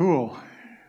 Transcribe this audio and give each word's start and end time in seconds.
Cool. 0.00 0.34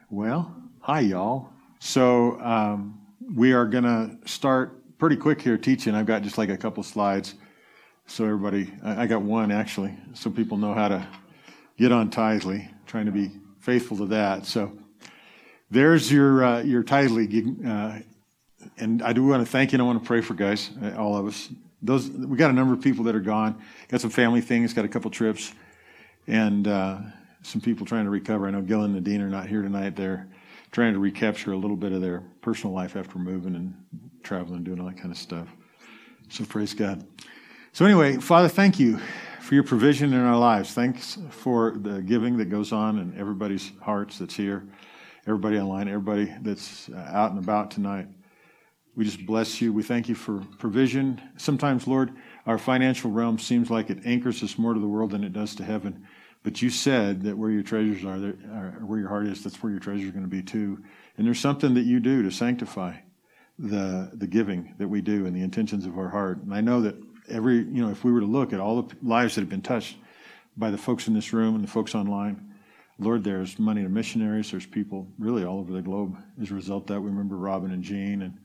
Well, 0.10 0.56
hi, 0.80 1.02
y'all. 1.02 1.50
So, 1.80 2.40
um, 2.40 3.02
we 3.36 3.52
are 3.52 3.66
going 3.66 3.84
to 3.84 4.18
start 4.24 4.98
pretty 5.00 5.18
quick 5.18 5.42
here 5.42 5.58
teaching. 5.58 5.96
I've 5.96 6.06
got 6.06 6.22
just 6.22 6.38
like 6.38 6.48
a 6.48 6.56
couple 6.56 6.82
slides. 6.82 7.36
So, 8.08 8.24
everybody, 8.24 8.72
I 8.82 9.08
got 9.08 9.22
one 9.22 9.52
actually, 9.52 9.94
so 10.14 10.30
people 10.30 10.58
know 10.58 10.74
how 10.74 10.88
to 10.88 11.06
get 11.78 11.92
on 11.92 12.10
Tithely, 12.10 12.70
trying 12.86 13.06
to 13.06 13.12
be 13.12 13.32
faithful 13.60 13.98
to 13.98 14.06
that. 14.06 14.46
So, 14.46 14.72
there's 15.70 16.10
your, 16.10 16.46
uh, 16.46 16.62
your 16.62 16.82
Tithely. 16.82 17.68
Uh, 17.68 18.00
and 18.78 19.02
I 19.02 19.12
do 19.12 19.26
want 19.26 19.46
to 19.46 19.52
thank 19.52 19.74
you 19.74 19.76
and 19.76 19.82
I 19.82 19.86
want 19.88 20.02
to 20.02 20.08
pray 20.08 20.22
for 20.22 20.36
guys, 20.36 20.70
all 20.98 21.18
of 21.18 21.28
us. 21.28 21.50
Those, 21.82 22.10
we 22.10 22.38
got 22.38 22.50
a 22.50 22.54
number 22.54 22.74
of 22.74 22.80
people 22.80 23.04
that 23.04 23.16
are 23.16 23.20
gone, 23.20 23.62
got 23.90 24.00
some 24.00 24.10
family 24.10 24.40
things, 24.40 24.74
got 24.74 24.86
a 24.86 24.88
couple 24.88 25.12
trips, 25.12 25.52
and, 26.28 26.66
uh, 26.66 27.00
some 27.42 27.62
people 27.62 27.86
trying 27.86 28.06
to 28.06 28.12
recover. 28.12 28.48
I 28.48 28.52
know 28.52 28.62
Gil 28.62 28.84
and 28.84 28.94
Nadine 28.94 29.22
are 29.22 29.30
not 29.30 29.48
here 29.48 29.62
tonight. 29.62 29.96
They're 29.96 30.28
trying 30.72 30.94
to 30.94 31.00
recapture 31.00 31.52
a 31.52 31.58
little 31.58 31.76
bit 31.76 31.92
of 31.92 32.02
their 32.02 32.22
personal 32.42 32.74
life 32.74 32.96
after 32.96 33.20
moving 33.20 33.56
and 33.56 33.74
traveling 34.24 34.58
and 34.58 34.66
doing 34.66 34.80
all 34.80 34.88
that 34.88 34.98
kind 34.98 35.12
of 35.12 35.18
stuff. 35.18 35.48
So 36.30 36.46
praise 36.46 36.74
God. 36.74 37.06
So 37.74 37.86
anyway, 37.86 38.18
Father, 38.18 38.48
thank 38.48 38.80
you 38.80 39.00
for 39.42 39.56
your 39.56 39.64
provision 39.64 40.14
in 40.14 40.20
our 40.22 40.38
lives. 40.38 40.74
Thanks 40.74 41.18
for 41.30 41.72
the 41.78 42.02
giving 42.02 42.38
that 42.38 42.50
goes 42.50 42.72
on 42.72 43.00
in 43.00 43.18
everybody's 43.18 43.72
hearts 43.82 44.20
that's 44.20 44.36
here, 44.36 44.66
everybody 45.28 45.58
online, 45.58 45.88
everybody 45.88 46.34
that's 46.42 46.90
uh, 46.90 47.10
out 47.12 47.32
and 47.32 47.40
about 47.40 47.72
tonight. 47.72 48.08
We 48.96 49.06
just 49.06 49.26
bless 49.26 49.62
you. 49.62 49.74
We 49.74 49.84
thank 49.84 50.10
you 50.10 50.16
for 50.16 50.40
provision. 50.58 51.22
Sometimes, 51.38 51.88
Lord, 51.88 52.12
our 52.46 52.58
financial 52.58 53.10
realm 53.10 53.40
seems 53.40 53.70
like 53.70 53.90
it 53.90 54.00
anchors 54.06 54.44
us 54.44 54.58
more 54.58 54.74
to 54.74 54.80
the 54.80 54.88
world 54.88 55.12
than 55.12 55.24
it 55.24 55.34
does 55.34 55.56
to 55.56 55.64
heaven. 55.64 56.06
But 56.44 56.62
you 56.62 56.70
said 56.70 57.24
that 57.24 57.38
where 57.38 57.52
your 57.52 57.62
treasures 57.62 58.04
are, 58.04 58.20
there, 58.20 58.32
where 58.82 59.00
your 59.00 59.10
heart 59.10 59.28
is, 59.28 59.44
that's 59.44 59.62
where 59.62 59.72
your 59.72 59.80
treasures 59.80 60.10
are 60.10 60.12
going 60.12 60.24
to 60.24 60.30
be 60.30 60.42
too. 60.42 60.84
And 61.18 61.28
there's 61.28 61.40
something 61.40 61.76
that 61.76 61.86
you 61.86 62.00
do 62.00 62.24
to 62.24 62.32
sanctify 62.32 62.96
the 63.60 64.10
the 64.14 64.26
giving 64.26 64.74
that 64.80 64.88
we 64.88 65.02
do 65.02 65.28
and 65.28 65.36
the 65.36 65.42
intentions 65.42 65.86
of 65.86 65.98
our 65.98 66.10
heart. 66.10 66.42
And 66.42 66.54
I 66.54 66.62
know 66.62 66.82
that 66.82 66.96
every 67.30 67.58
you 67.58 67.84
know, 67.84 67.90
if 67.90 68.04
we 68.04 68.12
were 68.12 68.22
to 68.22 68.26
look 68.26 68.54
at 68.54 68.60
all 68.60 68.82
the 68.82 68.96
lives 69.04 69.36
that 69.36 69.42
have 69.42 69.50
been 69.50 69.62
touched 69.62 69.98
by 70.58 70.72
the 70.72 70.78
folks 70.78 71.08
in 71.08 71.14
this 71.14 71.32
room 71.32 71.56
and 71.56 71.64
the 71.64 71.68
folks 71.68 71.94
online, 71.94 72.54
Lord, 72.98 73.24
there's 73.24 73.60
money 73.60 73.84
to 73.84 73.90
missionaries. 73.90 74.52
There's 74.52 74.66
people 74.66 75.08
really 75.20 75.44
all 75.44 75.60
over 75.60 75.74
the 75.74 75.82
globe 75.82 76.18
as 76.42 76.50
a 76.50 76.56
result 76.56 76.84
of 76.84 76.88
that. 76.96 77.02
We 77.02 77.10
remember 77.10 77.38
Robin 77.38 77.72
and 77.72 77.84
Jean 77.84 78.24
and 78.24 78.38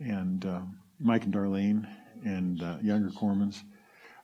and 0.00 0.46
uh, 0.46 0.60
Mike 1.00 1.24
and 1.24 1.34
Darlene 1.34 1.86
and 2.24 2.62
uh, 2.62 2.76
younger 2.82 3.10
Cormans. 3.10 3.62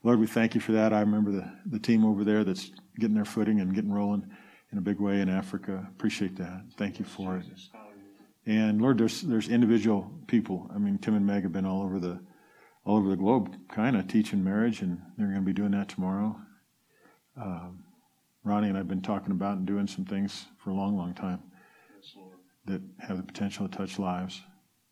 Lord, 0.03 0.19
we 0.19 0.27
thank 0.27 0.55
you 0.55 0.61
for 0.61 0.73
that. 0.73 0.93
I 0.93 1.01
remember 1.01 1.31
the, 1.31 1.53
the 1.67 1.79
team 1.79 2.05
over 2.05 2.25
there 2.25 2.43
that's 2.43 2.73
getting 2.99 3.15
their 3.15 3.25
footing 3.25 3.61
and 3.61 3.75
getting 3.75 3.93
rolling 3.93 4.27
in 4.71 4.79
a 4.79 4.81
big 4.81 5.01
way 5.01 5.21
in 5.21 5.29
Africa. 5.29 5.87
Appreciate 5.91 6.37
that. 6.37 6.65
Thank 6.77 6.99
you 6.99 7.05
for 7.05 7.37
it. 7.37 7.47
And 8.47 8.81
Lord, 8.81 8.99
there's 8.99 9.23
there's 9.23 9.49
individual 9.49 10.11
people. 10.27 10.71
I 10.75 10.79
mean, 10.79 10.99
Tim 10.99 11.15
and 11.15 11.27
Meg 11.27 11.45
have 11.45 11.53
been 11.53 11.67
all 11.67 11.83
over 11.83 11.99
the 11.99 12.21
all 12.85 12.97
over 12.97 13.09
the 13.09 13.17
globe, 13.17 13.55
kind 13.69 13.97
of 13.97 14.09
teaching 14.09 14.43
marriage, 14.43 14.83
and 14.83 15.01
they're 15.17 15.29
going 15.29 15.41
to 15.41 15.47
be 15.47 15.53
doing 15.53 15.71
that 15.73 15.89
tomorrow. 15.89 16.37
Um, 17.37 17.85
Ronnie 18.45 18.69
and 18.69 18.77
I've 18.77 18.89
been 18.89 19.03
talking 19.03 19.31
about 19.31 19.57
and 19.59 19.67
doing 19.67 19.87
some 19.87 20.05
things 20.05 20.47
for 20.59 20.71
a 20.71 20.75
long, 20.75 20.97
long 20.97 21.15
time 21.15 21.41
that 22.65 22.81
have 22.99 23.17
the 23.17 23.23
potential 23.23 23.69
to 23.69 23.77
touch 23.77 23.99
lives. 23.99 24.43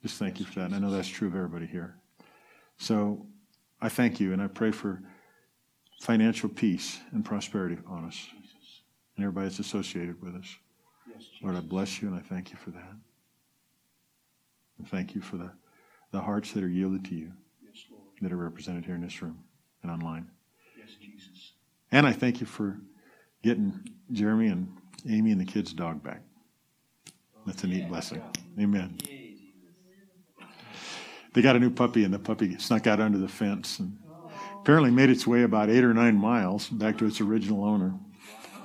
Just 0.02 0.18
thank 0.18 0.38
you 0.38 0.46
for 0.46 0.60
that. 0.60 0.66
And 0.66 0.74
I 0.74 0.78
know 0.78 0.90
that's 0.90 1.08
true 1.08 1.28
of 1.28 1.34
everybody 1.34 1.66
here. 1.66 1.96
So 2.78 3.26
I 3.80 3.88
thank 3.88 4.20
you 4.20 4.32
and 4.32 4.40
I 4.40 4.46
pray 4.46 4.70
for 4.70 5.02
financial 6.00 6.48
peace 6.48 6.98
and 7.12 7.24
prosperity 7.24 7.76
on 7.86 8.06
us 8.06 8.26
and 9.16 9.24
everybody 9.24 9.48
that's 9.48 9.58
associated 9.58 10.20
with 10.22 10.34
us. 10.34 10.56
Lord, 11.42 11.56
I 11.56 11.60
bless 11.60 12.00
you 12.00 12.08
and 12.08 12.16
I 12.16 12.20
thank 12.20 12.50
you 12.50 12.56
for 12.56 12.70
that. 12.70 12.96
And 14.78 14.88
thank 14.88 15.14
you 15.14 15.20
for 15.20 15.36
the, 15.36 15.50
the 16.10 16.20
hearts 16.20 16.52
that 16.52 16.64
are 16.64 16.68
yielded 16.68 17.04
to 17.06 17.14
you 17.14 17.32
that 18.22 18.32
are 18.32 18.36
represented 18.36 18.84
here 18.84 18.94
in 18.94 19.02
this 19.02 19.20
room 19.22 19.38
and 19.82 19.92
online. 19.92 20.26
Yes, 20.78 20.88
Jesus. 21.00 21.52
And 21.92 22.06
I 22.06 22.12
thank 22.12 22.40
you 22.40 22.46
for 22.46 22.78
getting 23.42 23.78
Jeremy 24.10 24.48
and 24.48 24.74
Amy 25.08 25.32
and 25.32 25.40
the 25.40 25.44
kids' 25.44 25.72
dog 25.72 26.02
back. 26.02 26.22
That's 27.46 27.64
a 27.64 27.66
neat 27.66 27.88
blessing. 27.88 28.22
Amen. 28.58 28.98
They 31.32 31.42
got 31.42 31.56
a 31.56 31.58
new 31.58 31.70
puppy, 31.70 32.04
and 32.04 32.12
the 32.12 32.18
puppy 32.18 32.58
snuck 32.58 32.86
out 32.86 33.00
under 33.00 33.18
the 33.18 33.28
fence 33.28 33.78
and 33.78 33.96
apparently 34.60 34.90
made 34.90 35.10
its 35.10 35.26
way 35.26 35.42
about 35.42 35.70
eight 35.70 35.84
or 35.84 35.94
nine 35.94 36.16
miles 36.16 36.68
back 36.68 36.98
to 36.98 37.06
its 37.06 37.20
original 37.20 37.64
owner. 37.64 37.94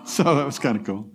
So 0.05 0.23
that 0.23 0.45
was 0.45 0.59
kind 0.59 0.77
of 0.77 0.83
cool. 0.83 1.09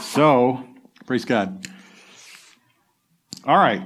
So, 0.00 0.64
praise 1.06 1.24
God. 1.24 1.66
All 3.44 3.56
right. 3.56 3.82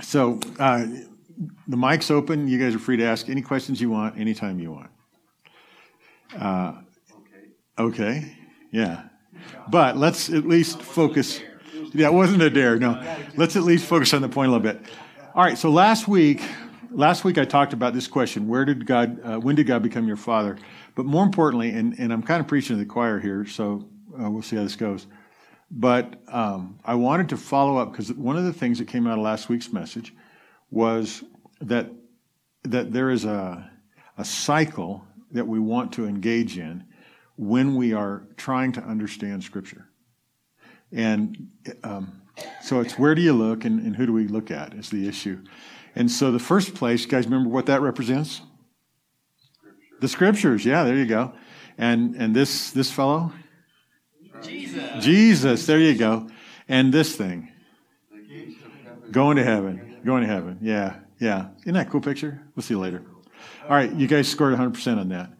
So, 0.00 0.40
uh, 0.58 0.86
the 1.68 1.76
mic's 1.76 2.10
open. 2.10 2.48
You 2.48 2.58
guys 2.58 2.74
are 2.74 2.78
free 2.78 2.96
to 2.96 3.04
ask 3.04 3.28
any 3.28 3.42
questions 3.42 3.80
you 3.80 3.90
want 3.90 4.18
anytime 4.18 4.58
you 4.58 4.72
want. 4.72 4.90
Uh, 6.38 6.74
okay. 7.78 8.36
Yeah. 8.70 9.04
But 9.68 9.96
let's 9.96 10.30
at 10.30 10.46
least 10.46 10.80
focus. 10.80 11.40
Yeah, 11.92 12.08
it 12.08 12.14
wasn't 12.14 12.42
a 12.42 12.50
dare. 12.50 12.78
No. 12.78 13.02
Let's 13.36 13.56
at 13.56 13.62
least 13.62 13.86
focus 13.86 14.14
on 14.14 14.22
the 14.22 14.28
point 14.28 14.48
a 14.48 14.52
little 14.52 14.72
bit. 14.72 14.82
All 15.36 15.42
right. 15.42 15.58
So 15.58 15.68
last 15.68 16.06
week, 16.06 16.40
last 16.92 17.24
week 17.24 17.38
I 17.38 17.44
talked 17.44 17.72
about 17.72 17.92
this 17.92 18.06
question: 18.06 18.46
Where 18.46 18.64
did 18.64 18.86
God? 18.86 19.18
Uh, 19.20 19.40
when 19.40 19.56
did 19.56 19.66
God 19.66 19.82
become 19.82 20.06
your 20.06 20.16
father? 20.16 20.56
But 20.94 21.06
more 21.06 21.24
importantly, 21.24 21.70
and, 21.70 21.98
and 21.98 22.12
I'm 22.12 22.22
kind 22.22 22.38
of 22.38 22.46
preaching 22.46 22.76
to 22.76 22.78
the 22.78 22.88
choir 22.88 23.18
here, 23.18 23.44
so 23.44 23.84
uh, 24.16 24.30
we'll 24.30 24.42
see 24.42 24.54
how 24.54 24.62
this 24.62 24.76
goes. 24.76 25.08
But 25.72 26.22
um, 26.28 26.78
I 26.84 26.94
wanted 26.94 27.30
to 27.30 27.36
follow 27.36 27.78
up 27.78 27.90
because 27.90 28.12
one 28.12 28.36
of 28.36 28.44
the 28.44 28.52
things 28.52 28.78
that 28.78 28.86
came 28.86 29.08
out 29.08 29.18
of 29.18 29.24
last 29.24 29.48
week's 29.48 29.72
message 29.72 30.14
was 30.70 31.24
that 31.60 31.90
that 32.62 32.92
there 32.92 33.10
is 33.10 33.24
a 33.24 33.68
a 34.16 34.24
cycle 34.24 35.04
that 35.32 35.48
we 35.48 35.58
want 35.58 35.94
to 35.94 36.06
engage 36.06 36.58
in 36.58 36.84
when 37.34 37.74
we 37.74 37.92
are 37.92 38.22
trying 38.36 38.70
to 38.70 38.80
understand 38.82 39.42
Scripture. 39.42 39.88
And 40.92 41.48
um, 41.82 42.22
so 42.62 42.80
it's 42.80 42.98
where 42.98 43.14
do 43.14 43.22
you 43.22 43.32
look 43.32 43.64
and, 43.64 43.80
and 43.80 43.96
who 43.96 44.06
do 44.06 44.12
we 44.12 44.26
look 44.26 44.50
at 44.50 44.74
is 44.74 44.90
the 44.90 45.08
issue. 45.08 45.42
And 45.94 46.10
so 46.10 46.32
the 46.32 46.38
first 46.38 46.74
place, 46.74 47.06
guys, 47.06 47.26
remember 47.26 47.48
what 47.48 47.66
that 47.66 47.80
represents? 47.80 48.42
Scripture. 49.36 49.96
The 50.00 50.08
Scriptures. 50.08 50.64
Yeah, 50.64 50.84
there 50.84 50.96
you 50.96 51.06
go. 51.06 51.32
And 51.78 52.14
and 52.16 52.34
this 52.34 52.70
this 52.70 52.90
fellow, 52.90 53.32
Jesus. 54.42 55.04
Jesus. 55.04 55.66
There 55.66 55.78
you 55.78 55.96
go. 55.96 56.28
And 56.68 56.92
this 56.92 57.14
thing, 57.14 57.52
going 59.10 59.36
to 59.36 59.44
heaven, 59.44 59.98
going 60.04 60.22
to 60.22 60.28
heaven. 60.28 60.58
Yeah, 60.62 60.96
yeah. 61.20 61.48
Isn't 61.62 61.74
that 61.74 61.88
a 61.88 61.90
cool 61.90 62.00
picture? 62.00 62.42
We'll 62.54 62.62
see 62.62 62.74
you 62.74 62.80
later. 62.80 63.02
All 63.64 63.76
right, 63.76 63.92
you 63.92 64.06
guys 64.06 64.28
scored 64.28 64.54
100% 64.54 64.98
on 64.98 65.08
that. 65.10 65.30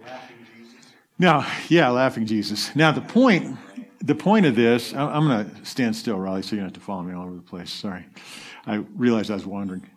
Now, 1.19 1.47
yeah, 1.69 1.88
laughing 1.91 2.26
Jesus. 2.26 2.75
Now 2.75 2.93
the 2.93 3.00
point, 3.00 3.56
the 4.04 4.15
point 4.15 4.44
of 4.44 4.54
this, 4.54 4.92
I'm 4.92 5.26
going 5.26 5.50
to 5.50 5.65
stand 5.65 5.97
still, 5.97 6.19
Riley, 6.19 6.42
so 6.42 6.50
you 6.50 6.56
don't 6.60 6.66
have 6.66 6.75
to 6.75 6.81
follow 6.81 7.03
me 7.03 7.15
all 7.15 7.25
over 7.25 7.37
the 7.37 7.42
place. 7.42 7.72
Sorry, 7.72 8.04
I 8.66 8.76
realized 8.94 9.31
I 9.31 9.34
was 9.34 9.47
wandering. 9.47 9.88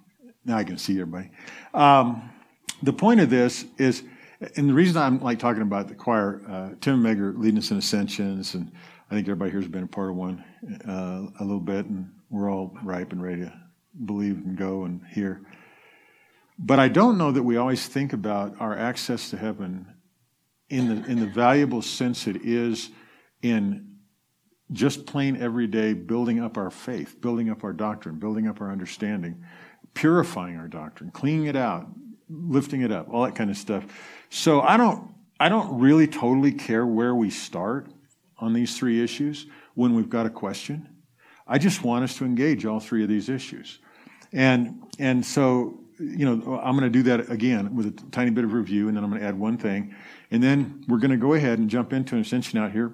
Now 0.46 0.58
I 0.58 0.64
can 0.64 0.78
see 0.78 0.94
everybody. 0.94 1.30
Um, 1.74 2.30
the 2.82 2.94
point 2.94 3.20
of 3.20 3.30
this 3.30 3.66
is, 3.78 4.04
and 4.56 4.70
the 4.70 4.74
reason 4.74 4.96
I'm 4.96 5.22
like 5.22 5.40
talking 5.40 5.62
about 5.62 5.90
the 5.90 5.96
choir, 5.96 6.42
uh, 6.48 6.70
Tim 6.80 6.94
and 6.94 7.04
Meg 7.04 7.20
leading 7.38 7.58
us 7.58 7.72
in 7.72 7.78
ascensions, 7.78 8.54
and 8.54 8.72
I 9.12 9.16
think 9.16 9.28
everybody 9.28 9.52
here 9.52 9.60
has 9.60 9.70
been 9.70 9.84
a 9.84 9.88
part 9.88 10.12
of 10.12 10.16
one 10.16 10.42
uh, 10.88 11.28
a 11.42 11.44
little 11.44 11.60
bit, 11.60 11.86
and 11.86 12.10
we're 12.30 12.50
all 12.50 12.78
ripe 12.84 13.12
and 13.12 13.22
ready 13.22 13.42
to 13.42 13.54
believe 14.06 14.38
and 14.38 14.58
go 14.58 14.86
and 14.86 15.02
hear. 15.12 15.42
But 16.58 16.80
I 16.80 16.88
don't 16.88 17.18
know 17.18 17.32
that 17.32 17.44
we 17.44 17.58
always 17.58 17.88
think 17.88 18.14
about 18.14 18.56
our 18.62 18.78
access 18.78 19.30
to 19.32 19.38
heaven 19.38 19.86
in 20.70 20.88
the 20.88 21.12
in 21.12 21.20
the 21.20 21.28
valuable 21.28 21.82
sense 21.82 22.26
it 22.26 22.38
is 22.38 22.90
in 23.42 23.87
just 24.72 25.06
plain 25.06 25.38
everyday 25.38 25.94
building 25.94 26.40
up 26.40 26.58
our 26.58 26.70
faith, 26.70 27.20
building 27.22 27.50
up 27.50 27.64
our 27.64 27.74
doctrine, 27.74 28.16
building 28.16 28.48
up 28.48 28.62
our 28.62 28.72
understanding, 28.72 29.44
purifying 29.94 30.58
our 30.58 30.68
doctrine, 30.68 31.12
cleaning 31.12 31.46
it 31.46 31.56
out, 31.56 31.88
lifting 32.30 32.82
it 32.82 32.92
up, 32.92 33.08
all 33.10 33.24
that 33.24 33.36
kind 33.36 33.50
of 33.50 33.58
stuff. 33.58 33.86
So 34.30 34.62
I 34.62 34.78
don't 34.78 35.14
I 35.40 35.50
don't 35.50 35.80
really 35.80 36.08
totally 36.08 36.52
care 36.52 36.86
where 36.86 37.16
we 37.16 37.30
start 37.30 37.90
on 38.40 38.54
these 38.54 38.78
three 38.78 39.04
issues 39.04 39.46
when 39.76 39.96
we've 39.96 40.10
got 40.10 40.26
a 40.26 40.30
question. 40.30 40.90
I 41.48 41.58
just 41.60 41.84
want 41.84 42.04
us 42.04 42.18
to 42.18 42.26
engage 42.26 42.66
all 42.66 42.80
three 42.80 43.04
of 43.04 43.10
these 43.10 43.30
issues. 43.30 43.80
And 44.34 44.84
and 45.00 45.26
so 45.26 45.80
you 46.00 46.26
know, 46.26 46.60
I'm 46.60 46.78
going 46.78 46.92
to 46.92 46.96
do 46.96 47.04
that 47.04 47.32
again 47.32 47.76
with 47.76 47.88
a 47.88 48.12
tiny 48.12 48.30
bit 48.30 48.44
of 48.44 48.54
review, 48.54 48.88
and 48.88 48.96
then 48.96 49.04
I'm 49.04 49.10
going 49.10 49.22
to 49.22 49.28
add 49.28 49.40
one 49.40 49.58
thing. 49.58 49.96
And 50.30 50.44
then 50.44 50.84
we're 50.88 51.00
going 51.00 51.12
to 51.12 51.18
go 51.18 51.34
ahead 51.34 51.60
and 51.60 51.70
jump 51.70 51.92
into 51.94 52.16
an 52.16 52.22
ascension 52.22 52.60
out 52.60 52.72
here. 52.72 52.94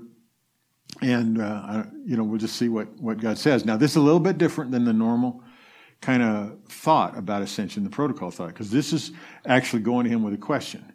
And, 1.04 1.42
uh, 1.42 1.84
you 2.06 2.16
know, 2.16 2.24
we'll 2.24 2.40
just 2.40 2.56
see 2.56 2.70
what, 2.70 2.88
what 3.00 3.20
God 3.20 3.38
says. 3.38 3.66
Now, 3.66 3.76
this 3.76 3.92
is 3.92 3.98
a 3.98 4.02
little 4.02 4.20
bit 4.20 4.38
different 4.38 4.72
than 4.72 4.86
the 4.86 4.94
normal 4.94 5.44
kind 6.02 6.24
of 6.24 6.58
thought 6.68 7.18
about 7.18 7.42
ascension, 7.42 7.84
the 7.84 7.90
protocol 7.90 8.32
thought, 8.32 8.50
because 8.50 8.72
this 8.72 8.94
is 8.94 9.12
actually 9.46 9.82
going 9.82 10.06
to 10.06 10.10
him 10.10 10.24
with 10.24 10.34
a 10.34 10.38
question 10.38 10.94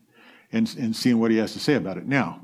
and, 0.52 0.75
and 0.78 0.94
seeing 0.94 1.19
what 1.19 1.31
he 1.31 1.37
has 1.37 1.52
to 1.52 1.58
say 1.58 1.75
about 1.75 1.99
it. 1.99 2.06
Now, 2.06 2.40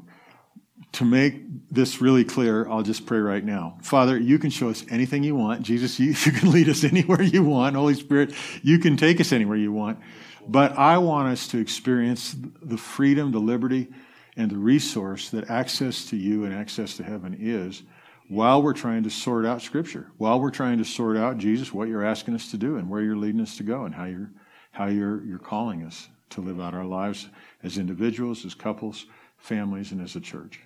to 0.92 1.04
make 1.04 1.42
this 1.70 2.00
really 2.00 2.24
clear, 2.24 2.68
I'll 2.68 2.82
just 2.82 3.06
pray 3.06 3.18
right 3.18 3.44
now. 3.44 3.78
Father, 3.82 4.18
you 4.18 4.38
can 4.38 4.50
show 4.50 4.70
us 4.70 4.84
anything 4.90 5.24
you 5.24 5.34
want. 5.34 5.62
Jesus, 5.62 5.98
you, 5.98 6.14
you 6.24 6.32
can 6.32 6.50
lead 6.50 6.68
us 6.68 6.84
anywhere 6.84 7.22
you 7.22 7.42
want. 7.42 7.76
Holy 7.76 7.94
Spirit, 7.94 8.34
you 8.62 8.78
can 8.78 8.96
take 8.96 9.20
us 9.20 9.32
anywhere 9.32 9.56
you 9.56 9.72
want. 9.72 9.98
But 10.46 10.76
I 10.78 10.98
want 10.98 11.28
us 11.28 11.48
to 11.48 11.58
experience 11.58 12.36
the 12.62 12.76
freedom, 12.76 13.32
the 13.32 13.38
liberty, 13.38 13.88
and 14.36 14.50
the 14.50 14.56
resource 14.56 15.30
that 15.30 15.50
access 15.50 16.06
to 16.06 16.16
you 16.16 16.44
and 16.44 16.54
access 16.54 16.96
to 16.96 17.04
heaven 17.04 17.36
is 17.38 17.82
while 18.28 18.62
we're 18.62 18.72
trying 18.72 19.02
to 19.02 19.10
sort 19.10 19.44
out 19.44 19.62
Scripture, 19.62 20.10
while 20.16 20.40
we're 20.40 20.50
trying 20.50 20.78
to 20.78 20.84
sort 20.84 21.16
out, 21.16 21.38
Jesus, 21.38 21.72
what 21.72 21.88
you're 21.88 22.04
asking 22.04 22.34
us 22.34 22.50
to 22.50 22.56
do 22.56 22.76
and 22.76 22.88
where 22.88 23.02
you're 23.02 23.16
leading 23.16 23.40
us 23.40 23.56
to 23.58 23.62
go 23.62 23.84
and 23.84 23.94
how 23.94 24.04
you're, 24.04 24.30
how 24.72 24.86
you're, 24.86 25.24
you're 25.24 25.38
calling 25.38 25.84
us 25.84 26.08
to 26.30 26.40
live 26.40 26.60
out 26.60 26.74
our 26.74 26.86
lives 26.86 27.28
as 27.62 27.78
individuals, 27.78 28.44
as 28.44 28.54
couples, 28.54 29.06
families, 29.36 29.92
and 29.92 30.00
as 30.00 30.16
a 30.16 30.20
church. 30.20 30.60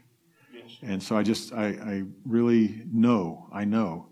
Yes. 0.55 0.79
And 0.83 1.03
so 1.03 1.17
I 1.17 1.23
just, 1.23 1.53
I, 1.53 1.67
I 1.67 2.03
really 2.25 2.83
know, 2.91 3.49
I 3.53 3.65
know 3.65 4.07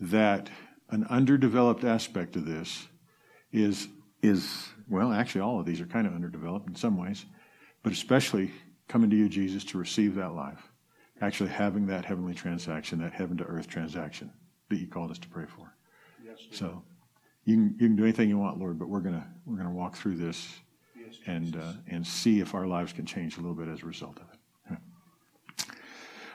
that 0.00 0.48
an 0.90 1.04
underdeveloped 1.10 1.84
aspect 1.84 2.36
of 2.36 2.46
this 2.46 2.86
is, 3.50 3.88
is, 4.22 4.68
well, 4.88 5.12
actually, 5.12 5.40
all 5.40 5.58
of 5.58 5.66
these 5.66 5.80
are 5.80 5.86
kind 5.86 6.06
of 6.06 6.14
underdeveloped 6.14 6.68
in 6.68 6.74
some 6.76 6.96
ways, 6.96 7.26
but 7.82 7.92
especially 7.92 8.52
coming 8.88 9.10
to 9.10 9.16
you, 9.16 9.28
Jesus, 9.28 9.64
to 9.64 9.78
receive 9.78 10.14
that 10.16 10.34
life, 10.34 10.70
actually 11.20 11.50
having 11.50 11.86
that 11.86 12.04
heavenly 12.04 12.34
transaction, 12.34 13.00
that 13.00 13.12
heaven 13.12 13.36
to 13.38 13.44
earth 13.44 13.68
transaction 13.68 14.30
that 14.68 14.76
you 14.76 14.86
called 14.86 15.10
us 15.10 15.18
to 15.18 15.28
pray 15.28 15.46
for. 15.46 15.74
Yes, 16.24 16.38
so 16.50 16.82
you 17.44 17.56
can, 17.56 17.76
you 17.78 17.88
can 17.88 17.96
do 17.96 18.04
anything 18.04 18.28
you 18.28 18.38
want, 18.38 18.58
Lord, 18.58 18.78
but 18.78 18.88
we're 18.88 19.00
gonna 19.00 19.26
we're 19.46 19.56
gonna 19.56 19.70
walk 19.70 19.96
through 19.96 20.16
this 20.16 20.48
yes, 20.98 21.18
and 21.26 21.56
uh, 21.56 21.72
and 21.88 22.06
see 22.06 22.40
if 22.40 22.54
our 22.54 22.66
lives 22.66 22.92
can 22.92 23.06
change 23.06 23.36
a 23.36 23.40
little 23.40 23.56
bit 23.56 23.68
as 23.68 23.82
a 23.82 23.86
result 23.86 24.16
of 24.18 24.24
it. 24.32 24.38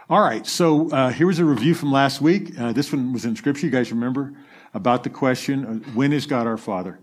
All 0.09 0.21
right, 0.21 0.47
so 0.47 0.89
uh, 0.91 1.09
here 1.09 1.27
was 1.27 1.39
a 1.39 1.43
review 1.43 1.73
from 1.73 1.91
last 1.91 2.21
week. 2.21 2.57
Uh, 2.57 2.71
this 2.71 2.93
one 2.93 3.11
was 3.11 3.25
in 3.25 3.35
Scripture. 3.35 3.65
You 3.65 3.71
guys 3.73 3.91
remember 3.91 4.33
about 4.73 5.03
the 5.03 5.09
question, 5.09 5.83
when 5.95 6.13
is 6.13 6.25
God 6.25 6.47
our 6.47 6.55
Father? 6.55 6.97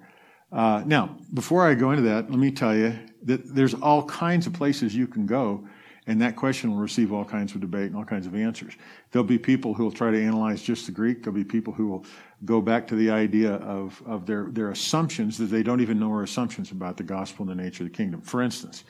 Uh, 0.54 0.84
now, 0.86 1.16
before 1.34 1.66
I 1.66 1.74
go 1.74 1.90
into 1.90 2.04
that, 2.04 2.30
let 2.30 2.38
me 2.38 2.52
tell 2.52 2.76
you 2.76 2.96
that 3.24 3.54
there's 3.54 3.74
all 3.74 4.04
kinds 4.04 4.46
of 4.46 4.52
places 4.52 4.94
you 4.94 5.08
can 5.08 5.26
go, 5.26 5.66
and 6.06 6.20
that 6.22 6.36
question 6.36 6.70
will 6.70 6.78
receive 6.78 7.12
all 7.12 7.24
kinds 7.24 7.54
of 7.56 7.60
debate 7.60 7.86
and 7.86 7.96
all 7.96 8.04
kinds 8.04 8.24
of 8.24 8.36
answers. 8.36 8.74
There'll 9.10 9.26
be 9.26 9.38
people 9.38 9.74
who 9.74 9.82
will 9.82 9.90
try 9.90 10.12
to 10.12 10.22
analyze 10.22 10.62
just 10.62 10.86
the 10.86 10.92
Greek. 10.92 11.24
There'll 11.24 11.34
be 11.34 11.44
people 11.44 11.72
who 11.72 11.88
will 11.88 12.06
go 12.44 12.60
back 12.60 12.86
to 12.88 12.94
the 12.94 13.10
idea 13.10 13.54
of, 13.54 14.00
of 14.06 14.26
their, 14.26 14.44
their 14.50 14.70
assumptions 14.70 15.38
that 15.38 15.46
they 15.46 15.64
don't 15.64 15.80
even 15.80 15.98
know 15.98 16.12
are 16.12 16.22
assumptions 16.22 16.70
about 16.70 16.98
the 16.98 17.02
gospel 17.02 17.48
and 17.48 17.58
the 17.58 17.60
nature 17.60 17.82
of 17.82 17.90
the 17.90 17.96
kingdom. 17.96 18.20
For 18.20 18.40
instance, 18.40 18.84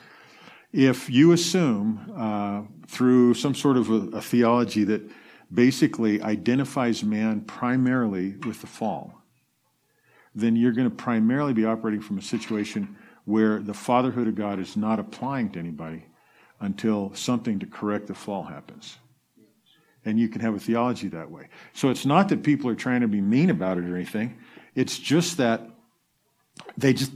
if 0.71 1.09
you 1.09 1.31
assume 1.31 2.13
uh, 2.15 2.61
through 2.85 3.33
some 3.33 3.55
sort 3.55 3.77
of 3.77 3.89
a, 3.89 4.17
a, 4.17 4.21
theology 4.21 4.83
that 4.83 5.09
basically 5.51 6.21
identifies 6.21 7.01
man 7.03 7.41
primarily 7.41 8.35
with 8.45 8.61
the 8.61 8.67
fall, 8.67 9.24
then 10.35 10.55
you're 10.55 10.73
going 10.73 10.89
to 10.89 10.95
primarily 10.95 11.53
be 11.53 11.65
operating 11.65 12.01
from 12.01 12.17
a 12.17 12.21
situation 12.21 12.95
where 13.23 13.59
the 13.59 13.73
fatherhood 13.73 14.27
of 14.27 14.35
God 14.35 14.59
is 14.59 14.77
not 14.77 14.99
applying 14.99 15.49
to 15.51 15.59
anybody 15.59 16.05
until 16.59 17.13
something 17.13 17.59
to 17.59 17.65
correct 17.65 18.07
the 18.07 18.13
fall 18.13 18.43
happens. 18.43 18.97
And 20.03 20.19
you 20.19 20.29
can 20.29 20.41
have 20.41 20.53
a 20.53 20.59
theology 20.59 21.07
that 21.09 21.31
way. 21.31 21.47
So 21.73 21.89
it's 21.89 22.05
not 22.05 22.29
that 22.29 22.43
people 22.43 22.69
are 22.69 22.75
trying 22.75 23.01
to 23.01 23.07
be 23.07 23.21
mean 23.21 23.49
about 23.49 23.77
it 23.77 23.85
or 23.85 23.95
anything. 23.95 24.37
It's 24.75 24.99
just 24.99 25.37
that 25.37 25.67
they 26.77 26.93
just 26.93 27.11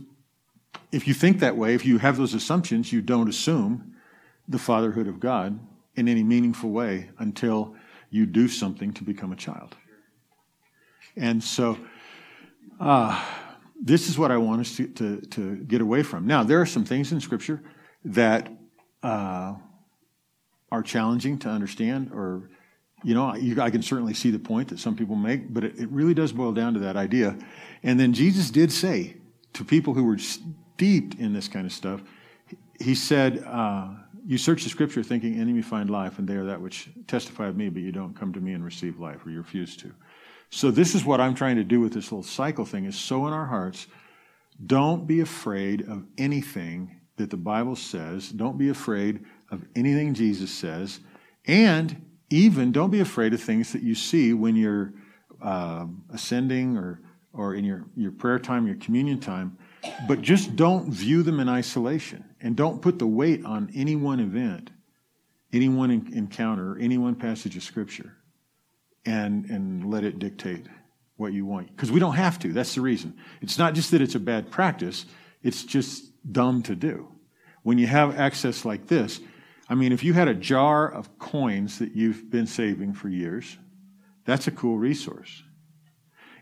if 0.92 1.07
you 1.07 1.13
think 1.13 1.39
that 1.39 1.56
way, 1.56 1.75
if 1.75 1.86
you 1.86 2.00
have 2.00 2.18
those 2.18 2.33
assumptions, 2.33 2.92
you 2.92 3.01
don't 3.01 3.30
assume 3.30 3.95
the 4.48 4.57
fatherhood 4.57 5.07
of 5.07 5.19
God 5.19 5.60
in 5.95 6.07
any 6.07 6.24
meaningful 6.24 6.72
way 6.72 7.12
until 7.19 7.75
you 8.10 8.25
do 8.25 8.48
something 8.48 8.94
to 8.94 9.04
become 9.04 9.31
a 9.31 9.36
child. 9.36 9.75
And 11.15 11.44
so, 11.44 11.77
uh, 12.80 13.24
this 13.82 14.10
is 14.10 14.18
what 14.18 14.32
I 14.32 14.38
want 14.38 14.62
us 14.62 14.78
to, 14.78 14.88
to, 14.88 15.22
to, 15.22 15.56
get 15.58 15.82
away 15.82 16.04
from. 16.04 16.28
Now, 16.28 16.44
there 16.44 16.62
are 16.62 16.66
some 16.66 16.86
things 16.86 17.12
in 17.12 17.20
Scripture 17.20 17.62
that 18.06 18.50
uh, 19.04 19.56
are 20.72 20.84
challenging 20.84 21.38
to 21.40 21.50
understand, 21.50 22.12
or, 22.14 22.50
you 23.04 23.14
know, 23.14 23.36
you, 23.36 23.62
I 23.62 23.70
can 23.70 23.82
certainly 23.82 24.14
see 24.14 24.32
the 24.32 24.40
point 24.40 24.70
that 24.70 24.80
some 24.80 24.96
people 24.96 25.16
make, 25.16 25.54
but 25.54 25.64
it, 25.64 25.80
it 25.80 25.90
really 25.90 26.14
does 26.14 26.32
boil 26.32 26.52
down 26.52 26.74
to 26.74 26.80
that 26.82 26.96
idea. 26.96 27.38
And 27.84 28.00
then 28.00 28.14
Jesus 28.14 28.50
did 28.50 28.72
say 28.72 29.16
to 29.54 29.64
people 29.64 29.94
who 29.94 30.04
were 30.04 30.18
steeped 30.18 31.16
in 31.16 31.34
this 31.34 31.48
kind 31.48 31.66
of 31.66 31.72
stuff, 31.72 32.02
he 32.80 32.96
said, 32.96 33.44
uh, 33.46 33.90
You 34.26 34.38
search 34.38 34.64
the 34.64 34.70
scripture 34.70 35.04
thinking, 35.04 35.38
In 35.38 35.54
me 35.54 35.62
find 35.62 35.90
life, 35.90 36.20
and 36.20 36.28
they 36.28 36.36
are 36.36 36.46
that 36.46 36.62
which 36.62 36.90
testify 37.08 37.48
of 37.48 37.58
me, 37.58 37.70
but 37.70 37.82
you 37.82 37.92
don't 37.92 38.14
come 38.14 38.34
to 38.34 38.40
me 38.40 38.54
and 38.54 38.64
receive 38.64 39.00
life, 39.00 39.26
or 39.26 39.32
you 39.32 39.38
refuse 39.38 39.76
to. 39.78 39.94
So, 40.50 40.72
this 40.72 40.96
is 40.96 41.06
what 41.06 41.22
I'm 41.22 41.36
trying 41.36 41.57
to 41.57 41.63
do 41.63 41.80
with 41.80 41.94
this 41.94 42.12
little 42.12 42.24
cycle 42.24 42.66
thing 42.66 42.86
is 42.86 42.98
sow 42.98 43.28
in 43.28 43.34
our 43.34 43.46
hearts. 43.46 43.88
Don't 44.66 45.07
be 45.07 45.22
afraid 45.22 45.88
of 45.88 46.06
anything 46.18 47.00
that 47.18 47.30
the 47.30 47.38
Bible 47.38 47.75
says. 47.75 48.30
Don't 48.30 48.57
be 48.57 48.69
afraid 48.69 49.24
of 49.51 49.63
anything 49.75 50.13
Jesus 50.13 50.51
says. 50.51 51.00
And 51.46 52.06
even 52.30 52.72
don't 52.72 52.92
be 52.92 53.00
afraid 53.00 53.34
of 53.34 53.42
things 53.42 53.72
that 53.74 53.84
you 53.84 53.96
see 53.96 54.34
when 54.34 54.56
you're 54.56 54.94
uh, 55.42 55.86
ascending 56.13 56.78
or, 56.78 57.01
or 57.34 57.56
in 57.56 57.63
your, 57.63 57.86
your 57.96 58.12
prayer 58.12 58.40
time, 58.40 58.68
your 58.68 58.75
communion 58.75 59.19
time 59.19 59.57
but 60.07 60.22
just 60.22 60.56
don't 60.56 60.92
view 60.92 61.24
them 61.24 61.40
in 61.40 61.50
isolation 61.50 62.24
and 62.42 62.56
don't 62.56 62.81
put 62.81 63.00
the 63.00 63.07
weight 63.07 63.44
on 63.46 63.72
any 63.74 63.96
one 63.96 64.19
event, 64.19 64.72
any 65.54 65.69
one 65.69 65.92
encounter, 65.92 66.78
any 66.80 66.98
one 66.98 67.16
passage 67.16 67.56
of 67.56 67.63
Scripture 67.63 68.16
and, 69.06 69.46
and 69.46 69.90
let 69.90 70.04
it 70.04 70.19
dictate 70.19 70.66
what 71.18 71.34
you 71.34 71.46
want. 71.46 71.68
Because 71.68 71.92
we 71.92 72.00
don't 72.00 72.16
have 72.16 72.40
to. 72.40 72.54
That's 72.54 72.75
the 72.75 72.81
reason. 72.81 73.16
It's 73.42 73.57
not 73.57 73.74
just 73.74 73.92
that 73.92 74.01
it's 74.01 74.16
a 74.16 74.19
bad 74.19 74.51
practice, 74.51 75.06
it's 75.44 75.63
just 75.63 76.06
dumb 76.31 76.63
to 76.63 76.75
do. 76.75 77.07
When 77.63 77.78
you 77.78 77.88
have 77.88 78.18
access 78.18 78.66
like 78.66 78.88
this, 78.88 79.19
I 79.69 79.75
mean, 79.75 79.92
if 79.92 80.04
you 80.04 80.13
had 80.13 80.28
a 80.28 80.34
jar 80.34 80.92
of 80.92 81.19
coins 81.19 81.80
that 81.80 81.96
you've 81.96 82.30
been 82.30 82.48
saving 82.48 82.94
for 82.94 83.10
years, 83.10 83.57
that's 84.25 84.48
a 84.48 84.51
cool 84.51 84.78
resource. 84.78 85.44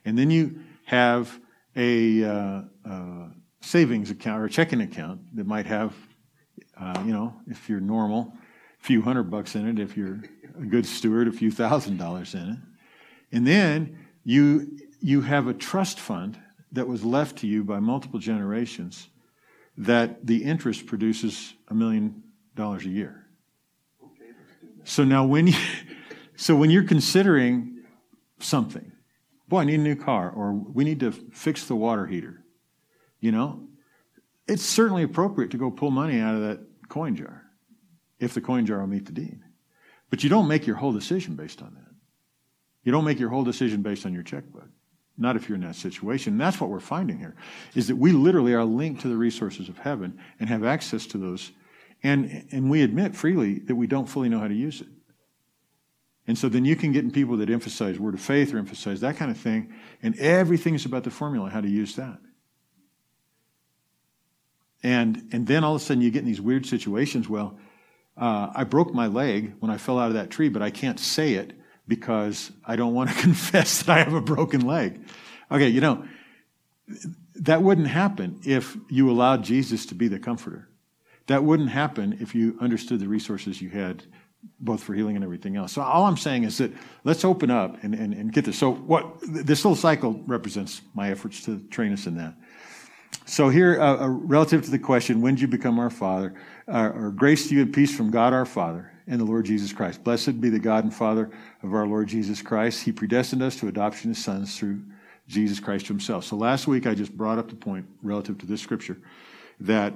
And 0.06 0.18
then 0.18 0.32
you 0.32 0.62
have 0.86 1.40
a 1.76 2.24
uh, 2.24 2.62
uh, 2.90 3.28
savings 3.62 4.10
account 4.10 4.42
or 4.42 4.46
a 4.46 4.50
checking 4.50 4.82
account 4.82 5.36
that 5.36 5.46
might 5.46 5.66
have, 5.66 5.94
uh, 6.80 7.04
you 7.06 7.12
know, 7.12 7.36
if 7.48 7.68
you're 7.68 7.82
normal, 7.82 8.34
a 8.80 8.84
few 8.84 9.02
hundred 9.02 9.24
bucks 9.24 9.56
in 9.56 9.68
it. 9.68 9.80
If 9.80 9.98
you're 9.98 10.22
a 10.60 10.66
good 10.66 10.86
steward, 10.86 11.28
a 11.28 11.32
few 11.32 11.52
thousand 11.52 11.98
dollars 11.98 12.34
in 12.34 12.50
it. 12.50 12.58
And 13.32 13.46
then 13.46 13.98
you 14.24 14.78
you 15.00 15.22
have 15.22 15.48
a 15.48 15.54
trust 15.54 16.00
fund 16.00 16.38
that 16.72 16.88
was 16.88 17.04
left 17.04 17.38
to 17.38 17.48
you 17.48 17.64
by 17.64 17.80
multiple 17.80 18.20
generations 18.20 19.10
that 19.78 20.26
the 20.26 20.44
interest 20.44 20.86
produces 20.86 21.54
a 21.68 21.74
million 21.74 22.24
dollars 22.56 22.86
a 22.86 22.90
year. 22.90 23.28
So 24.84 25.04
now 25.04 25.26
when 25.26 25.48
you 25.48 25.56
so 26.36 26.56
when 26.56 26.70
you're 26.70 26.84
considering 26.84 27.84
something 28.40 28.92
boy, 29.48 29.60
I 29.60 29.64
need 29.66 29.80
a 29.80 29.84
new 29.84 29.96
car, 29.96 30.30
or 30.30 30.54
we 30.54 30.84
need 30.84 31.00
to 31.02 31.12
fix 31.12 31.66
the 31.66 31.76
water 31.76 32.06
heater. 32.06 32.44
You 33.20 33.32
know, 33.32 33.68
it's 34.48 34.64
certainly 34.64 35.04
appropriate 35.04 35.52
to 35.52 35.58
go 35.58 35.72
pull 35.72 35.92
money 35.92 36.20
out 36.20 36.36
of 36.36 36.42
that 36.42 36.60
coin 36.90 37.16
jar 37.16 37.44
if 38.20 38.34
the 38.34 38.42
coin 38.42 38.66
jar 38.66 38.80
will 38.80 38.88
meet 38.88 39.06
the 39.06 39.12
deed. 39.12 39.40
But 40.10 40.24
you 40.24 40.30
don't 40.30 40.48
make 40.48 40.66
your 40.66 40.78
whole 40.78 40.94
decision 40.94 41.36
based 41.36 41.62
on 41.62 41.74
that. 41.76 41.94
You 42.84 42.92
don't 42.92 43.04
make 43.04 43.20
your 43.20 43.30
whole 43.30 43.44
decision 43.44 43.82
based 43.82 44.06
on 44.06 44.14
your 44.14 44.24
checkbook. 44.24 44.70
Not 45.18 45.36
if 45.36 45.50
you're 45.50 45.58
in 45.58 45.64
that 45.64 45.76
situation. 45.76 46.34
And 46.34 46.42
that's 46.42 46.62
what 46.62 46.70
we're 46.70 46.80
finding 46.80 47.20
here, 47.20 47.36
is 47.76 47.88
that 47.88 47.96
we 47.96 48.12
literally 48.12 48.54
are 48.54 48.64
linked 48.64 49.02
to 49.02 49.08
the 49.08 49.18
resources 49.18 49.68
of 49.68 49.78
heaven 49.80 50.20
and 50.40 50.48
have 50.48 50.64
access 50.64 51.06
to 51.08 51.18
those. 51.18 51.52
And, 52.04 52.48
and 52.52 52.70
we 52.70 52.84
admit 52.84 53.16
freely 53.16 53.60
that 53.60 53.76
we 53.76 53.88
don't 53.88 54.08
fully 54.08 54.30
know 54.30 54.40
how 54.40 54.48
to 54.48 54.54
use 54.54 54.80
it. 54.82 54.88
And 56.28 56.38
so 56.38 56.50
then 56.50 56.66
you 56.66 56.76
can 56.76 56.92
get 56.92 57.04
in 57.04 57.12
people 57.12 57.38
that 57.38 57.50
emphasize 57.50 58.00
word 58.00 58.14
of 58.14 58.22
faith 58.22 58.54
or 58.54 58.58
emphasize 58.58 59.00
that 59.02 59.18
kind 59.18 59.32
of 59.32 59.38
thing, 59.38 59.74
and 60.04 60.18
everything 60.20 60.76
is 60.76 60.86
about 60.86 61.04
the 61.04 61.10
formula, 61.10 61.50
how 61.50 61.62
to 61.62 61.70
use 61.70 61.96
that. 61.96 62.20
And, 64.84 65.30
and 65.32 65.48
then 65.48 65.64
all 65.64 65.76
of 65.76 65.82
a 65.82 65.84
sudden 65.84 66.04
you 66.04 66.12
get 66.12 66.20
in 66.20 66.26
these 66.26 66.42
weird 66.42 66.66
situations. 66.66 67.28
Well, 67.28 67.58
uh, 68.18 68.52
I 68.56 68.64
broke 68.64 68.94
my 68.94 69.08
leg 69.08 69.54
when 69.60 69.72
I 69.72 69.78
fell 69.78 70.00
out 70.00 70.08
of 70.08 70.14
that 70.14 70.30
tree, 70.30 70.50
but 70.50 70.62
I 70.62 70.70
can't 70.70 71.00
say 71.00 71.34
it 71.34 71.54
because 71.88 72.52
I 72.66 72.76
don't 72.76 72.94
want 72.94 73.10
to 73.10 73.16
confess 73.22 73.84
that 73.84 73.98
I 73.98 74.04
have 74.04 74.14
a 74.14 74.22
broken 74.22 74.66
leg. 74.66 75.02
Okay, 75.52 75.70
you 75.70 75.82
know, 75.82 76.04
that 77.36 77.62
wouldn't 77.62 77.88
happen 77.88 78.42
if 78.46 78.78
you 78.90 79.10
allowed 79.10 79.44
Jesus 79.44 79.86
to 79.88 79.96
be 79.96 80.08
the 80.08 80.20
comforter. 80.20 80.68
That 81.28 81.44
wouldn't 81.44 81.70
happen 81.70 82.18
if 82.22 82.34
you 82.34 82.58
understood 82.60 83.00
the 83.00 83.08
resources 83.08 83.62
you 83.62 83.70
had 83.70 84.04
both 84.60 84.84
for 84.84 84.94
healing 84.94 85.16
and 85.16 85.24
everything 85.24 85.56
else. 85.56 85.74
So 85.74 85.82
all 85.82 86.06
I'm 86.06 86.18
saying 86.18 86.44
is 86.44 86.58
that 86.60 86.72
let's 87.04 87.26
open 87.26 87.52
up 87.52 87.84
and, 87.84 87.94
and, 87.94 88.14
and 88.14 88.32
get 88.32 88.46
this. 88.46 88.58
So 88.58 88.74
what 88.74 89.20
this 89.22 89.66
little 89.66 89.76
cycle 89.76 90.22
represents 90.26 90.82
my 90.94 91.12
efforts 91.12 91.44
to 91.46 91.60
train 91.70 91.92
us 91.92 92.08
in 92.08 92.18
that. 92.18 92.36
So 93.26 93.50
here, 93.50 93.82
uh, 93.82 94.06
uh, 94.06 94.08
relative 94.08 94.64
to 94.66 94.72
the 94.72 94.80
question, 94.80 95.22
when 95.22 95.36
did 95.36 95.42
you 95.42 95.48
become 95.48 95.80
our 95.80 95.90
Father? 95.90 96.34
Uh, 96.70 96.92
or 96.94 97.12
grace 97.12 97.48
to 97.48 97.56
you 97.56 97.62
and 97.62 97.74
peace 97.74 97.96
from 97.96 98.12
God 98.12 98.34
our 98.34 98.46
Father 98.46 98.92
and 99.08 99.22
the 99.22 99.26
Lord 99.26 99.46
Jesus 99.46 99.72
Christ. 99.72 100.04
Blessed 100.04 100.42
be 100.42 100.50
the 100.50 100.60
God 100.60 100.84
and 100.84 100.94
Father 100.94 101.32
of 101.64 101.74
our 101.74 101.88
Lord 101.88 102.10
Jesus 102.10 102.42
Christ. 102.42 102.84
He 102.84 102.92
predestined 102.92 103.42
us 103.42 103.56
to 103.58 103.70
adoption 103.70 104.12
as 104.12 104.18
sons 104.18 104.58
through 104.58 104.82
Jesus 105.28 105.62
Christ 105.62 105.88
himself. 105.88 106.26
So 106.26 106.36
last 106.36 106.68
week 106.68 106.86
I 106.86 106.94
just 106.94 107.16
brought 107.16 107.38
up 107.38 107.50
the 107.50 107.56
point 107.56 107.86
relative 108.02 108.38
to 108.40 108.46
this 108.46 108.62
scripture 108.62 108.98
that 109.62 109.94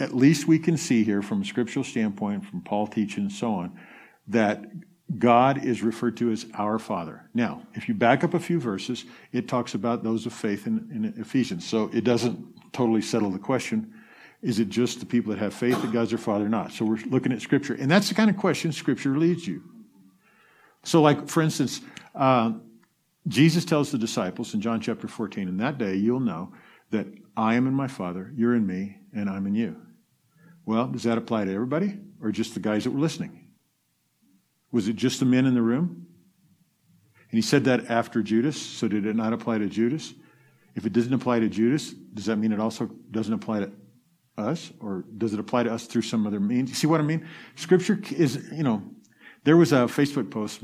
at 0.00 0.14
least 0.14 0.48
we 0.48 0.58
can 0.58 0.76
see 0.76 1.04
here 1.04 1.22
from 1.22 1.42
a 1.42 1.44
scriptural 1.44 1.84
standpoint, 1.84 2.44
from 2.44 2.62
Paul 2.62 2.88
teaching 2.88 3.24
and 3.24 3.32
so 3.32 3.54
on, 3.54 3.78
that 4.28 4.64
God 5.18 5.64
is 5.64 5.82
referred 5.82 6.16
to 6.18 6.32
as 6.32 6.46
our 6.54 6.78
Father. 6.78 7.28
Now, 7.34 7.62
if 7.74 7.88
you 7.88 7.94
back 7.94 8.24
up 8.24 8.34
a 8.34 8.40
few 8.40 8.58
verses, 8.58 9.04
it 9.32 9.48
talks 9.48 9.74
about 9.74 10.02
those 10.02 10.26
of 10.26 10.32
faith 10.32 10.66
in, 10.66 10.88
in 10.92 11.20
Ephesians. 11.20 11.68
So 11.68 11.90
it 11.92 12.04
doesn't 12.04 12.72
totally 12.72 13.02
settle 13.02 13.30
the 13.30 13.38
question. 13.38 13.94
Is 14.42 14.58
it 14.58 14.68
just 14.68 15.00
the 15.00 15.06
people 15.06 15.32
that 15.32 15.38
have 15.38 15.52
faith 15.52 15.80
that 15.82 15.92
God's 15.92 16.10
their 16.10 16.18
Father 16.18 16.46
or 16.46 16.48
not? 16.48 16.72
So 16.72 16.84
we're 16.84 16.98
looking 17.06 17.32
at 17.32 17.42
Scripture. 17.42 17.74
And 17.74 17.90
that's 17.90 18.08
the 18.08 18.14
kind 18.14 18.30
of 18.30 18.36
question 18.36 18.72
Scripture 18.72 19.16
leads 19.18 19.46
you. 19.46 19.62
So, 20.82 21.02
like, 21.02 21.28
for 21.28 21.42
instance, 21.42 21.82
uh, 22.14 22.52
Jesus 23.28 23.66
tells 23.66 23.92
the 23.92 23.98
disciples 23.98 24.54
in 24.54 24.60
John 24.60 24.80
chapter 24.80 25.08
14, 25.08 25.46
in 25.46 25.58
that 25.58 25.76
day 25.76 25.94
you'll 25.94 26.20
know 26.20 26.52
that 26.90 27.06
I 27.36 27.54
am 27.54 27.66
in 27.66 27.74
my 27.74 27.86
Father, 27.86 28.32
you're 28.34 28.54
in 28.54 28.66
me, 28.66 28.96
and 29.14 29.28
I'm 29.28 29.46
in 29.46 29.54
you. 29.54 29.76
Well, 30.64 30.88
does 30.88 31.02
that 31.02 31.18
apply 31.18 31.44
to 31.44 31.52
everybody 31.52 31.98
or 32.22 32.32
just 32.32 32.54
the 32.54 32.60
guys 32.60 32.84
that 32.84 32.90
were 32.90 33.00
listening? 33.00 33.48
Was 34.72 34.88
it 34.88 34.96
just 34.96 35.20
the 35.20 35.26
men 35.26 35.46
in 35.46 35.54
the 35.54 35.62
room? 35.62 36.06
And 37.30 37.38
he 37.38 37.42
said 37.42 37.64
that 37.64 37.90
after 37.90 38.22
Judas, 38.22 38.60
so 38.60 38.88
did 38.88 39.06
it 39.06 39.16
not 39.16 39.32
apply 39.32 39.58
to 39.58 39.66
Judas? 39.68 40.14
If 40.74 40.86
it 40.86 40.92
doesn't 40.92 41.12
apply 41.12 41.40
to 41.40 41.48
Judas, 41.48 41.90
does 41.92 42.26
that 42.26 42.36
mean 42.36 42.52
it 42.52 42.60
also 42.60 42.86
doesn't 43.10 43.32
apply 43.32 43.60
to 43.60 43.72
us? 44.40 44.72
Or 44.80 45.04
does 45.18 45.32
it 45.32 45.40
apply 45.40 45.64
to 45.64 45.72
us 45.72 45.86
through 45.86 46.02
some 46.02 46.26
other 46.26 46.40
means? 46.40 46.70
You 46.70 46.74
see 46.74 46.86
what 46.86 47.00
I 47.00 47.04
mean? 47.04 47.26
Scripture 47.56 48.00
is, 48.10 48.48
you 48.52 48.62
know, 48.62 48.82
there 49.44 49.56
was 49.56 49.72
a 49.72 49.86
Facebook 49.86 50.30
post, 50.30 50.60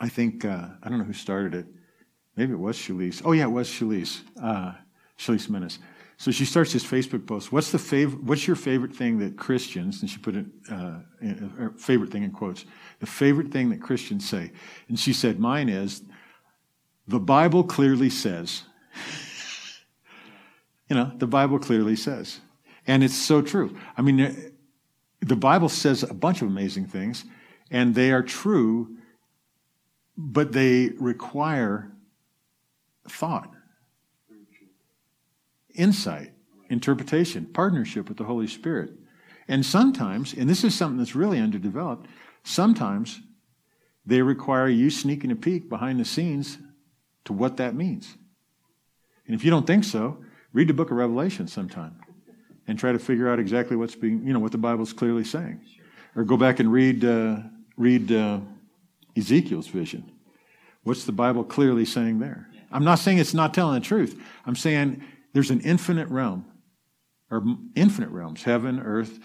I 0.00 0.08
think, 0.08 0.44
uh, 0.44 0.68
I 0.82 0.88
don't 0.88 0.98
know 0.98 1.04
who 1.04 1.12
started 1.12 1.54
it. 1.54 1.66
Maybe 2.36 2.52
it 2.52 2.58
was 2.58 2.76
Shalise. 2.76 3.22
Oh, 3.24 3.32
yeah, 3.32 3.44
it 3.44 3.50
was 3.50 3.68
Shalise, 3.68 4.22
uh, 4.42 4.72
Shalise 5.18 5.48
Menace. 5.48 5.78
So 6.20 6.30
she 6.30 6.44
starts 6.44 6.74
this 6.74 6.84
Facebook 6.84 7.26
post. 7.26 7.50
What's 7.50 7.72
the 7.72 7.78
favorite? 7.78 8.22
What's 8.22 8.46
your 8.46 8.54
favorite 8.54 8.94
thing 8.94 9.18
that 9.20 9.38
Christians? 9.38 10.02
And 10.02 10.10
she 10.10 10.18
put 10.18 10.36
it 10.36 10.44
uh, 10.70 10.98
in, 11.22 11.72
favorite 11.78 12.10
thing 12.10 12.24
in 12.24 12.30
quotes. 12.30 12.66
The 12.98 13.06
favorite 13.06 13.50
thing 13.50 13.70
that 13.70 13.80
Christians 13.80 14.28
say, 14.28 14.52
and 14.88 14.98
she 14.98 15.14
said, 15.14 15.40
"Mine 15.40 15.70
is 15.70 16.02
the 17.08 17.18
Bible 17.18 17.64
clearly 17.64 18.10
says." 18.10 18.64
you 20.90 20.96
know, 20.96 21.10
the 21.16 21.26
Bible 21.26 21.58
clearly 21.58 21.96
says, 21.96 22.40
and 22.90 23.04
it's 23.04 23.14
so 23.14 23.40
true. 23.40 23.76
I 23.96 24.02
mean, 24.02 24.52
the 25.20 25.36
Bible 25.36 25.68
says 25.68 26.02
a 26.02 26.12
bunch 26.12 26.42
of 26.42 26.48
amazing 26.48 26.86
things, 26.86 27.24
and 27.70 27.94
they 27.94 28.10
are 28.10 28.20
true, 28.20 28.96
but 30.16 30.50
they 30.50 30.88
require 30.98 31.92
thought 33.08 33.48
insight, 35.72 36.32
interpretation, 36.68 37.46
partnership 37.46 38.08
with 38.08 38.18
the 38.18 38.24
Holy 38.24 38.48
Spirit. 38.48 38.90
And 39.46 39.64
sometimes, 39.64 40.34
and 40.34 40.50
this 40.50 40.64
is 40.64 40.74
something 40.74 40.98
that's 40.98 41.14
really 41.14 41.38
underdeveloped, 41.38 42.08
sometimes 42.42 43.20
they 44.04 44.20
require 44.20 44.68
you 44.68 44.90
sneaking 44.90 45.30
a 45.30 45.36
peek 45.36 45.68
behind 45.68 46.00
the 46.00 46.04
scenes 46.04 46.58
to 47.24 47.32
what 47.32 47.56
that 47.58 47.76
means. 47.76 48.16
And 49.26 49.36
if 49.36 49.44
you 49.44 49.50
don't 49.52 49.66
think 49.66 49.84
so, 49.84 50.24
read 50.52 50.66
the 50.66 50.74
book 50.74 50.90
of 50.90 50.96
Revelation 50.96 51.46
sometime 51.46 52.00
and 52.70 52.78
try 52.78 52.92
to 52.92 53.00
figure 53.00 53.28
out 53.28 53.40
exactly 53.40 53.76
what's 53.76 53.96
being, 53.96 54.24
you 54.24 54.32
know, 54.32 54.38
what 54.38 54.52
the 54.52 54.58
Bible's 54.58 54.92
clearly 54.92 55.24
saying. 55.24 55.60
Or 56.14 56.22
go 56.22 56.36
back 56.36 56.60
and 56.60 56.72
read, 56.72 57.04
uh, 57.04 57.38
read 57.76 58.12
uh, 58.12 58.38
Ezekiel's 59.16 59.66
vision. 59.66 60.08
What's 60.84 61.04
the 61.04 61.10
Bible 61.10 61.42
clearly 61.42 61.84
saying 61.84 62.20
there? 62.20 62.48
I'm 62.70 62.84
not 62.84 63.00
saying 63.00 63.18
it's 63.18 63.34
not 63.34 63.52
telling 63.52 63.74
the 63.74 63.84
truth. 63.84 64.22
I'm 64.46 64.54
saying 64.54 65.02
there's 65.32 65.50
an 65.50 65.60
infinite 65.62 66.08
realm, 66.10 66.44
or 67.28 67.42
infinite 67.74 68.10
realms 68.10 68.44
heaven, 68.44 68.78
earth, 68.78 69.18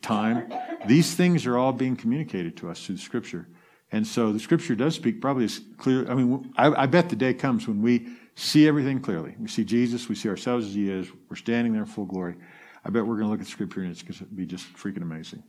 time. 0.00 0.52
These 0.86 1.16
things 1.16 1.46
are 1.46 1.58
all 1.58 1.72
being 1.72 1.96
communicated 1.96 2.56
to 2.58 2.70
us 2.70 2.86
through 2.86 2.98
Scripture. 2.98 3.48
And 3.90 4.06
so 4.06 4.32
the 4.32 4.38
Scripture 4.38 4.76
does 4.76 4.94
speak 4.94 5.20
probably 5.20 5.46
as 5.46 5.60
clear. 5.78 6.08
I 6.08 6.14
mean, 6.14 6.52
I, 6.56 6.84
I 6.84 6.86
bet 6.86 7.08
the 7.08 7.16
day 7.16 7.34
comes 7.34 7.66
when 7.66 7.82
we 7.82 8.06
see 8.36 8.68
everything 8.68 9.00
clearly. 9.00 9.34
We 9.40 9.48
see 9.48 9.64
Jesus, 9.64 10.08
we 10.08 10.14
see 10.14 10.28
ourselves 10.28 10.66
as 10.66 10.74
He 10.74 10.88
is, 10.88 11.08
we're 11.28 11.34
standing 11.34 11.72
there 11.72 11.82
in 11.82 11.88
full 11.88 12.06
glory. 12.06 12.36
I 12.84 12.90
bet 12.90 13.06
we're 13.06 13.16
going 13.16 13.26
to 13.26 13.30
look 13.30 13.40
at 13.40 13.46
Scripture 13.46 13.82
and 13.82 13.90
it's 13.90 14.02
going 14.02 14.14
to 14.14 14.24
be 14.24 14.46
just 14.46 14.72
freaking 14.74 15.02
amazing. 15.02 15.42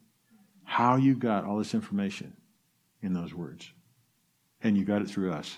How 0.64 0.96
you 0.96 1.16
got 1.16 1.46
all 1.46 1.58
this 1.58 1.74
information 1.74 2.34
in 3.02 3.14
those 3.14 3.34
words. 3.34 3.72
And 4.62 4.78
you 4.78 4.84
got 4.84 5.02
it 5.02 5.10
through 5.10 5.32
us, 5.32 5.58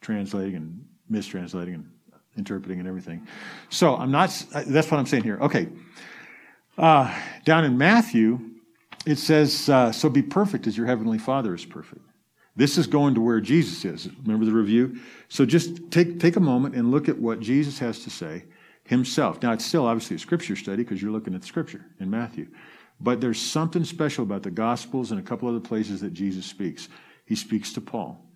translating 0.00 0.54
and 0.54 0.84
mistranslating 1.10 1.74
and 1.74 1.90
interpreting 2.36 2.78
and 2.78 2.88
everything. 2.88 3.26
So 3.70 3.96
I'm 3.96 4.10
not, 4.10 4.30
that's 4.52 4.90
what 4.90 4.98
I'm 4.98 5.06
saying 5.06 5.24
here. 5.24 5.38
Okay. 5.40 5.68
Uh, 6.78 7.14
down 7.44 7.64
in 7.64 7.76
Matthew, 7.76 8.38
it 9.04 9.16
says, 9.16 9.68
uh, 9.68 9.90
So 9.92 10.08
be 10.08 10.22
perfect 10.22 10.66
as 10.66 10.76
your 10.76 10.86
heavenly 10.86 11.18
Father 11.18 11.54
is 11.54 11.64
perfect. 11.64 12.02
This 12.56 12.78
is 12.78 12.86
going 12.86 13.14
to 13.14 13.20
where 13.20 13.40
Jesus 13.40 13.84
is. 13.84 14.08
Remember 14.22 14.44
the 14.44 14.52
review? 14.52 15.00
So 15.28 15.46
just 15.46 15.90
take, 15.90 16.20
take 16.20 16.36
a 16.36 16.40
moment 16.40 16.74
and 16.74 16.90
look 16.90 17.08
at 17.08 17.18
what 17.18 17.40
Jesus 17.40 17.78
has 17.78 18.00
to 18.04 18.10
say 18.10 18.44
himself. 18.84 19.42
Now, 19.42 19.52
it's 19.52 19.64
still 19.64 19.86
obviously 19.86 20.16
a 20.16 20.18
scripture 20.18 20.56
study 20.56 20.82
because 20.82 21.00
you're 21.00 21.12
looking 21.12 21.34
at 21.34 21.42
the 21.42 21.46
scripture 21.46 21.84
in 22.00 22.10
Matthew. 22.10 22.48
But 23.00 23.20
there's 23.20 23.40
something 23.40 23.84
special 23.84 24.24
about 24.24 24.42
the 24.42 24.50
Gospels 24.50 25.10
and 25.10 25.20
a 25.20 25.22
couple 25.22 25.48
other 25.48 25.60
places 25.60 26.00
that 26.00 26.12
Jesus 26.12 26.44
speaks. 26.44 26.88
He 27.24 27.34
speaks 27.34 27.72
to 27.74 27.80
Paul. 27.80 28.26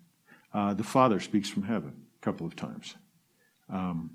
Uh, 0.53 0.73
the 0.73 0.83
Father 0.83 1.19
speaks 1.19 1.49
from 1.49 1.63
heaven 1.63 1.93
a 2.17 2.25
couple 2.25 2.47
of 2.47 2.55
times. 2.55 2.95
Um, 3.69 4.11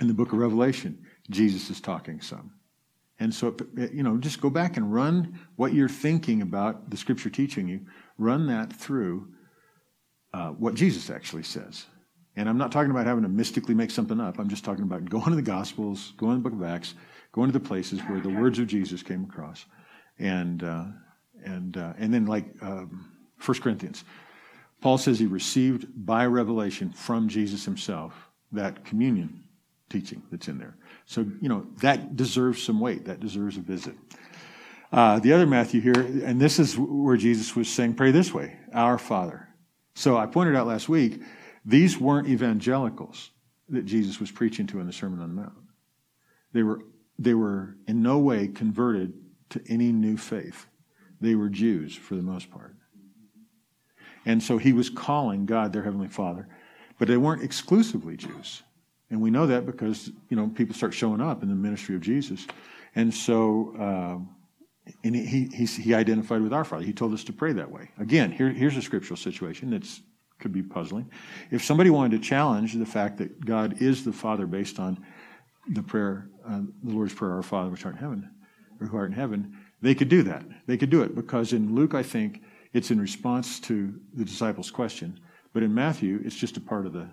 in 0.00 0.08
the 0.08 0.14
book 0.14 0.32
of 0.32 0.38
Revelation, 0.38 1.04
Jesus 1.28 1.70
is 1.70 1.80
talking 1.80 2.20
some. 2.20 2.52
And 3.20 3.34
so, 3.34 3.54
you 3.76 4.02
know, 4.02 4.16
just 4.16 4.40
go 4.40 4.48
back 4.48 4.78
and 4.78 4.92
run 4.92 5.38
what 5.56 5.74
you're 5.74 5.90
thinking 5.90 6.40
about 6.40 6.88
the 6.88 6.96
scripture 6.96 7.28
teaching 7.28 7.68
you, 7.68 7.80
run 8.16 8.46
that 8.46 8.72
through 8.72 9.28
uh, 10.32 10.48
what 10.48 10.74
Jesus 10.74 11.10
actually 11.10 11.42
says. 11.42 11.84
And 12.40 12.48
I'm 12.48 12.56
not 12.56 12.72
talking 12.72 12.90
about 12.90 13.04
having 13.04 13.22
to 13.24 13.28
mystically 13.28 13.74
make 13.74 13.90
something 13.90 14.18
up. 14.18 14.38
I'm 14.38 14.48
just 14.48 14.64
talking 14.64 14.84
about 14.84 15.04
going 15.04 15.28
to 15.28 15.36
the 15.36 15.42
Gospels, 15.42 16.14
going 16.16 16.38
to 16.38 16.42
the 16.42 16.48
book 16.48 16.58
of 16.58 16.66
Acts, 16.66 16.94
going 17.32 17.52
to 17.52 17.52
the 17.52 17.62
places 17.62 18.00
where 18.00 18.18
the 18.18 18.30
words 18.30 18.58
of 18.58 18.66
Jesus 18.66 19.02
came 19.02 19.24
across. 19.24 19.66
And, 20.18 20.64
uh, 20.64 20.86
and, 21.44 21.76
uh, 21.76 21.92
and 21.98 22.14
then, 22.14 22.24
like 22.24 22.46
um, 22.62 23.12
1 23.44 23.58
Corinthians, 23.58 24.04
Paul 24.80 24.96
says 24.96 25.18
he 25.18 25.26
received 25.26 25.86
by 25.94 26.24
revelation 26.24 26.92
from 26.92 27.28
Jesus 27.28 27.66
himself 27.66 28.14
that 28.52 28.86
communion 28.86 29.44
teaching 29.90 30.22
that's 30.30 30.48
in 30.48 30.56
there. 30.56 30.78
So, 31.04 31.26
you 31.42 31.50
know, 31.50 31.66
that 31.82 32.16
deserves 32.16 32.62
some 32.62 32.80
weight. 32.80 33.04
That 33.04 33.20
deserves 33.20 33.58
a 33.58 33.60
visit. 33.60 33.96
Uh, 34.90 35.18
the 35.18 35.34
other 35.34 35.46
Matthew 35.46 35.82
here, 35.82 35.92
and 36.24 36.40
this 36.40 36.58
is 36.58 36.78
where 36.78 37.18
Jesus 37.18 37.54
was 37.54 37.68
saying, 37.68 37.96
pray 37.96 38.12
this 38.12 38.32
way, 38.32 38.56
our 38.72 38.96
Father. 38.96 39.46
So 39.94 40.16
I 40.16 40.24
pointed 40.24 40.56
out 40.56 40.66
last 40.66 40.88
week, 40.88 41.20
these 41.64 41.98
weren't 41.98 42.28
evangelicals 42.28 43.30
that 43.68 43.84
Jesus 43.84 44.18
was 44.18 44.30
preaching 44.30 44.66
to 44.68 44.80
in 44.80 44.86
the 44.86 44.92
Sermon 44.92 45.20
on 45.20 45.34
the 45.34 45.42
Mount. 45.42 45.52
They 46.52 46.62
were, 46.62 46.80
they 47.18 47.34
were 47.34 47.76
in 47.86 48.02
no 48.02 48.18
way 48.18 48.48
converted 48.48 49.12
to 49.50 49.62
any 49.68 49.92
new 49.92 50.16
faith. 50.16 50.66
They 51.20 51.34
were 51.34 51.48
Jews 51.48 51.94
for 51.94 52.16
the 52.16 52.22
most 52.22 52.50
part. 52.50 52.74
And 54.26 54.42
so 54.42 54.58
he 54.58 54.72
was 54.72 54.90
calling 54.90 55.46
God, 55.46 55.72
their 55.72 55.82
Heavenly 55.82 56.08
Father, 56.08 56.48
but 56.98 57.08
they 57.08 57.16
weren't 57.16 57.42
exclusively 57.42 58.16
Jews. 58.16 58.62
And 59.10 59.20
we 59.20 59.30
know 59.30 59.46
that 59.46 59.66
because, 59.66 60.10
you 60.28 60.36
know, 60.36 60.48
people 60.48 60.74
start 60.74 60.94
showing 60.94 61.20
up 61.20 61.42
in 61.42 61.48
the 61.48 61.54
ministry 61.54 61.94
of 61.94 62.00
Jesus. 62.00 62.46
And 62.94 63.12
so, 63.12 63.74
uh, 63.78 64.92
and 65.04 65.16
he, 65.16 65.48
he, 65.52 65.64
he 65.64 65.94
identified 65.94 66.42
with 66.42 66.52
our 66.52 66.64
Father. 66.64 66.84
He 66.84 66.92
told 66.92 67.12
us 67.14 67.24
to 67.24 67.32
pray 67.32 67.52
that 67.54 67.70
way. 67.70 67.90
Again, 67.98 68.30
here, 68.30 68.50
here's 68.50 68.76
a 68.76 68.82
scriptural 68.82 69.16
situation 69.16 69.70
that 69.70 69.88
could 70.40 70.52
be 70.52 70.62
puzzling. 70.62 71.10
If 71.50 71.64
somebody 71.64 71.90
wanted 71.90 72.20
to 72.20 72.28
challenge 72.28 72.74
the 72.74 72.86
fact 72.86 73.18
that 73.18 73.44
God 73.44 73.80
is 73.80 74.04
the 74.04 74.12
Father 74.12 74.46
based 74.46 74.78
on 74.78 75.04
the 75.68 75.82
prayer, 75.82 76.28
uh, 76.46 76.60
the 76.82 76.94
Lord's 76.94 77.14
Prayer, 77.14 77.32
Our 77.32 77.42
Father 77.42 77.70
which 77.70 77.84
art 77.84 77.94
in 77.94 78.00
heaven, 78.00 78.30
or 78.80 78.86
who 78.86 78.96
art 78.96 79.10
in 79.10 79.16
heaven, 79.16 79.56
they 79.82 79.94
could 79.94 80.08
do 80.08 80.22
that. 80.24 80.44
They 80.66 80.76
could 80.76 80.90
do 80.90 81.02
it 81.02 81.14
because 81.14 81.52
in 81.52 81.74
Luke, 81.74 81.94
I 81.94 82.02
think, 82.02 82.42
it's 82.72 82.90
in 82.90 83.00
response 83.00 83.58
to 83.60 83.92
the 84.14 84.24
disciples' 84.24 84.70
question 84.70 85.18
but 85.52 85.62
in 85.62 85.74
Matthew, 85.74 86.20
it's 86.24 86.36
just 86.36 86.56
a 86.56 86.60
part 86.60 86.86
of 86.86 86.92
the 86.92 87.08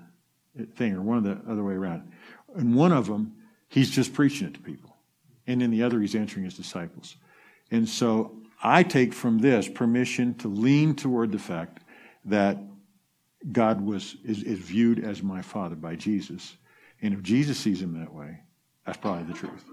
thing, 0.76 0.94
or 0.94 1.02
one 1.02 1.18
of 1.18 1.24
the 1.24 1.52
other 1.52 1.64
way 1.64 1.74
around. 1.74 2.12
In 2.58 2.76
one 2.76 2.92
of 2.92 3.08
them, 3.08 3.36
he's 3.68 3.90
just 3.90 4.14
preaching 4.14 4.48
it 4.48 4.54
to 4.56 4.60
people. 4.60 4.96
And 5.48 5.62
in 5.62 5.72
the 5.72 5.84
other, 5.84 6.00
he's 6.00 6.16
answering 6.16 6.46
his 6.46 6.56
disciples. 6.56 7.16
And 7.72 7.88
so 7.88 8.38
I 8.62 8.84
take 8.84 9.14
from 9.14 9.40
this 9.40 9.68
permission 9.68 10.36
to 10.36 10.48
lean 10.48 10.96
toward 10.96 11.32
the 11.32 11.40
fact 11.40 11.84
that 12.26 12.58
God 13.52 13.82
was 13.82 14.18
is, 14.24 14.44
is 14.44 14.60
viewed 14.60 15.04
as 15.04 15.24
my 15.24 15.42
father 15.42 15.76
by 15.76 15.96
Jesus. 15.96 16.58
And 17.02 17.14
if 17.14 17.22
Jesus 17.22 17.58
sees 17.58 17.82
him 17.82 18.00
that 18.00 18.14
way, 18.14 18.40
That's 18.88 18.98
probably 18.98 19.24
the 19.26 19.34
truth. 19.34 19.66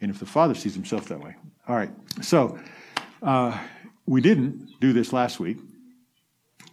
And 0.00 0.10
if 0.10 0.18
the 0.18 0.26
Father 0.26 0.54
sees 0.54 0.74
himself 0.74 1.06
that 1.08 1.20
way. 1.20 1.36
All 1.68 1.76
right. 1.76 1.90
So 2.22 2.58
uh, 3.22 3.56
we 4.06 4.20
didn't 4.20 4.80
do 4.80 4.92
this 4.92 5.12
last 5.12 5.38
week. 5.38 5.58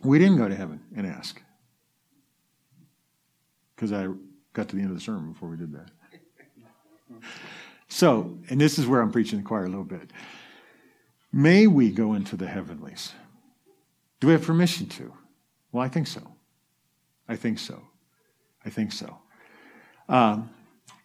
We 0.02 0.18
didn't 0.18 0.38
go 0.38 0.48
to 0.48 0.56
heaven 0.56 0.80
and 0.96 1.06
ask. 1.06 1.40
Because 3.76 3.92
I 3.92 4.08
got 4.54 4.70
to 4.70 4.76
the 4.76 4.82
end 4.82 4.92
of 4.92 4.98
the 4.98 5.04
sermon 5.04 5.34
before 5.34 5.50
we 5.50 5.58
did 5.58 5.74
that. 5.74 5.90
So, 7.90 8.38
and 8.50 8.60
this 8.60 8.80
is 8.80 8.88
where 8.88 9.02
I'm 9.02 9.12
preaching 9.12 9.40
the 9.40 9.46
choir 9.46 9.66
a 9.66 9.70
little 9.70 9.84
bit. 9.84 10.12
May 11.32 11.68
we 11.68 11.92
go 11.92 12.14
into 12.14 12.38
the 12.38 12.48
heavenlies? 12.48 13.12
Do 14.22 14.28
we 14.28 14.34
have 14.34 14.44
permission 14.44 14.88
to? 14.88 15.14
Well, 15.72 15.84
I 15.84 15.88
think 15.88 16.08
so. 16.08 16.22
I 17.28 17.36
think 17.36 17.60
so. 17.60 17.82
I 18.66 18.70
think 18.70 18.92
so. 18.92 19.18
Um, 20.08 20.50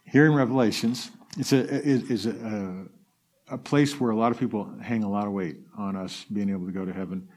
here 0.04 0.26
in 0.26 0.35
Revelations, 0.35 1.11
it's 1.38 1.52
a, 1.52 1.59
it 1.59 2.11
is 2.11 2.26
a, 2.26 2.87
a, 3.50 3.54
a, 3.54 3.59
place 3.59 4.00
where 4.00 4.11
a 4.11 4.16
lot 4.16 4.33
of 4.33 4.38
people 4.38 4.68
hang 4.80 5.02
a 5.02 5.11
lot 5.11 5.26
of 5.26 5.33
weight 5.33 5.59
on 5.76 5.97
us 5.97 6.25
being 6.33 6.50
able 6.50 6.66
to 6.66 6.73
go 6.73 6.85
to 6.85 6.92
heaven. 6.92 7.28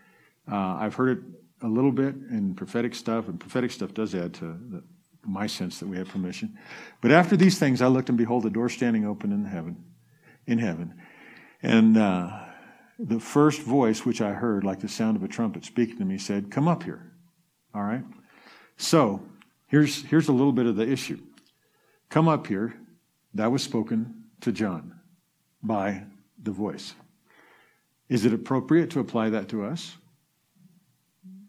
Uh, 0.49 0.77
I've 0.79 0.95
heard 0.95 1.17
it 1.17 1.23
a 1.63 1.67
little 1.67 1.91
bit 1.91 2.15
in 2.29 2.53
prophetic 2.55 2.95
stuff, 2.95 3.27
and 3.27 3.39
prophetic 3.39 3.71
stuff 3.71 3.93
does 3.93 4.15
add 4.15 4.33
to 4.35 4.45
the, 4.45 4.83
my 5.25 5.47
sense 5.47 5.79
that 5.79 5.87
we 5.87 5.97
have 5.97 6.07
permission. 6.07 6.57
But 7.01 7.11
after 7.11 7.35
these 7.35 7.59
things, 7.59 7.81
I 7.81 7.87
looked 7.87 8.09
and 8.09 8.17
behold, 8.17 8.43
the 8.43 8.49
door 8.49 8.69
standing 8.69 9.05
open 9.05 9.33
in 9.33 9.43
heaven, 9.43 9.83
in 10.45 10.59
heaven, 10.59 10.93
and 11.61 11.97
uh, 11.97 12.45
the 12.99 13.19
first 13.19 13.61
voice 13.61 14.05
which 14.05 14.21
I 14.21 14.31
heard, 14.31 14.63
like 14.63 14.79
the 14.79 14.87
sound 14.87 15.17
of 15.17 15.23
a 15.23 15.27
trumpet 15.27 15.65
speaking 15.65 15.97
to 15.97 16.05
me, 16.05 16.17
said, 16.17 16.49
"Come 16.49 16.67
up 16.67 16.83
here." 16.83 17.11
All 17.77 17.83
right. 17.83 18.03
So 18.77 19.21
here's 19.67 20.03
here's 20.05 20.29
a 20.29 20.31
little 20.31 20.51
bit 20.51 20.65
of 20.65 20.75
the 20.75 20.89
issue. 20.91 21.19
Come 22.09 22.27
up 22.27 22.47
here. 22.47 22.73
That 23.35 23.51
was 23.51 23.61
spoken 23.61 24.23
to 24.41 24.51
John 24.51 24.99
by 25.61 26.05
the 26.41 26.49
voice. 26.49 26.95
Is 28.09 28.25
it 28.25 28.33
appropriate 28.33 28.89
to 28.91 28.99
apply 28.99 29.29
that 29.29 29.49
to 29.49 29.63
us? 29.63 29.95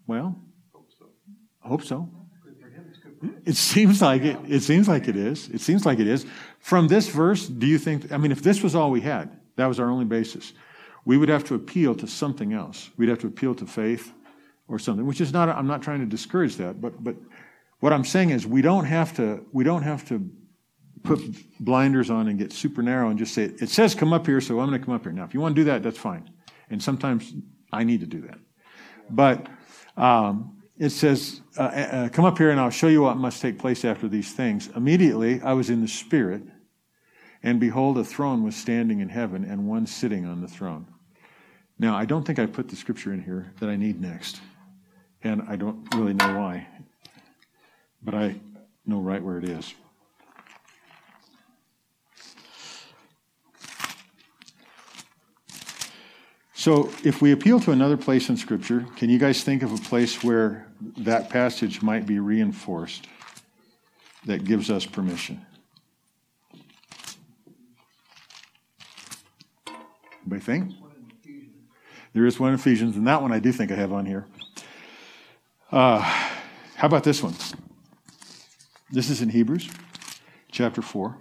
Well, 0.06 0.38
hope 0.74 0.90
so. 0.98 1.06
Hope 1.60 1.82
so. 1.82 2.10
It 3.46 3.56
seems 3.56 4.02
like 4.02 4.20
it. 4.20 4.36
It 4.46 4.60
seems 4.60 4.86
like 4.86 5.08
it 5.08 5.16
is. 5.16 5.48
It 5.48 5.62
seems 5.62 5.86
like 5.86 5.98
it 5.98 6.06
is. 6.06 6.26
From 6.58 6.88
this 6.88 7.08
verse, 7.08 7.46
do 7.46 7.66
you 7.66 7.78
think? 7.78 8.12
I 8.12 8.18
mean, 8.18 8.32
if 8.32 8.42
this 8.42 8.62
was 8.62 8.74
all 8.74 8.90
we 8.90 9.00
had, 9.00 9.30
that 9.56 9.64
was 9.64 9.80
our 9.80 9.88
only 9.88 10.04
basis, 10.04 10.52
we 11.06 11.16
would 11.16 11.30
have 11.30 11.44
to 11.44 11.54
appeal 11.54 11.94
to 11.94 12.06
something 12.06 12.52
else. 12.52 12.90
We'd 12.98 13.08
have 13.08 13.20
to 13.20 13.28
appeal 13.28 13.54
to 13.54 13.64
faith 13.64 14.12
or 14.68 14.78
something. 14.78 15.06
Which 15.06 15.20
is 15.20 15.32
not. 15.32 15.48
I'm 15.48 15.66
not 15.66 15.82
trying 15.82 16.00
to 16.00 16.06
discourage 16.06 16.56
that, 16.56 16.80
but 16.80 17.02
but 17.02 17.16
what 17.80 17.92
I'm 17.92 18.04
saying 18.04 18.30
is 18.30 18.46
we 18.46 18.62
don't 18.62 18.84
have 18.84 19.14
to. 19.16 19.44
We 19.52 19.64
don't 19.64 19.82
have 19.82 20.06
to 20.08 20.28
put 21.02 21.20
blinders 21.60 22.10
on 22.10 22.28
and 22.28 22.38
get 22.38 22.52
super 22.52 22.82
narrow 22.82 23.08
and 23.08 23.18
just 23.18 23.34
say 23.34 23.44
it 23.44 23.70
says 23.70 23.94
come 23.94 24.12
up 24.12 24.26
here, 24.26 24.40
so 24.40 24.60
I'm 24.60 24.68
going 24.68 24.80
to 24.80 24.84
come 24.84 24.94
up 24.94 25.02
here. 25.02 25.12
Now, 25.12 25.24
if 25.24 25.34
you 25.34 25.40
want 25.40 25.54
to 25.56 25.60
do 25.60 25.64
that, 25.66 25.82
that's 25.82 25.98
fine. 25.98 26.30
And 26.70 26.82
sometimes 26.82 27.32
I 27.72 27.84
need 27.84 28.00
to 28.00 28.06
do 28.06 28.22
that, 28.22 28.38
but. 29.10 29.48
Um, 29.96 30.54
it 30.78 30.90
says, 30.90 31.40
uh, 31.56 31.62
uh, 31.62 31.64
uh, 31.64 32.08
Come 32.10 32.24
up 32.24 32.38
here 32.38 32.50
and 32.50 32.60
I'll 32.60 32.70
show 32.70 32.86
you 32.86 33.02
what 33.02 33.16
must 33.16 33.42
take 33.42 33.58
place 33.58 33.84
after 33.84 34.06
these 34.06 34.32
things. 34.32 34.68
Immediately 34.76 35.40
I 35.42 35.52
was 35.52 35.70
in 35.70 35.80
the 35.80 35.88
Spirit, 35.88 36.42
and 37.42 37.58
behold, 37.58 37.98
a 37.98 38.04
throne 38.04 38.44
was 38.44 38.54
standing 38.54 39.00
in 39.00 39.08
heaven, 39.08 39.44
and 39.44 39.66
one 39.66 39.86
sitting 39.86 40.24
on 40.24 40.40
the 40.40 40.48
throne. 40.48 40.86
Now, 41.78 41.96
I 41.96 42.04
don't 42.04 42.24
think 42.24 42.38
I 42.38 42.46
put 42.46 42.68
the 42.68 42.76
scripture 42.76 43.12
in 43.12 43.22
here 43.22 43.52
that 43.60 43.68
I 43.68 43.76
need 43.76 44.00
next, 44.00 44.40
and 45.22 45.42
I 45.48 45.56
don't 45.56 45.86
really 45.94 46.14
know 46.14 46.38
why, 46.38 46.66
but 48.02 48.14
I 48.14 48.36
know 48.86 49.00
right 49.00 49.22
where 49.22 49.38
it 49.38 49.44
is. 49.44 49.74
So, 56.54 56.90
if 57.04 57.22
we 57.22 57.30
appeal 57.30 57.60
to 57.60 57.70
another 57.70 57.96
place 57.96 58.28
in 58.28 58.36
Scripture, 58.36 58.84
can 58.96 59.08
you 59.08 59.18
guys 59.18 59.44
think 59.44 59.62
of 59.62 59.72
a 59.72 59.76
place 59.76 60.24
where 60.24 60.66
that 60.98 61.30
passage 61.30 61.82
might 61.82 62.04
be 62.04 62.18
reinforced 62.18 63.06
that 64.26 64.44
gives 64.44 64.68
us 64.68 64.84
permission? 64.84 65.46
Anybody 70.22 70.40
think? 70.40 70.74
There 72.12 72.26
is 72.26 72.40
one 72.40 72.50
in 72.50 72.56
Ephesians, 72.56 72.96
and 72.96 73.06
that 73.06 73.22
one 73.22 73.32
I 73.32 73.38
do 73.38 73.52
think 73.52 73.70
I 73.70 73.76
have 73.76 73.92
on 73.92 74.04
here. 74.04 74.26
Uh, 75.70 76.00
how 76.76 76.86
about 76.86 77.04
this 77.04 77.22
one? 77.22 77.34
This 78.90 79.10
is 79.10 79.20
in 79.20 79.28
Hebrews 79.28 79.68
chapter 80.50 80.80
4. 80.80 81.14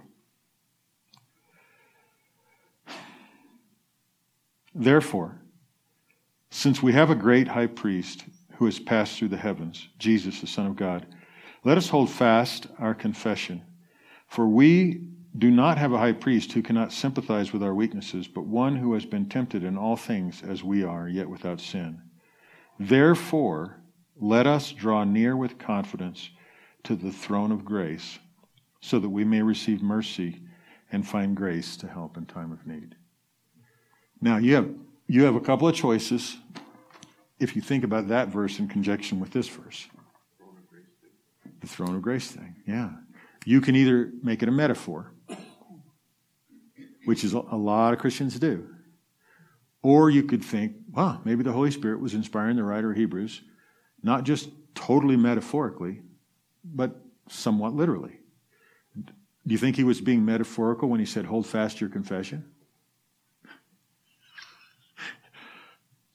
Therefore, 4.74 5.38
since 6.50 6.82
we 6.82 6.94
have 6.94 7.10
a 7.10 7.14
great 7.14 7.48
high 7.48 7.66
priest 7.66 8.24
who 8.56 8.64
has 8.64 8.78
passed 8.78 9.18
through 9.18 9.28
the 9.28 9.36
heavens, 9.36 9.88
Jesus, 9.98 10.40
the 10.40 10.46
Son 10.46 10.64
of 10.66 10.76
God, 10.76 11.06
let 11.62 11.76
us 11.76 11.90
hold 11.90 12.10
fast 12.10 12.68
our 12.78 12.94
confession. 12.94 13.62
For 14.28 14.48
we 14.48 15.02
do 15.36 15.50
not 15.50 15.76
have 15.76 15.92
a 15.92 15.98
high 15.98 16.12
priest 16.12 16.52
who 16.52 16.62
cannot 16.62 16.92
sympathize 16.92 17.52
with 17.52 17.62
our 17.62 17.74
weaknesses, 17.74 18.26
but 18.26 18.46
one 18.46 18.76
who 18.76 18.94
has 18.94 19.04
been 19.04 19.28
tempted 19.28 19.62
in 19.62 19.76
all 19.76 19.96
things 19.96 20.42
as 20.42 20.64
we 20.64 20.82
are, 20.84 21.06
yet 21.06 21.28
without 21.28 21.60
sin. 21.60 22.00
Therefore, 22.80 23.77
let 24.20 24.46
us 24.46 24.72
draw 24.72 25.04
near 25.04 25.36
with 25.36 25.58
confidence 25.58 26.30
to 26.84 26.96
the 26.96 27.12
throne 27.12 27.52
of 27.52 27.64
grace, 27.64 28.18
so 28.80 28.98
that 28.98 29.08
we 29.08 29.24
may 29.24 29.42
receive 29.42 29.82
mercy 29.82 30.40
and 30.90 31.06
find 31.06 31.36
grace 31.36 31.76
to 31.76 31.86
help 31.86 32.16
in 32.16 32.26
time 32.26 32.52
of 32.52 32.66
need. 32.66 32.94
Now, 34.20 34.38
you 34.38 34.54
have, 34.54 34.70
you 35.06 35.24
have 35.24 35.34
a 35.34 35.40
couple 35.40 35.68
of 35.68 35.74
choices 35.74 36.36
if 37.38 37.54
you 37.54 37.62
think 37.62 37.84
about 37.84 38.08
that 38.08 38.28
verse 38.28 38.58
in 38.58 38.68
conjunction 38.68 39.20
with 39.20 39.30
this 39.30 39.48
verse. 39.48 39.86
The 41.60 41.66
throne 41.66 41.96
of 41.96 42.02
grace 42.02 42.30
thing, 42.30 42.56
yeah. 42.66 42.90
You 43.44 43.60
can 43.60 43.76
either 43.76 44.12
make 44.22 44.42
it 44.42 44.48
a 44.48 44.52
metaphor, 44.52 45.12
which 47.04 47.24
is 47.24 47.32
a 47.32 47.38
lot 47.38 47.92
of 47.92 47.98
Christians 47.98 48.38
do, 48.38 48.68
or 49.82 50.10
you 50.10 50.22
could 50.22 50.44
think, 50.44 50.74
wow, 50.92 51.20
maybe 51.24 51.42
the 51.42 51.52
Holy 51.52 51.70
Spirit 51.70 52.00
was 52.00 52.14
inspiring 52.14 52.56
the 52.56 52.64
writer 52.64 52.90
of 52.90 52.96
Hebrews, 52.96 53.42
not 54.02 54.24
just 54.24 54.50
totally 54.74 55.16
metaphorically, 55.16 56.02
but 56.64 57.00
somewhat 57.28 57.74
literally. 57.74 58.18
Do 58.96 59.54
you 59.54 59.58
think 59.58 59.76
he 59.76 59.84
was 59.84 60.00
being 60.00 60.24
metaphorical 60.24 60.88
when 60.88 61.00
he 61.00 61.06
said, 61.06 61.24
hold 61.24 61.46
fast 61.46 61.80
your 61.80 61.90
confession? 61.90 62.44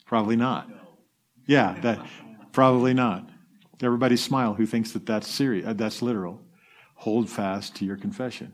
Probably 0.05 0.35
not. 0.35 0.69
Yeah, 1.47 1.79
that 1.81 2.05
probably 2.51 2.93
not. 2.93 3.29
Everybody 3.81 4.15
smile 4.15 4.53
who 4.53 4.65
thinks 4.65 4.91
that 4.91 5.05
that's 5.05 5.27
serious, 5.27 5.65
uh, 5.65 5.73
that's 5.73 6.01
literal. 6.01 6.41
Hold 6.95 7.29
fast 7.29 7.75
to 7.77 7.85
your 7.85 7.97
confession. 7.97 8.53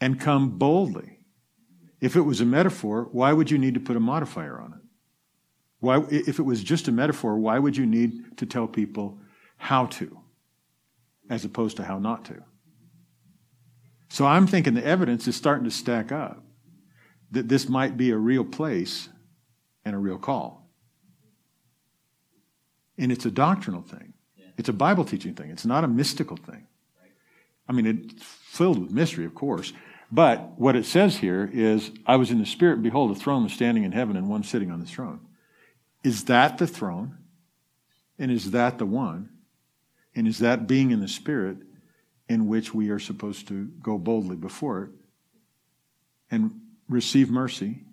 And 0.00 0.20
come 0.20 0.58
boldly. 0.58 1.20
If 2.00 2.16
it 2.16 2.22
was 2.22 2.40
a 2.40 2.44
metaphor, 2.44 3.08
why 3.12 3.32
would 3.32 3.50
you 3.50 3.58
need 3.58 3.74
to 3.74 3.80
put 3.80 3.96
a 3.96 4.00
modifier 4.00 4.58
on 4.58 4.72
it? 4.72 4.80
Why, 5.80 6.04
if 6.10 6.38
it 6.38 6.42
was 6.42 6.62
just 6.62 6.88
a 6.88 6.92
metaphor, 6.92 7.38
why 7.38 7.58
would 7.58 7.76
you 7.76 7.86
need 7.86 8.36
to 8.38 8.46
tell 8.46 8.68
people 8.68 9.18
how 9.56 9.86
to, 9.86 10.20
as 11.28 11.44
opposed 11.44 11.78
to 11.78 11.84
how 11.84 11.98
not 11.98 12.24
to? 12.26 12.42
So 14.08 14.26
I'm 14.26 14.46
thinking 14.46 14.74
the 14.74 14.84
evidence 14.84 15.26
is 15.26 15.36
starting 15.36 15.64
to 15.64 15.70
stack 15.70 16.12
up 16.12 16.44
that 17.30 17.48
this 17.48 17.68
might 17.68 17.96
be 17.96 18.10
a 18.10 18.16
real 18.16 18.44
place 18.44 19.08
and 19.84 19.94
a 19.94 19.98
real 19.98 20.18
call. 20.18 20.68
And 22.98 23.10
it's 23.10 23.24
a 23.24 23.30
doctrinal 23.30 23.82
thing. 23.82 24.12
It's 24.58 24.68
a 24.68 24.74
Bible 24.74 25.04
teaching 25.04 25.34
thing. 25.34 25.50
It's 25.50 25.64
not 25.64 25.84
a 25.84 25.88
mystical 25.88 26.36
thing. 26.36 26.66
I 27.66 27.72
mean, 27.72 27.86
it's 27.86 28.22
filled 28.22 28.78
with 28.78 28.90
mystery, 28.90 29.24
of 29.24 29.34
course. 29.34 29.72
But 30.12 30.58
what 30.58 30.76
it 30.76 30.84
says 30.84 31.16
here 31.16 31.48
is, 31.52 31.92
I 32.04 32.16
was 32.16 32.30
in 32.30 32.40
the 32.40 32.46
Spirit, 32.46 32.74
and 32.74 32.82
behold, 32.82 33.12
a 33.12 33.14
throne 33.14 33.44
was 33.44 33.52
standing 33.52 33.84
in 33.84 33.92
heaven, 33.92 34.16
and 34.16 34.28
one 34.28 34.42
sitting 34.42 34.70
on 34.70 34.80
the 34.80 34.86
throne. 34.86 35.20
Is 36.02 36.24
that 36.24 36.58
the 36.58 36.66
throne? 36.66 37.18
And 38.18 38.30
is 38.30 38.50
that 38.52 38.78
the 38.78 38.86
one? 38.86 39.30
And 40.14 40.26
is 40.26 40.38
that 40.38 40.66
being 40.66 40.90
in 40.90 41.00
the 41.00 41.08
Spirit 41.08 41.58
in 42.28 42.46
which 42.46 42.74
we 42.74 42.90
are 42.90 42.98
supposed 42.98 43.48
to 43.48 43.66
go 43.82 43.98
boldly 43.98 44.36
before 44.36 44.84
it 44.84 44.90
and 46.30 46.60
receive 46.88 47.30
mercy? 47.30 47.84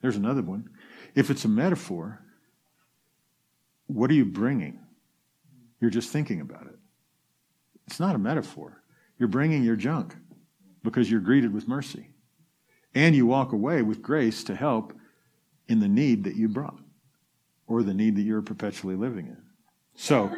There's 0.00 0.16
another 0.16 0.42
one. 0.42 0.70
If 1.14 1.30
it's 1.30 1.44
a 1.44 1.48
metaphor, 1.48 2.22
what 3.86 4.10
are 4.10 4.14
you 4.14 4.24
bringing? 4.24 4.78
You're 5.80 5.90
just 5.90 6.10
thinking 6.10 6.40
about 6.40 6.66
it. 6.66 6.78
It's 7.86 8.00
not 8.00 8.14
a 8.14 8.18
metaphor. 8.18 8.82
You're 9.18 9.28
bringing 9.28 9.62
your 9.62 9.76
junk 9.76 10.14
because 10.82 11.10
you're 11.10 11.20
greeted 11.20 11.52
with 11.52 11.68
mercy. 11.68 12.08
And 12.94 13.14
you 13.14 13.26
walk 13.26 13.52
away 13.52 13.82
with 13.82 14.02
grace 14.02 14.42
to 14.44 14.54
help 14.54 14.92
in 15.68 15.80
the 15.80 15.88
need 15.88 16.24
that 16.24 16.36
you 16.36 16.48
brought 16.48 16.80
or 17.70 17.82
the 17.82 17.94
need 17.94 18.16
that 18.16 18.22
you're 18.22 18.42
perpetually 18.42 18.96
living 18.96 19.26
in. 19.26 19.38
So, 19.94 20.30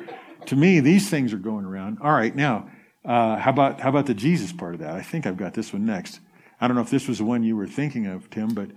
to 0.47 0.55
me, 0.55 0.81
these 0.81 1.11
things 1.11 1.33
are 1.33 1.39
going 1.39 1.65
around. 1.65 1.99
All 2.01 2.13
right, 2.13 2.35
now, 2.37 2.69
Uh, 3.05 3.37
how 3.37 3.51
about 3.51 3.81
how 3.81 3.89
about 3.89 4.07
the 4.07 4.15
Jesus 4.15 4.53
part 4.53 4.75
of 4.75 4.81
that? 4.81 4.95
I 4.95 5.03
think 5.03 5.27
I've 5.27 5.37
got 5.45 5.55
this 5.55 5.73
one 5.73 5.85
next. 5.85 6.21
I 6.61 6.69
don't 6.69 6.77
know 6.77 6.83
if 6.83 6.91
this 6.91 7.09
was 7.09 7.19
the 7.19 7.25
one 7.25 7.43
you 7.43 7.57
were 7.57 7.67
thinking 7.67 8.07
of, 8.07 8.31
Tim, 8.31 8.55
but 8.55 8.69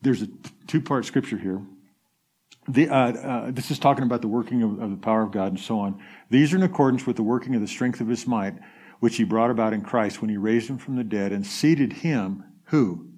there's 0.00 0.22
a 0.22 0.28
two 0.68 0.80
part 0.80 1.04
scripture 1.04 1.38
here. 1.38 1.60
The, 2.68 2.88
uh, 2.88 3.12
uh, 3.12 3.50
this 3.50 3.70
is 3.70 3.78
talking 3.80 4.04
about 4.04 4.20
the 4.20 4.28
working 4.28 4.62
of, 4.62 4.80
of 4.80 4.90
the 4.90 4.96
power 4.96 5.22
of 5.22 5.32
God 5.32 5.48
and 5.48 5.60
so 5.60 5.80
on. 5.80 6.00
These 6.30 6.52
are 6.52 6.58
in 6.58 6.62
accordance 6.62 7.04
with 7.04 7.16
the 7.16 7.24
working 7.24 7.56
of 7.56 7.62
the 7.62 7.74
strength 7.76 8.00
of 8.00 8.06
His 8.06 8.26
might, 8.28 8.54
which 9.00 9.16
He 9.16 9.24
brought 9.24 9.50
about 9.50 9.72
in 9.72 9.82
Christ 9.82 10.20
when 10.20 10.30
He 10.30 10.36
raised 10.36 10.70
Him 10.70 10.78
from 10.78 10.94
the 10.94 11.04
dead 11.18 11.32
and 11.32 11.44
seated 11.44 11.92
Him, 11.92 12.44
who? 12.66 13.08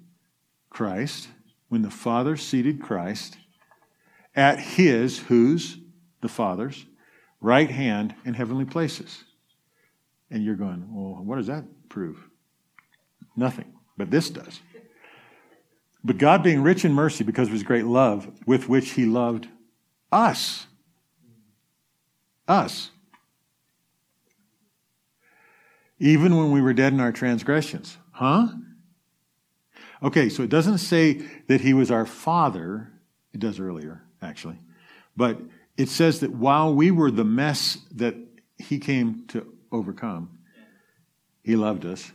Christ. 0.71 1.29
When 1.69 1.83
the 1.83 1.91
Father 1.91 2.35
seated 2.35 2.81
Christ 2.81 3.37
at 4.37 4.59
His, 4.59 5.19
whose? 5.19 5.77
The 6.21 6.29
Father's 6.29 6.85
right 7.41 7.69
hand 7.69 8.15
in 8.25 8.33
heavenly 8.33 8.65
places. 8.65 9.23
And 10.31 10.43
you're 10.43 10.55
going, 10.55 10.87
well, 10.91 11.23
what 11.23 11.37
does 11.37 11.47
that 11.47 11.63
prove? 11.89 12.17
Nothing. 13.35 13.73
But 13.97 14.11
this 14.11 14.29
does. 14.29 14.59
But 16.03 16.17
God, 16.17 16.43
being 16.43 16.61
rich 16.61 16.85
in 16.85 16.93
mercy 16.93 17.23
because 17.23 17.47
of 17.47 17.53
his 17.53 17.63
great 17.63 17.85
love 17.85 18.29
with 18.45 18.69
which 18.69 18.91
he 18.91 19.05
loved 19.05 19.47
us. 20.11 20.67
Us. 22.47 22.91
Even 25.99 26.37
when 26.37 26.51
we 26.51 26.61
were 26.61 26.73
dead 26.73 26.93
in 26.93 26.99
our 26.99 27.11
transgressions. 27.11 27.97
Huh? 28.11 28.47
Okay, 30.01 30.29
so 30.29 30.43
it 30.43 30.49
doesn't 30.49 30.77
say 30.77 31.21
that 31.47 31.61
he 31.61 31.73
was 31.73 31.91
our 31.91 32.05
father. 32.05 32.91
It 33.33 33.39
does 33.39 33.59
earlier, 33.59 34.03
actually. 34.21 34.57
But 35.15 35.39
it 35.77 35.89
says 35.89 36.21
that 36.21 36.31
while 36.31 36.73
we 36.73 36.91
were 36.91 37.11
the 37.11 37.23
mess 37.23 37.77
that 37.95 38.15
he 38.57 38.79
came 38.79 39.25
to 39.27 39.53
overcome, 39.71 40.37
he 41.43 41.55
loved 41.55 41.85
us. 41.85 42.11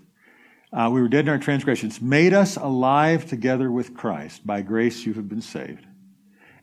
Uh, 0.72 0.90
we 0.92 1.02
were 1.02 1.08
dead 1.08 1.26
in 1.26 1.28
our 1.28 1.38
transgressions, 1.38 2.00
made 2.00 2.32
us 2.32 2.56
alive 2.56 3.26
together 3.26 3.70
with 3.70 3.94
Christ. 3.94 4.46
By 4.46 4.62
grace 4.62 5.04
you 5.04 5.12
have 5.14 5.28
been 5.28 5.42
saved. 5.42 5.86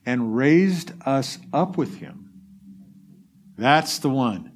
And 0.06 0.36
raised 0.36 0.94
us 1.06 1.38
up 1.54 1.78
with 1.78 1.98
him. 1.98 2.32
That's 3.58 4.00
the 4.00 4.10
one. 4.10 4.52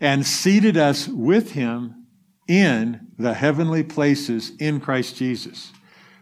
And 0.00 0.26
seated 0.26 0.76
us 0.76 1.08
with 1.08 1.52
him 1.52 2.06
in 2.46 3.08
the 3.18 3.32
heavenly 3.32 3.82
places 3.82 4.52
in 4.58 4.80
Christ 4.80 5.16
Jesus. 5.16 5.72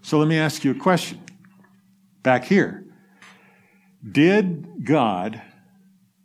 So 0.02 0.18
let 0.18 0.28
me 0.28 0.38
ask 0.38 0.62
you 0.62 0.70
a 0.70 0.74
question. 0.78 1.20
Back 2.22 2.44
here. 2.44 2.82
Did 4.09 4.85
God 4.85 5.41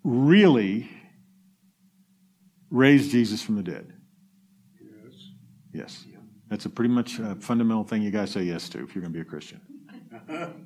really 0.03 0.89
raise 2.69 3.11
Jesus 3.11 3.41
from 3.41 3.55
the 3.55 3.63
dead? 3.63 3.93
Yes. 5.73 6.05
Yes. 6.05 6.05
That's 6.49 6.65
a 6.65 6.69
pretty 6.69 6.93
much 6.93 7.19
a 7.19 7.35
fundamental 7.35 7.83
thing 7.83 8.01
you 8.01 8.11
guys 8.11 8.31
say 8.31 8.43
yes 8.43 8.69
to 8.69 8.83
if 8.83 8.95
you're 8.95 9.01
going 9.01 9.13
to 9.13 9.17
be 9.17 9.21
a 9.21 9.25
Christian. 9.25 9.61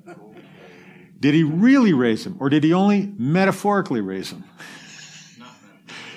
did 1.20 1.34
he 1.34 1.42
really 1.42 1.92
raise 1.92 2.24
him, 2.24 2.36
or 2.40 2.48
did 2.48 2.64
he 2.64 2.72
only 2.72 3.12
metaphorically 3.18 4.00
raise 4.00 4.30
him? 4.30 4.44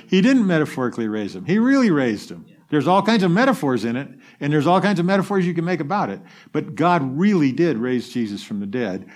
he 0.07 0.21
didn't 0.21 0.45
metaphorically 0.45 1.07
raise 1.07 1.35
him. 1.35 1.45
He 1.45 1.57
really 1.57 1.89
raised 1.89 2.29
him. 2.29 2.45
There's 2.69 2.87
all 2.87 3.01
kinds 3.01 3.23
of 3.23 3.31
metaphors 3.31 3.85
in 3.85 3.95
it, 3.95 4.07
and 4.39 4.53
there's 4.53 4.67
all 4.67 4.81
kinds 4.81 4.99
of 4.99 5.05
metaphors 5.05 5.45
you 5.45 5.53
can 5.53 5.65
make 5.65 5.79
about 5.79 6.09
it. 6.09 6.21
But 6.51 6.75
God 6.75 7.17
really 7.17 7.51
did 7.51 7.77
raise 7.77 8.09
Jesus 8.09 8.43
from 8.43 8.59
the 8.59 8.65
dead. 8.65 9.07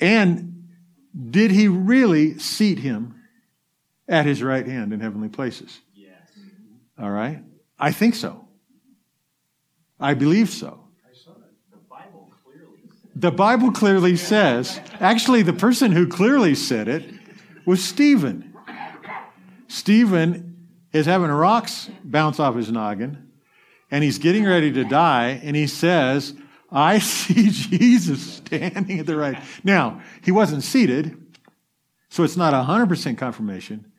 And 0.00 0.55
did 1.30 1.50
he 1.50 1.68
really 1.68 2.38
seat 2.38 2.78
him 2.78 3.14
at 4.08 4.26
his 4.26 4.42
right 4.42 4.66
hand 4.66 4.92
in 4.92 5.00
heavenly 5.00 5.28
places? 5.28 5.80
Yes. 5.94 6.30
All 6.98 7.10
right? 7.10 7.42
I 7.78 7.92
think 7.92 8.14
so. 8.14 8.46
I 9.98 10.14
believe 10.14 10.50
so. 10.50 10.84
I 11.08 11.14
saw 11.14 11.32
that 11.32 11.52
the 11.70 11.78
Bible 11.88 12.30
clearly. 12.44 12.80
The 13.14 13.30
Bible 13.30 13.72
clearly 13.72 14.16
says, 14.16 14.80
actually, 15.00 15.42
the 15.42 15.52
person 15.52 15.92
who 15.92 16.06
clearly 16.06 16.54
said 16.54 16.88
it 16.88 17.08
was 17.64 17.82
Stephen. 17.82 18.54
Stephen 19.68 20.68
is 20.92 21.06
having 21.06 21.30
rocks 21.30 21.90
bounce 22.04 22.38
off 22.38 22.56
his 22.56 22.70
noggin, 22.70 23.30
and 23.90 24.04
he's 24.04 24.18
getting 24.18 24.44
ready 24.44 24.70
to 24.72 24.84
die, 24.84 25.40
and 25.42 25.56
he 25.56 25.66
says, 25.66 26.34
I 26.70 26.98
see 27.00 27.50
Jesus 27.50 28.34
standing 28.34 29.00
at 29.00 29.06
the 29.06 29.16
right. 29.16 29.42
Now, 29.64 30.00
he 30.22 30.32
wasn't 30.32 30.62
seated, 30.62 31.16
so 32.08 32.22
it's 32.22 32.36
not 32.36 32.52
100% 32.52 33.18
confirmation, 33.18 33.92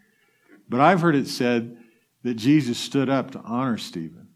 but 0.69 0.79
I've 0.79 1.01
heard 1.01 1.15
it 1.15 1.27
said 1.27 1.77
that 2.23 2.35
Jesus 2.35 2.77
stood 2.77 3.09
up 3.09 3.31
to 3.31 3.39
honor 3.39 3.77
Stephen. 3.77 4.27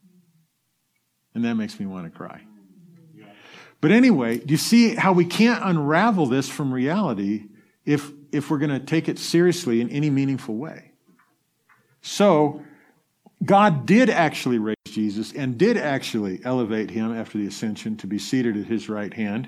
And 1.34 1.46
that 1.46 1.56
makes 1.56 1.80
me 1.80 1.86
want 1.86 2.06
to 2.06 2.10
cry. 2.10 2.42
But 3.80 3.92
anyway, 3.92 4.38
do 4.38 4.52
you 4.52 4.58
see 4.58 4.96
how 4.96 5.12
we 5.12 5.26
can't 5.26 5.64
unravel 5.64 6.28
this 6.28 6.48
from 6.48 6.72
reality 6.72 7.46
if, 7.84 8.12
if 8.32 8.52
we're 8.52 8.60
going 8.60 8.70
to 8.70 8.80
take 8.80 9.10
it 9.10 9.18
seriously 9.18 9.82
in 9.82 9.90
any 9.90 10.10
meaningful 10.10 10.56
way? 10.56 10.92
So, 12.02 12.64
God 13.44 13.86
did 13.86 14.10
actually 14.10 14.60
raise 14.60 14.76
Jesus 14.86 15.34
and 15.34 15.58
did 15.58 15.78
actually 15.78 16.40
elevate 16.44 16.92
him 16.92 17.16
after 17.16 17.38
the 17.38 17.48
ascension 17.48 17.98
to 17.98 18.08
be 18.08 18.20
seated 18.20 18.58
at 18.58 18.68
his 18.68 18.88
right 18.88 19.14
hand. 19.14 19.48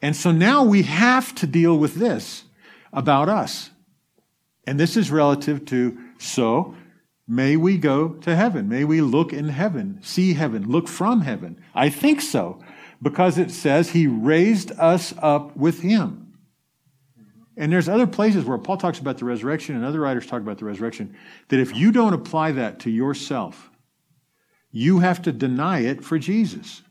And 0.00 0.16
so 0.16 0.32
now 0.32 0.64
we 0.64 0.82
have 0.82 1.34
to 1.36 1.46
deal 1.46 1.76
with 1.78 1.94
this 1.96 2.44
about 2.92 3.28
us. 3.28 3.70
And 4.66 4.80
this 4.80 4.96
is 4.96 5.10
relative 5.10 5.64
to 5.66 5.98
so 6.18 6.74
May 7.28 7.56
we 7.56 7.76
go 7.76 8.10
to 8.10 8.36
heaven. 8.36 8.68
May 8.68 8.84
we 8.84 9.00
look 9.00 9.32
in 9.32 9.48
heaven, 9.48 9.98
see 10.00 10.34
heaven, 10.34 10.68
look 10.68 10.86
from 10.86 11.22
heaven. 11.22 11.60
I 11.74 11.88
think 11.88 12.20
so, 12.20 12.60
because 13.02 13.36
it 13.36 13.50
says 13.50 13.90
he 13.90 14.06
raised 14.06 14.70
us 14.78 15.12
up 15.18 15.56
with 15.56 15.80
him. 15.80 16.25
And 17.56 17.72
there's 17.72 17.88
other 17.88 18.06
places 18.06 18.44
where 18.44 18.58
Paul 18.58 18.76
talks 18.76 18.98
about 18.98 19.18
the 19.18 19.24
resurrection 19.24 19.76
and 19.76 19.84
other 19.84 20.00
writers 20.00 20.26
talk 20.26 20.42
about 20.42 20.58
the 20.58 20.64
resurrection, 20.64 21.16
that 21.48 21.60
if 21.60 21.74
you 21.74 21.90
don't 21.90 22.12
apply 22.12 22.52
that 22.52 22.80
to 22.80 22.90
yourself, 22.90 23.70
you 24.70 24.98
have 24.98 25.22
to 25.22 25.32
deny 25.32 25.80
it 25.80 26.04
for 26.04 26.18
Jesus. 26.18 26.82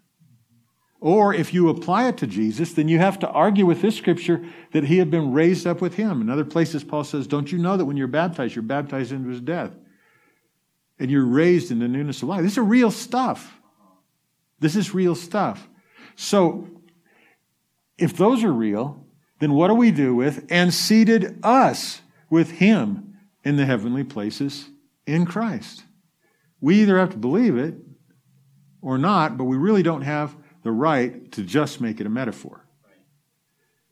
Or 1.00 1.34
if 1.34 1.54
you 1.54 1.70
apply 1.70 2.08
it 2.08 2.18
to 2.18 2.28
Jesus, 2.28 2.74
then 2.74 2.88
you 2.88 2.98
have 2.98 3.20
to 3.20 3.30
argue 3.30 3.66
with 3.66 3.82
this 3.82 3.96
scripture 3.96 4.44
that 4.72 4.86
he 4.86 4.98
had 4.98 5.12
been 5.12 5.34
raised 5.34 5.68
up 5.68 5.82
with 5.82 5.96
him. 5.96 6.20
In 6.20 6.32
other 6.32 6.46
places, 6.46 6.84
Paul 6.84 7.04
says, 7.04 7.28
Don't 7.28 7.52
you 7.52 7.60
know 7.60 7.78
that 7.78 7.86
when 7.86 7.98
you're 7.98 8.08
baptized, 8.08 8.56
you're 8.56 8.64
baptized 8.64 9.12
into 9.12 9.30
his 9.30 9.42
death? 9.42 9.72
and 11.00 11.12
you're 11.12 11.26
raised 11.26 11.72
in 11.72 11.80
the 11.80 11.88
newness 11.88 12.22
of 12.22 12.30
life. 12.30 12.42
This 12.42 12.54
is 12.54 12.60
real 12.60 12.92
stuff. 12.92 13.60
This 14.60 14.76
is 14.76 14.94
real 14.94 15.16
stuff. 15.16 15.68
So, 16.16 16.70
if 17.98 18.16
those 18.16 18.44
are 18.44 18.52
real, 18.52 19.05
then 19.40 19.54
what 19.54 19.68
do 19.68 19.74
we 19.74 19.92
do 19.92 20.16
with 20.16 20.46
and 20.50 20.74
seated 20.74 21.40
us 21.44 22.02
with 22.30 22.52
Him 22.52 23.18
in 23.44 23.58
the 23.58 23.66
heavenly 23.66 24.04
places 24.04 24.70
in 25.06 25.26
Christ? 25.26 25.84
We 26.62 26.82
either 26.82 26.98
have 26.98 27.12
to 27.12 27.18
believe 27.18 27.58
it 27.58 27.76
or 28.82 28.98
not, 28.98 29.38
but 29.38 29.46
we 29.46 29.58
really 29.58 29.84
don't 29.84 30.02
have 30.02 30.36
the 30.64 30.72
right 30.72 31.32
to 31.32 31.44
just 31.44 31.82
make 31.82 32.00
it 32.00 32.08
a 32.08 32.10
metaphor. 32.10 32.66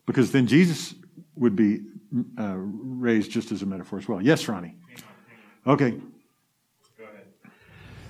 Because 0.06 0.32
then 0.32 0.47
Jesus 0.47 0.95
would 1.36 1.56
be 1.56 1.82
uh, 2.38 2.56
raised 2.58 3.32
just 3.32 3.51
as 3.51 3.62
a 3.62 3.65
metaphor 3.65 3.99
as 3.99 4.08
well. 4.08 4.21
Yes, 4.21 4.47
Ronnie. 4.47 4.75
Okay. 5.65 5.99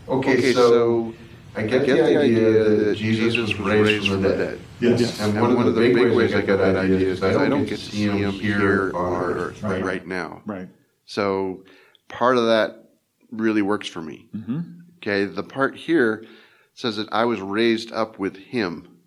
Okay, 0.07 0.37
okay 0.37 0.53
so, 0.53 1.13
I 1.55 1.63
get, 1.63 1.81
I 1.81 1.85
get 1.85 1.95
the 2.05 2.17
idea 2.17 2.51
that 2.51 2.95
Jesus 2.97 3.37
was 3.37 3.57
raised 3.59 4.09
from 4.09 4.21
the 4.21 4.29
dead. 4.29 4.59
Yes. 4.83 5.19
And, 5.19 5.39
one, 5.39 5.55
one 5.55 5.67
of 5.67 5.75
the 5.75 5.81
big 5.81 6.13
ways 6.15 6.33
I 6.33 6.41
get 6.41 6.57
that 6.57 6.75
idea 6.75 7.07
is 7.07 7.23
I 7.23 7.49
don't 7.49 7.65
get 7.65 7.79
to 7.79 7.85
see 7.85 8.07
him 8.07 8.31
here 8.31 8.91
on 8.95 9.13
earth 9.13 9.63
right, 9.63 9.83
right 9.83 10.05
now. 10.05 10.41
Right. 10.45 10.67
So 11.05 11.63
part 12.07 12.37
of 12.37 12.45
that 12.45 12.89
really 13.31 13.61
works 13.61 13.87
for 13.87 14.01
me. 14.01 14.27
Mm-hmm. 14.35 14.61
Okay, 14.97 15.25
the 15.25 15.43
part 15.43 15.75
here 15.75 16.25
says 16.73 16.95
that 16.97 17.09
I 17.11 17.25
was 17.25 17.41
raised 17.41 17.91
up 17.91 18.19
with 18.19 18.35
him 18.37 18.97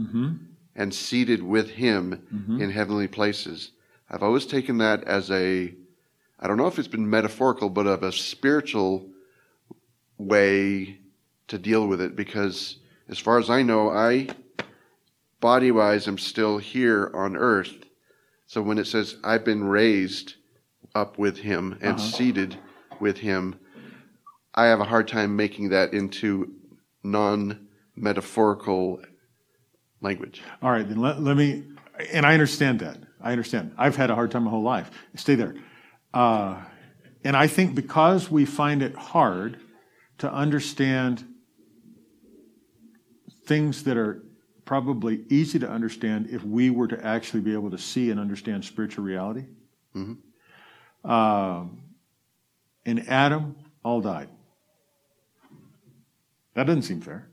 mm-hmm. 0.00 0.34
and 0.74 0.92
seated 0.92 1.42
with 1.42 1.70
him 1.70 2.26
mm-hmm. 2.34 2.60
in 2.60 2.70
heavenly 2.70 3.08
places. 3.08 3.70
I've 4.10 4.22
always 4.22 4.46
taken 4.46 4.78
that 4.78 5.04
as 5.04 5.30
a, 5.30 5.72
I 6.40 6.46
don't 6.46 6.56
know 6.56 6.66
if 6.66 6.78
it's 6.78 6.88
been 6.88 7.08
metaphorical, 7.08 7.70
but 7.70 7.86
of 7.86 8.02
a 8.02 8.12
spiritual 8.12 9.08
way 10.18 10.98
to 11.48 11.58
deal 11.58 11.86
with 11.86 12.00
it 12.00 12.16
because, 12.16 12.78
as 13.08 13.18
far 13.18 13.38
as 13.38 13.48
I 13.48 13.62
know, 13.62 13.90
I, 13.90 14.28
body 15.44 15.70
wise, 15.70 16.06
I'm 16.06 16.16
still 16.16 16.56
here 16.56 17.10
on 17.12 17.36
earth. 17.36 17.84
So 18.46 18.62
when 18.62 18.78
it 18.78 18.86
says, 18.86 19.16
I've 19.22 19.44
been 19.44 19.62
raised 19.62 20.36
up 20.94 21.18
with 21.18 21.36
him 21.36 21.76
and 21.82 21.98
uh-huh. 21.98 22.08
seated 22.16 22.56
with 22.98 23.18
him, 23.18 23.60
I 24.54 24.64
have 24.68 24.80
a 24.80 24.84
hard 24.84 25.06
time 25.06 25.36
making 25.36 25.68
that 25.68 25.92
into 25.92 26.50
non 27.02 27.68
metaphorical 27.94 29.02
language. 30.00 30.40
All 30.62 30.70
right, 30.70 30.88
then 30.88 30.96
let, 30.96 31.20
let 31.20 31.36
me, 31.36 31.64
and 32.10 32.24
I 32.24 32.32
understand 32.32 32.80
that. 32.80 32.96
I 33.20 33.32
understand. 33.32 33.74
I've 33.76 33.96
had 33.96 34.08
a 34.08 34.14
hard 34.14 34.30
time 34.30 34.44
my 34.44 34.50
whole 34.50 34.62
life. 34.62 34.90
Stay 35.14 35.34
there. 35.34 35.56
Uh, 36.14 36.56
and 37.22 37.36
I 37.36 37.48
think 37.48 37.74
because 37.74 38.30
we 38.30 38.46
find 38.46 38.82
it 38.82 38.94
hard 38.94 39.58
to 40.18 40.32
understand 40.32 41.22
things 43.44 43.84
that 43.84 43.98
are 43.98 44.23
probably 44.64 45.24
easy 45.28 45.58
to 45.58 45.68
understand 45.68 46.28
if 46.30 46.42
we 46.44 46.70
were 46.70 46.88
to 46.88 47.04
actually 47.04 47.40
be 47.40 47.52
able 47.52 47.70
to 47.70 47.78
see 47.78 48.10
and 48.10 48.18
understand 48.18 48.64
spiritual 48.64 49.04
reality. 49.04 49.46
Mhm. 49.94 50.18
Um, 51.04 51.82
and 52.86 53.08
Adam 53.08 53.56
all 53.84 54.00
died. 54.00 54.28
That 56.54 56.64
doesn't 56.64 56.82
seem 56.82 57.00
fair. 57.00 57.28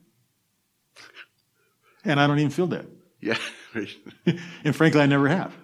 And 2.03 2.19
I 2.19 2.27
don't 2.27 2.39
even 2.39 2.51
feel 2.51 2.67
dead. 2.67 2.87
Yeah. 3.19 3.37
and 4.63 4.75
frankly, 4.75 5.01
I 5.01 5.05
never 5.05 5.27
have. 5.27 5.55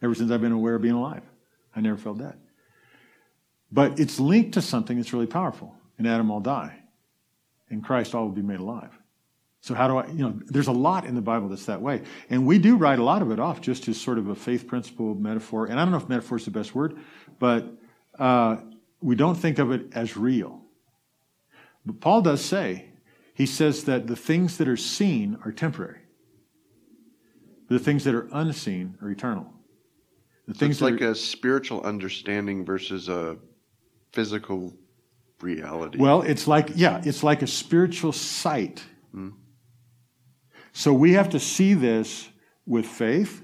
Ever 0.00 0.14
since 0.14 0.30
I've 0.30 0.40
been 0.40 0.52
aware 0.52 0.74
of 0.74 0.82
being 0.82 0.94
alive, 0.94 1.22
I 1.74 1.80
never 1.80 1.96
felt 1.96 2.18
dead. 2.18 2.34
But 3.70 4.00
it's 4.00 4.18
linked 4.18 4.54
to 4.54 4.62
something 4.62 4.96
that's 4.96 5.12
really 5.12 5.26
powerful. 5.26 5.74
And 5.98 6.06
Adam 6.06 6.30
all 6.30 6.40
die. 6.40 6.78
And 7.70 7.84
Christ 7.84 8.14
all 8.14 8.24
will 8.24 8.32
be 8.32 8.42
made 8.42 8.60
alive. 8.60 8.90
So 9.62 9.74
how 9.74 9.86
do 9.86 9.96
I, 9.96 10.08
you 10.08 10.28
know, 10.28 10.40
there's 10.46 10.66
a 10.66 10.72
lot 10.72 11.06
in 11.06 11.14
the 11.14 11.22
Bible 11.22 11.48
that's 11.48 11.66
that 11.66 11.80
way. 11.80 12.02
And 12.28 12.46
we 12.46 12.58
do 12.58 12.76
write 12.76 12.98
a 12.98 13.04
lot 13.04 13.22
of 13.22 13.30
it 13.30 13.38
off 13.38 13.60
just 13.60 13.86
as 13.86 13.98
sort 13.98 14.18
of 14.18 14.26
a 14.26 14.34
faith 14.34 14.66
principle 14.66 15.14
metaphor. 15.14 15.66
And 15.66 15.78
I 15.78 15.84
don't 15.84 15.92
know 15.92 15.98
if 15.98 16.08
metaphor 16.08 16.36
is 16.36 16.44
the 16.44 16.50
best 16.50 16.74
word, 16.74 16.98
but 17.38 17.72
uh, 18.18 18.56
we 19.00 19.14
don't 19.14 19.36
think 19.36 19.60
of 19.60 19.70
it 19.70 19.86
as 19.92 20.16
real. 20.16 20.62
But 21.86 22.00
Paul 22.00 22.22
does 22.22 22.44
say, 22.44 22.90
he 23.34 23.46
says 23.46 23.84
that 23.84 24.08
the 24.08 24.16
things 24.16 24.58
that 24.58 24.66
are 24.66 24.76
seen 24.76 25.38
are 25.44 25.52
temporary. 25.52 26.00
The 27.68 27.78
things 27.78 28.02
that 28.02 28.16
are 28.16 28.28
unseen 28.32 28.98
are 29.00 29.10
eternal. 29.10 29.46
The 30.48 30.54
So 30.54 30.58
things 30.58 30.76
it's 30.76 30.82
like 30.82 31.00
are, 31.00 31.12
a 31.12 31.14
spiritual 31.14 31.82
understanding 31.82 32.64
versus 32.64 33.08
a 33.08 33.36
physical 34.12 34.74
reality. 35.40 35.98
Well, 35.98 36.22
it's 36.22 36.48
like, 36.48 36.70
yeah, 36.74 37.00
it's 37.04 37.22
like 37.22 37.42
a 37.42 37.46
spiritual 37.46 38.10
sight. 38.10 38.82
So 40.72 40.92
we 40.92 41.12
have 41.12 41.30
to 41.30 41.40
see 41.40 41.74
this 41.74 42.28
with 42.66 42.86
faith, 42.86 43.42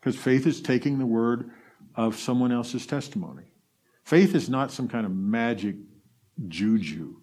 because 0.00 0.16
faith 0.16 0.46
is 0.46 0.60
taking 0.60 0.98
the 0.98 1.06
word 1.06 1.50
of 1.94 2.16
someone 2.16 2.52
else's 2.52 2.86
testimony. 2.86 3.44
Faith 4.04 4.34
is 4.34 4.48
not 4.48 4.70
some 4.70 4.88
kind 4.88 5.06
of 5.06 5.12
magic 5.12 5.76
juju 6.48 7.16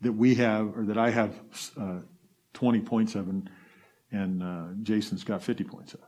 that 0.00 0.12
we 0.12 0.36
have, 0.36 0.76
or 0.76 0.84
that 0.84 0.98
I 0.98 1.10
have 1.10 1.34
uh, 1.78 1.98
20 2.54 2.80
points 2.80 3.14
of, 3.14 3.28
and, 3.28 3.50
and 4.12 4.42
uh, 4.42 4.64
Jason's 4.82 5.24
got 5.24 5.42
50 5.42 5.64
points 5.64 5.94
of. 5.94 6.00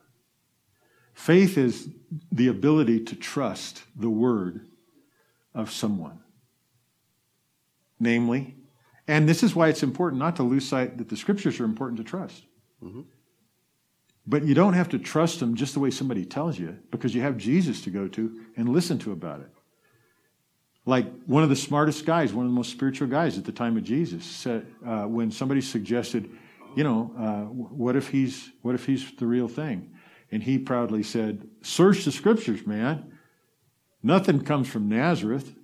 Faith 1.15 1.59
is 1.59 1.89
the 2.31 2.47
ability 2.47 3.05
to 3.05 3.17
trust 3.17 3.83
the 3.97 4.09
word 4.09 4.69
of 5.55 5.71
someone. 5.71 6.21
Namely, 7.99 8.55
and 9.09 9.29
this 9.29 9.43
is 9.43 9.55
why 9.57 9.69
it's 9.69 9.83
important 9.83 10.21
not 10.21 10.37
to 10.37 10.43
lose 10.43 10.69
sight 10.69 10.99
that 10.99 11.09
the 11.09 11.17
scriptures 11.17 11.59
are 11.59 11.65
important 11.65 11.99
to 11.99 12.05
trust. 12.05 12.45
But 14.27 14.45
you 14.45 14.55
don't 14.55 14.75
have 14.75 14.91
to 14.91 14.99
trust 14.99 15.41
them 15.41 15.57
just 15.57 15.73
the 15.73 15.81
way 15.81 15.91
somebody 15.91 16.27
tells 16.27 16.59
you 16.59 16.79
because 16.91 17.15
you 17.15 17.23
have 17.23 17.39
Jesus 17.39 17.81
to 17.83 17.91
go 17.91 18.07
to 18.09 18.45
and 18.57 18.69
listen 18.69 18.99
to 18.99 19.13
about 19.13 19.41
it. 19.41 19.49
Like 20.85 21.07
one 21.25 21.43
of 21.43 21.49
the 21.49 21.57
smartest 21.57 22.05
guys, 22.05 22.35
one 22.35 22.45
of 22.45 22.53
the 22.53 22.57
most 22.57 22.71
spiritual 22.71 23.09
guys 23.09 23.39
at 23.39 23.45
the 23.47 23.53
time 23.53 23.79
of 23.79 23.85
Jesus, 23.85 24.25
said 24.25 24.67
uh, 24.87 25.05
when 25.05 25.31
somebody 25.31 25.63
suggested, 25.63 26.31
you 26.77 26.85
know, 26.85 27.11
uh, 27.19 27.45
what 27.53 27.97
if 27.97 28.09
he's 28.09 28.51
what 28.61 28.75
if 28.75 28.85
he's 28.85 29.11
the 29.17 29.27
real 29.27 29.49
thing, 29.49 29.91
and 30.31 30.43
he 30.43 30.59
proudly 30.59 31.03
said, 31.03 31.49
"Search 31.63 32.05
the 32.05 32.13
scriptures, 32.13 32.67
man. 32.67 33.13
Nothing 34.03 34.43
comes 34.43 34.69
from 34.69 34.89
Nazareth. 34.89 35.55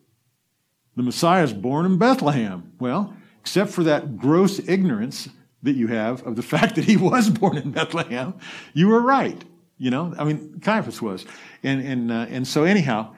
The 0.97 1.03
Messiah 1.03 1.45
is 1.45 1.53
born 1.53 1.87
in 1.87 1.99
Bethlehem. 1.99 2.73
Well, 2.79 3.15
except 3.45 3.71
for 3.73 3.85
that 3.85 4.17
gross 4.17 4.59
ignorance 4.67 5.29
that 5.63 5.75
you 5.77 5.87
have 5.87 6.27
of 6.27 6.35
the 6.35 6.43
fact 6.55 6.77
that 6.77 6.85
he 6.85 6.97
was 6.97 7.29
born 7.29 7.59
in 7.59 7.73
Bethlehem, 7.73 8.33
you 8.73 8.89
were 8.89 9.03
right. 9.03 9.45
You 9.77 9.91
know, 9.91 10.15
I 10.19 10.25
mean, 10.25 10.61
Caiaphas 10.61 11.03
was, 11.03 11.27
and 11.63 11.87
and 11.87 12.11
uh, 12.11 12.27
and 12.31 12.49
so 12.49 12.65
anyhow, 12.65 13.15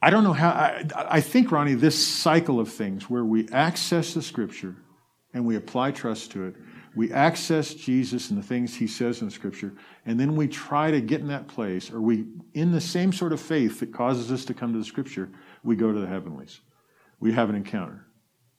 I 0.00 0.08
don't 0.08 0.24
know 0.24 0.32
how. 0.32 0.48
I, 0.48 0.84
I 0.94 1.20
think 1.20 1.52
Ronnie, 1.52 1.74
this 1.74 2.02
cycle 2.02 2.58
of 2.58 2.72
things 2.72 3.10
where 3.10 3.24
we 3.24 3.46
access 3.50 4.14
the 4.14 4.22
Scripture 4.22 4.76
and 5.34 5.44
we 5.44 5.56
apply 5.56 5.90
trust 5.90 6.30
to 6.30 6.46
it, 6.46 6.54
we 6.94 7.12
access 7.12 7.74
Jesus 7.74 8.30
and 8.30 8.38
the 8.38 8.46
things 8.46 8.74
He 8.74 8.86
says 8.86 9.20
in 9.20 9.26
the 9.26 9.34
Scripture, 9.34 9.74
and 10.06 10.18
then 10.18 10.36
we 10.36 10.48
try 10.48 10.90
to 10.90 11.02
get 11.02 11.20
in 11.20 11.26
that 11.26 11.48
place, 11.48 11.90
or 11.90 12.00
we, 12.00 12.24
in 12.54 12.72
the 12.72 12.80
same 12.80 13.12
sort 13.12 13.34
of 13.34 13.40
faith 13.40 13.80
that 13.80 13.92
causes 13.92 14.32
us 14.32 14.46
to 14.46 14.54
come 14.54 14.72
to 14.72 14.78
the 14.78 14.84
Scripture, 14.86 15.28
we 15.62 15.76
go 15.76 15.92
to 15.92 16.00
the 16.00 16.06
heavenlies. 16.06 16.60
We 17.20 17.32
have 17.32 17.50
an 17.50 17.56
encounter. 17.56 18.06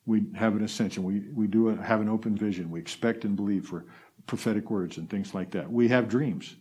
We 0.08 0.24
have 0.36 0.56
an 0.56 0.64
ascension. 0.64 1.04
We, 1.04 1.20
we 1.36 1.46
do 1.48 1.70
a, 1.70 1.76
have 1.76 2.02
an 2.02 2.08
open 2.10 2.36
vision. 2.36 2.72
We 2.72 2.80
expect 2.80 3.26
and 3.26 3.36
believe 3.36 3.68
for 3.68 3.86
prophetic 4.26 4.72
words 4.72 4.98
and 4.98 5.08
things 5.10 5.34
like 5.36 5.52
that. 5.52 5.70
We 5.72 5.90
have 5.90 6.08
dreams. 6.08 6.56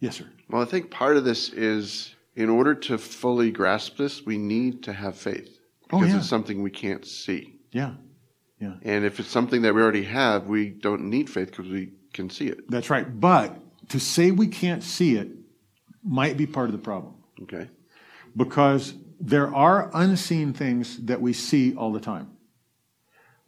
Yes, 0.00 0.16
sir. 0.16 0.26
Well, 0.50 0.60
I 0.60 0.64
think 0.64 0.90
part 0.90 1.16
of 1.16 1.24
this 1.24 1.50
is 1.50 2.14
in 2.34 2.50
order 2.50 2.74
to 2.74 2.98
fully 2.98 3.50
grasp 3.52 3.96
this, 3.96 4.26
we 4.26 4.36
need 4.38 4.82
to 4.82 4.92
have 4.92 5.16
faith 5.16 5.58
Oh, 5.92 5.98
because 6.00 6.12
yeah. 6.12 6.18
it's 6.18 6.28
something 6.28 6.62
we 6.62 6.70
can't 6.70 7.06
see. 7.06 7.54
Yeah. 7.72 7.94
Yeah, 8.60 8.74
And 8.82 9.06
if 9.06 9.18
it's 9.18 9.30
something 9.30 9.62
that 9.62 9.74
we 9.74 9.80
already 9.80 10.02
have, 10.04 10.46
we 10.46 10.68
don't 10.68 11.04
need 11.04 11.30
faith 11.30 11.50
because 11.50 11.68
we 11.68 11.92
can 12.12 12.28
see 12.28 12.48
it. 12.48 12.68
that's 12.70 12.90
right. 12.90 13.06
But 13.20 13.56
to 13.88 13.98
say 13.98 14.32
we 14.32 14.48
can't 14.48 14.82
see 14.82 15.16
it 15.16 15.28
might 16.04 16.36
be 16.36 16.46
part 16.46 16.66
of 16.68 16.72
the 16.72 16.78
problem 16.78 17.14
Okay. 17.42 17.68
because 18.36 18.94
there 19.18 19.54
are 19.54 19.90
unseen 19.94 20.52
things 20.52 20.98
that 21.06 21.20
we 21.22 21.32
see 21.32 21.74
all 21.74 21.90
the 21.92 22.00
time. 22.00 22.30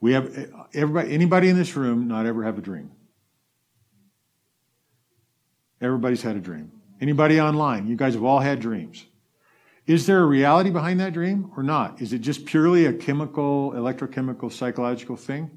We 0.03 0.15
have 0.15 0.37
everybody, 0.75 1.15
anybody 1.15 1.49
in 1.49 1.57
this 1.57 1.77
room 1.77 2.09
not 2.09 2.27
ever 2.27 2.43
have 2.43 2.59
a 2.59 2.61
dream. 2.61 2.91
Everybody's 5.81 6.23
had 6.23 6.35
a 6.35 6.41
dream. 6.41 6.73
Anybody 7.01 7.41
online, 7.41 7.87
you 7.87 7.95
guys 7.95 8.15
have 8.15 8.25
all 8.25 8.41
had 8.41 8.59
dreams. 8.59 9.07
Is 9.87 10.05
there 10.07 10.21
a 10.21 10.27
reality 10.27 10.71
behind 10.71 10.99
that 10.99 11.13
dream 11.13 11.53
or 11.57 11.63
not? 11.63 12.03
Is 12.03 12.13
it 12.13 12.19
just 12.19 12.47
purely 12.47 12.87
a 12.87 12.93
chemical, 12.93 13.73
electrochemical, 13.77 14.51
psychological 14.51 15.15
thing? 15.15 15.51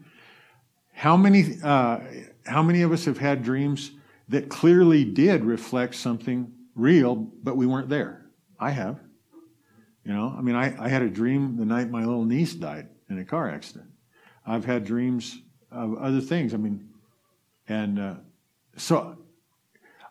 How 0.94 1.18
many, 1.18 1.58
uh, 1.64 2.02
how 2.46 2.62
many 2.62 2.84
of 2.84 2.92
us 2.92 3.06
have 3.06 3.18
had 3.18 3.42
dreams 3.42 3.92
that 4.30 4.48
clearly 4.48 5.06
did 5.06 5.44
reflect 5.44 5.96
something 5.96 6.54
real, 6.76 7.16
but 7.16 7.58
we 7.58 7.66
weren't 7.66 7.90
there? 7.90 8.28
I 8.60 8.70
have. 8.70 9.00
You 10.04 10.14
know, 10.14 10.36
I 10.38 10.42
mean, 10.42 10.56
I, 10.56 10.86
I 10.86 10.88
had 10.88 11.02
a 11.02 11.10
dream 11.10 11.58
the 11.58 11.66
night 11.66 11.90
my 11.90 12.06
little 12.06 12.26
niece 12.26 12.54
died 12.54 12.90
in 13.10 13.18
a 13.18 13.26
car 13.26 13.50
accident. 13.50 13.90
I've 14.46 14.66
had 14.66 14.86
dreams 14.86 15.40
of 15.72 15.98
other 15.98 16.22
things. 16.22 16.54
I 16.54 16.58
mean, 16.58 16.90
and 17.68 18.00
uh, 18.00 18.16
so 18.78 19.18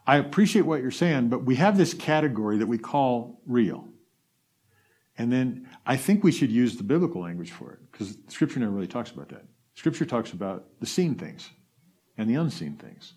I 0.07 0.17
appreciate 0.17 0.63
what 0.63 0.83
you're 0.83 0.91
saying, 0.91 1.29
but 1.29 1.45
we 1.45 1.57
have 1.57 1.77
this 1.77 1.95
category 1.95 2.59
that 2.59 2.67
we 2.67 2.79
call 2.79 3.41
real. 3.47 3.89
And 5.17 5.33
then 5.33 5.69
I 5.87 5.97
think 5.97 6.25
we 6.25 6.33
should 6.33 6.51
use 6.51 6.77
the 6.77 6.83
biblical 6.83 7.23
language 7.23 7.53
for 7.53 7.73
it 7.73 7.79
because 7.91 8.17
Scripture 8.29 8.61
never 8.61 8.73
really 8.73 8.89
talks 8.89 9.11
about 9.11 9.29
that. 9.29 9.45
Scripture 9.75 10.05
talks 10.05 10.33
about 10.33 10.67
the 10.81 10.87
seen 10.87 11.15
things 11.15 11.51
and 12.19 12.29
the 12.29 12.35
unseen 12.35 12.77
things. 12.77 13.15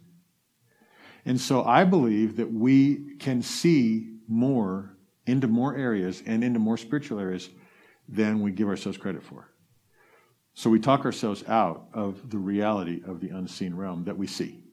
And 1.26 1.40
so 1.40 1.64
I 1.64 1.84
believe 1.84 2.38
that 2.38 2.52
we 2.52 3.16
can 3.20 3.42
see 3.42 4.14
more 4.28 4.96
into 5.26 5.48
more 5.48 5.76
areas 5.76 6.24
and 6.26 6.44
into 6.44 6.60
more 6.60 6.78
spiritual 6.78 7.20
areas 7.20 7.50
than 8.08 8.42
we 8.42 8.52
give 8.52 8.70
ourselves 8.70 8.98
credit 8.98 9.24
for. 9.24 9.50
So 10.58 10.72
we 10.72 10.80
talk 10.80 11.06
ourselves 11.06 11.44
out 11.48 11.86
of 11.94 12.32
the 12.32 12.40
reality 12.40 13.04
of 13.06 13.22
the 13.22 13.30
unseen 13.30 13.76
realm 13.76 14.06
that 14.06 14.18
we 14.18 14.26
see. 14.26 14.64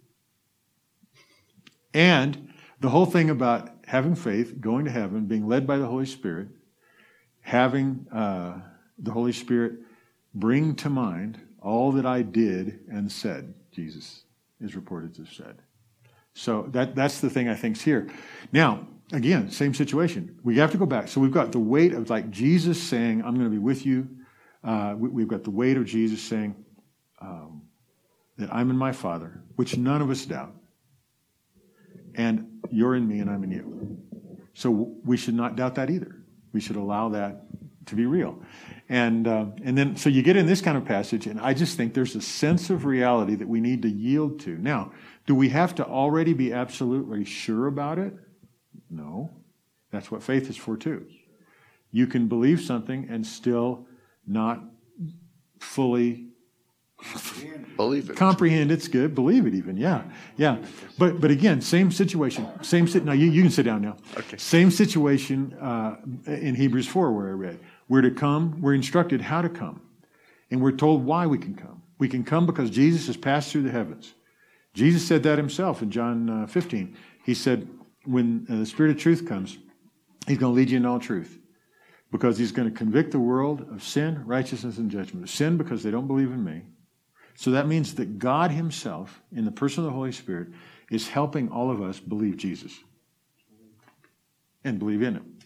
And 1.92 2.54
the 2.80 2.88
whole 2.88 3.04
thing 3.04 3.28
about 3.28 3.70
having 3.86 4.14
faith, 4.14 4.62
going 4.62 4.86
to 4.86 4.90
heaven, 4.90 5.26
being 5.26 5.46
led 5.46 5.66
by 5.66 5.76
the 5.76 5.84
Holy 5.84 6.06
Spirit, 6.06 6.48
having 7.42 8.06
uh, 8.10 8.62
the 8.98 9.10
Holy 9.10 9.32
Spirit 9.32 9.74
bring 10.34 10.74
to 10.76 10.88
mind 10.88 11.38
all 11.60 11.92
that 11.92 12.06
I 12.06 12.22
did 12.22 12.80
and 12.90 13.12
said, 13.12 13.52
Jesus 13.70 14.22
is 14.62 14.74
reported 14.74 15.14
to 15.16 15.24
have 15.24 15.34
said. 15.34 15.58
So 16.32 16.62
that, 16.70 16.94
that's 16.94 17.20
the 17.20 17.28
thing 17.28 17.50
I 17.50 17.54
think's 17.54 17.82
here. 17.82 18.08
Now, 18.52 18.86
again, 19.12 19.50
same 19.50 19.74
situation. 19.74 20.38
We 20.44 20.56
have 20.56 20.70
to 20.70 20.78
go 20.78 20.86
back. 20.86 21.08
So 21.08 21.20
we've 21.20 21.30
got 21.30 21.52
the 21.52 21.58
weight 21.58 21.92
of 21.92 22.08
like 22.08 22.30
Jesus 22.30 22.82
saying, 22.82 23.22
I'm 23.22 23.34
going 23.34 23.44
to 23.44 23.50
be 23.50 23.58
with 23.58 23.84
you. 23.84 24.08
Uh, 24.64 24.94
we, 24.96 25.22
have 25.22 25.28
got 25.28 25.44
the 25.44 25.50
weight 25.50 25.76
of 25.76 25.84
Jesus 25.84 26.22
saying 26.22 26.56
um, 27.20 27.62
that 28.38 28.52
I'm 28.52 28.70
in 28.70 28.76
my 28.76 28.92
Father, 28.92 29.42
which 29.56 29.76
none 29.76 30.00
of 30.00 30.10
us 30.10 30.24
doubt. 30.24 30.54
And 32.14 32.60
you're 32.70 32.94
in 32.94 33.06
me 33.06 33.20
and 33.20 33.28
I'm 33.28 33.44
in 33.44 33.50
you. 33.50 33.98
So 34.54 34.70
we 35.04 35.16
should 35.16 35.34
not 35.34 35.56
doubt 35.56 35.74
that 35.74 35.90
either. 35.90 36.16
We 36.52 36.60
should 36.60 36.76
allow 36.76 37.10
that 37.10 37.42
to 37.86 37.96
be 37.96 38.06
real. 38.06 38.40
And, 38.88 39.26
uh, 39.26 39.46
and 39.62 39.76
then, 39.76 39.96
so 39.96 40.08
you 40.08 40.22
get 40.22 40.36
in 40.36 40.46
this 40.46 40.60
kind 40.60 40.76
of 40.76 40.84
passage, 40.84 41.26
and 41.26 41.40
I 41.40 41.54
just 41.54 41.76
think 41.76 41.92
there's 41.92 42.14
a 42.14 42.20
sense 42.20 42.70
of 42.70 42.84
reality 42.84 43.34
that 43.34 43.48
we 43.48 43.60
need 43.60 43.82
to 43.82 43.88
yield 43.88 44.40
to. 44.40 44.56
Now, 44.56 44.92
do 45.26 45.34
we 45.34 45.48
have 45.50 45.74
to 45.76 45.86
already 45.86 46.32
be 46.32 46.52
absolutely 46.52 47.24
sure 47.24 47.66
about 47.66 47.98
it? 47.98 48.14
No. 48.90 49.30
That's 49.90 50.10
what 50.10 50.22
faith 50.22 50.48
is 50.48 50.56
for, 50.56 50.76
too. 50.76 51.06
You 51.90 52.06
can 52.06 52.28
believe 52.28 52.60
something 52.60 53.06
and 53.10 53.26
still 53.26 53.86
not 54.26 54.62
fully 55.60 56.28
Believe 57.76 58.08
it. 58.10 58.16
comprehend 58.16 58.70
it's 58.70 58.88
good, 58.88 59.14
believe 59.14 59.46
it 59.46 59.54
even. 59.54 59.76
Yeah, 59.76 60.04
yeah. 60.36 60.58
But 60.96 61.20
but 61.20 61.30
again, 61.30 61.60
same 61.60 61.90
situation. 61.90 62.48
Same 62.62 62.86
sit. 62.86 63.04
Now 63.04 63.12
you, 63.12 63.30
you 63.30 63.42
can 63.42 63.50
sit 63.50 63.64
down 63.64 63.82
now. 63.82 63.96
Okay. 64.16 64.36
Same 64.38 64.70
situation 64.70 65.52
uh, 65.60 65.96
in 66.26 66.54
Hebrews 66.54 66.86
four 66.86 67.12
where 67.12 67.28
I 67.28 67.32
read. 67.32 67.58
We're 67.88 68.02
to 68.02 68.10
come. 68.10 68.60
We're 68.60 68.74
instructed 68.74 69.20
how 69.20 69.42
to 69.42 69.48
come, 69.48 69.82
and 70.50 70.62
we're 70.62 70.72
told 70.72 71.04
why 71.04 71.26
we 71.26 71.36
can 71.36 71.54
come. 71.54 71.82
We 71.98 72.08
can 72.08 72.24
come 72.24 72.46
because 72.46 72.70
Jesus 72.70 73.06
has 73.08 73.16
passed 73.16 73.52
through 73.52 73.62
the 73.62 73.70
heavens. 73.70 74.14
Jesus 74.72 75.06
said 75.06 75.22
that 75.24 75.38
himself 75.38 75.82
in 75.82 75.90
John 75.90 76.28
uh, 76.28 76.46
15. 76.46 76.96
He 77.24 77.34
said, 77.34 77.68
when 78.04 78.46
uh, 78.50 78.56
the 78.56 78.66
Spirit 78.66 78.90
of 78.90 78.98
truth 78.98 79.26
comes, 79.26 79.56
he's 80.26 80.38
going 80.38 80.52
to 80.52 80.56
lead 80.56 80.70
you 80.70 80.76
in 80.78 80.84
all 80.86 80.98
truth 80.98 81.38
because 82.14 82.38
he's 82.38 82.52
going 82.52 82.70
to 82.70 82.78
convict 82.78 83.10
the 83.10 83.18
world 83.18 83.66
of 83.72 83.82
sin, 83.82 84.24
righteousness, 84.24 84.78
and 84.78 84.88
judgment. 84.88 85.28
Sin 85.28 85.56
because 85.56 85.82
they 85.82 85.90
don't 85.90 86.06
believe 86.06 86.30
in 86.30 86.44
me. 86.44 86.62
So 87.34 87.50
that 87.50 87.66
means 87.66 87.96
that 87.96 88.20
God 88.20 88.52
himself, 88.52 89.20
in 89.32 89.44
the 89.44 89.50
person 89.50 89.82
of 89.82 89.86
the 89.86 89.96
Holy 89.96 90.12
Spirit, 90.12 90.50
is 90.92 91.08
helping 91.08 91.48
all 91.48 91.72
of 91.72 91.82
us 91.82 91.98
believe 91.98 92.36
Jesus 92.36 92.72
and 94.62 94.78
believe 94.78 95.02
in 95.02 95.14
him. 95.14 95.38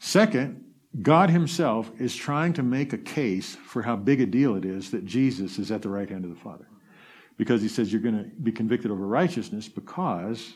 Second, 0.00 0.64
God 1.00 1.30
himself 1.30 1.88
is 2.00 2.16
trying 2.16 2.54
to 2.54 2.64
make 2.64 2.92
a 2.92 2.98
case 2.98 3.54
for 3.54 3.80
how 3.80 3.94
big 3.94 4.20
a 4.20 4.26
deal 4.26 4.56
it 4.56 4.64
is 4.64 4.90
that 4.90 5.04
Jesus 5.04 5.60
is 5.60 5.70
at 5.70 5.82
the 5.82 5.88
right 5.88 6.10
hand 6.10 6.24
of 6.24 6.30
the 6.30 6.40
Father 6.40 6.66
because 7.36 7.62
he 7.62 7.68
says 7.68 7.92
you're 7.92 8.02
going 8.02 8.18
to 8.18 8.28
be 8.42 8.50
convicted 8.50 8.90
over 8.90 9.06
righteousness 9.06 9.68
because 9.68 10.52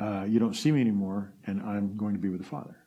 uh, 0.00 0.24
you 0.26 0.38
don't 0.38 0.54
see 0.54 0.72
me 0.72 0.80
anymore 0.80 1.34
and 1.46 1.60
I'm 1.60 1.98
going 1.98 2.14
to 2.14 2.18
be 2.18 2.30
with 2.30 2.40
the 2.40 2.48
Father. 2.48 2.78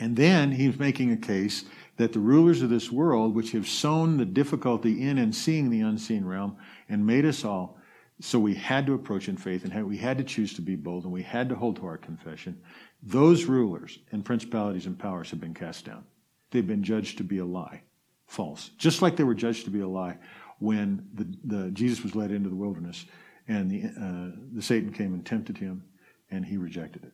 And 0.00 0.16
then 0.16 0.50
he's 0.50 0.78
making 0.78 1.12
a 1.12 1.16
case 1.16 1.64
that 1.98 2.14
the 2.14 2.18
rulers 2.18 2.62
of 2.62 2.70
this 2.70 2.90
world, 2.90 3.34
which 3.34 3.52
have 3.52 3.68
sown 3.68 4.16
the 4.16 4.24
difficulty 4.24 5.02
in 5.02 5.18
and 5.18 5.34
seeing 5.34 5.68
the 5.68 5.82
unseen 5.82 6.24
realm 6.24 6.56
and 6.88 7.06
made 7.06 7.26
us 7.26 7.44
all, 7.44 7.76
so 8.18 8.38
we 8.38 8.54
had 8.54 8.86
to 8.86 8.94
approach 8.94 9.28
in 9.28 9.36
faith 9.36 9.64
and 9.64 9.86
we 9.86 9.98
had 9.98 10.16
to 10.16 10.24
choose 10.24 10.54
to 10.54 10.62
be 10.62 10.74
bold 10.74 11.04
and 11.04 11.12
we 11.12 11.22
had 11.22 11.50
to 11.50 11.54
hold 11.54 11.76
to 11.76 11.86
our 11.86 11.98
confession. 11.98 12.58
Those 13.02 13.44
rulers 13.44 13.98
and 14.10 14.24
principalities 14.24 14.86
and 14.86 14.98
powers 14.98 15.30
have 15.30 15.40
been 15.40 15.54
cast 15.54 15.84
down. 15.84 16.04
They've 16.50 16.66
been 16.66 16.82
judged 16.82 17.18
to 17.18 17.24
be 17.24 17.38
a 17.38 17.44
lie, 17.44 17.82
false, 18.26 18.70
just 18.78 19.02
like 19.02 19.16
they 19.16 19.24
were 19.24 19.34
judged 19.34 19.66
to 19.66 19.70
be 19.70 19.80
a 19.80 19.88
lie 19.88 20.16
when 20.60 21.06
the, 21.14 21.26
the 21.44 21.70
Jesus 21.72 22.02
was 22.02 22.14
led 22.14 22.30
into 22.30 22.48
the 22.48 22.56
wilderness 22.56 23.04
and 23.48 23.70
the, 23.70 23.84
uh, 23.84 24.36
the 24.54 24.62
Satan 24.62 24.92
came 24.92 25.12
and 25.12 25.24
tempted 25.24 25.58
him 25.58 25.84
and 26.30 26.46
he 26.46 26.56
rejected 26.56 27.04
it. 27.04 27.12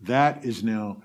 That 0.00 0.44
is 0.44 0.64
now 0.64 1.02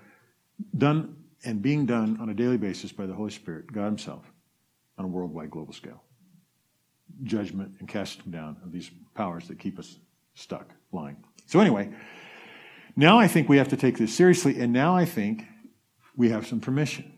done 0.76 1.16
and 1.44 1.62
being 1.62 1.86
done 1.86 2.18
on 2.20 2.28
a 2.28 2.34
daily 2.34 2.58
basis 2.58 2.92
by 2.92 3.06
the 3.06 3.14
Holy 3.14 3.30
Spirit, 3.30 3.72
God 3.72 3.86
Himself, 3.86 4.30
on 4.98 5.04
a 5.04 5.08
worldwide 5.08 5.50
global 5.50 5.72
scale. 5.72 6.02
Judgment 7.22 7.72
and 7.80 7.88
casting 7.88 8.30
down 8.30 8.56
of 8.64 8.72
these 8.72 8.90
powers 9.14 9.48
that 9.48 9.58
keep 9.58 9.78
us 9.78 9.98
stuck, 10.34 10.70
lying. 10.92 11.16
So, 11.46 11.60
anyway, 11.60 11.90
now 12.96 13.18
I 13.18 13.26
think 13.26 13.48
we 13.48 13.56
have 13.58 13.68
to 13.68 13.76
take 13.76 13.98
this 13.98 14.14
seriously, 14.14 14.60
and 14.60 14.72
now 14.72 14.96
I 14.96 15.04
think 15.04 15.44
we 16.16 16.30
have 16.30 16.46
some 16.46 16.60
permission. 16.60 17.12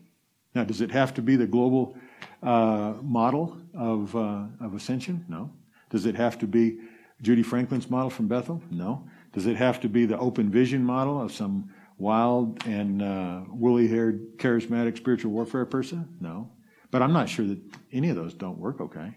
Now, 0.55 0.63
does 0.63 0.81
it 0.81 0.91
have 0.91 1.13
to 1.15 1.21
be 1.21 1.35
the 1.35 1.47
global 1.47 1.97
uh, 2.41 2.93
model 3.01 3.57
of, 3.73 4.15
uh, 4.15 4.45
of 4.61 4.75
ascension? 4.75 5.25
No. 5.27 5.51
Does 5.89 6.05
it 6.05 6.15
have 6.15 6.37
to 6.39 6.47
be 6.47 6.79
Judy 7.21 7.43
Franklin's 7.43 7.89
model 7.89 8.09
from 8.09 8.27
Bethel? 8.27 8.61
No. 8.71 9.07
Does 9.33 9.45
it 9.47 9.55
have 9.55 9.79
to 9.81 9.89
be 9.89 10.05
the 10.05 10.17
open 10.17 10.49
vision 10.49 10.83
model 10.83 11.21
of 11.21 11.31
some 11.31 11.71
wild 12.03 12.65
and 12.67 13.01
uh, 13.01 13.41
woolly 13.49 13.87
haired, 13.87 14.37
charismatic 14.37 14.97
spiritual 14.97 15.31
warfare 15.31 15.65
person? 15.65 16.17
No. 16.19 16.51
But 16.91 17.01
I'm 17.01 17.13
not 17.13 17.29
sure 17.29 17.45
that 17.47 17.59
any 17.91 18.09
of 18.09 18.15
those 18.15 18.33
don't 18.33 18.59
work 18.59 18.81
okay. 18.81 19.15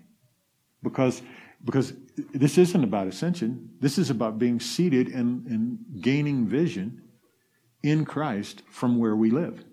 Because, 0.83 1.21
because 1.65 1.93
this 2.33 2.57
isn't 2.57 2.85
about 2.85 3.09
ascension, 3.09 3.71
this 3.81 3.99
is 3.99 4.09
about 4.09 4.39
being 4.39 4.61
seated 4.61 5.09
and, 5.09 5.47
and 5.47 5.79
gaining 6.01 6.47
vision 6.47 7.03
in 7.83 8.05
Christ 8.05 8.63
from 8.71 8.99
where 8.99 9.17
we 9.17 9.31
live. 9.31 9.65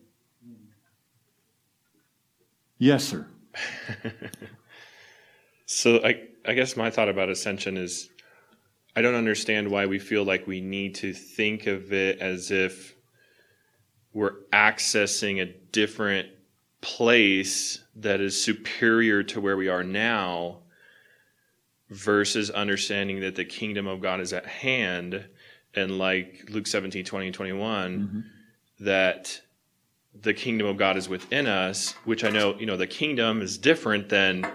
Yes, 2.79 3.03
sir. 3.05 3.27
so 5.65 6.03
I, 6.03 6.23
I 6.45 6.53
guess 6.53 6.75
my 6.75 6.89
thought 6.89 7.09
about 7.09 7.29
ascension 7.29 7.77
is 7.77 8.09
I 8.95 9.01
don't 9.01 9.15
understand 9.15 9.69
why 9.69 9.85
we 9.85 9.99
feel 9.99 10.23
like 10.23 10.45
we 10.45 10.61
need 10.61 10.95
to 10.95 11.13
think 11.13 11.65
of 11.67 11.93
it 11.93 12.19
as 12.19 12.51
if 12.51 12.92
we're 14.13 14.35
accessing 14.51 15.41
a 15.41 15.45
different 15.71 16.29
place 16.81 17.83
that 17.95 18.21
is 18.21 18.41
superior 18.41 19.23
to 19.23 19.41
where 19.41 19.57
we 19.57 19.69
are 19.69 19.83
now 19.83 20.57
versus 21.89 22.49
understanding 22.49 23.21
that 23.21 23.35
the 23.35 23.45
kingdom 23.45 23.87
of 23.87 24.01
God 24.01 24.19
is 24.19 24.33
at 24.33 24.45
hand 24.45 25.25
and 25.75 25.97
like 25.97 26.45
Luke 26.49 26.67
17, 26.67 27.05
20 27.05 27.25
and 27.25 27.35
21, 27.35 27.99
mm-hmm. 27.99 28.19
that 28.81 29.41
the 30.21 30.33
kingdom 30.33 30.67
of 30.67 30.77
God 30.77 30.97
is 30.97 31.09
within 31.09 31.47
us, 31.47 31.93
which 32.05 32.23
I 32.23 32.29
know, 32.29 32.55
you 32.59 32.65
know, 32.65 32.77
the 32.77 32.87
kingdom 32.87 33.41
is 33.41 33.57
different 33.57 34.09
than 34.09 34.45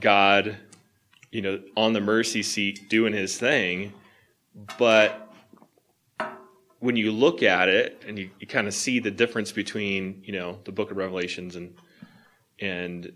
God, 0.00 0.56
you 1.32 1.42
know, 1.42 1.60
on 1.76 1.92
the 1.92 2.00
mercy 2.00 2.42
seat 2.42 2.88
doing 2.88 3.12
his 3.12 3.36
thing. 3.36 3.92
But 4.78 5.27
when 6.80 6.96
you 6.96 7.10
look 7.10 7.42
at 7.42 7.68
it 7.68 8.02
and 8.06 8.18
you, 8.18 8.30
you 8.38 8.46
kind 8.46 8.66
of 8.66 8.74
see 8.74 9.00
the 9.00 9.10
difference 9.10 9.52
between, 9.52 10.22
you 10.24 10.32
know, 10.32 10.58
the 10.64 10.72
book 10.72 10.90
of 10.90 10.96
Revelations 10.96 11.56
and 11.56 11.74
and 12.60 13.12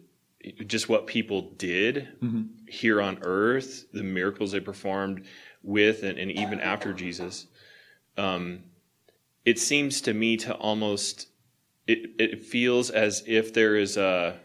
just 0.66 0.88
what 0.88 1.06
people 1.06 1.52
did 1.56 2.08
mm-hmm. 2.20 2.42
here 2.68 3.00
on 3.00 3.18
earth, 3.22 3.86
the 3.92 4.02
miracles 4.02 4.52
they 4.52 4.60
performed 4.60 5.24
with 5.62 6.02
and, 6.02 6.18
and 6.18 6.32
even 6.32 6.60
after 6.60 6.92
Jesus, 6.92 7.46
um, 8.16 8.60
it 9.44 9.58
seems 9.58 10.00
to 10.02 10.12
me 10.12 10.36
to 10.38 10.54
almost 10.54 11.28
it, 11.86 12.10
it 12.18 12.42
feels 12.42 12.90
as 12.90 13.22
if 13.26 13.52
there 13.52 13.76
is 13.76 13.96
a 13.96 14.38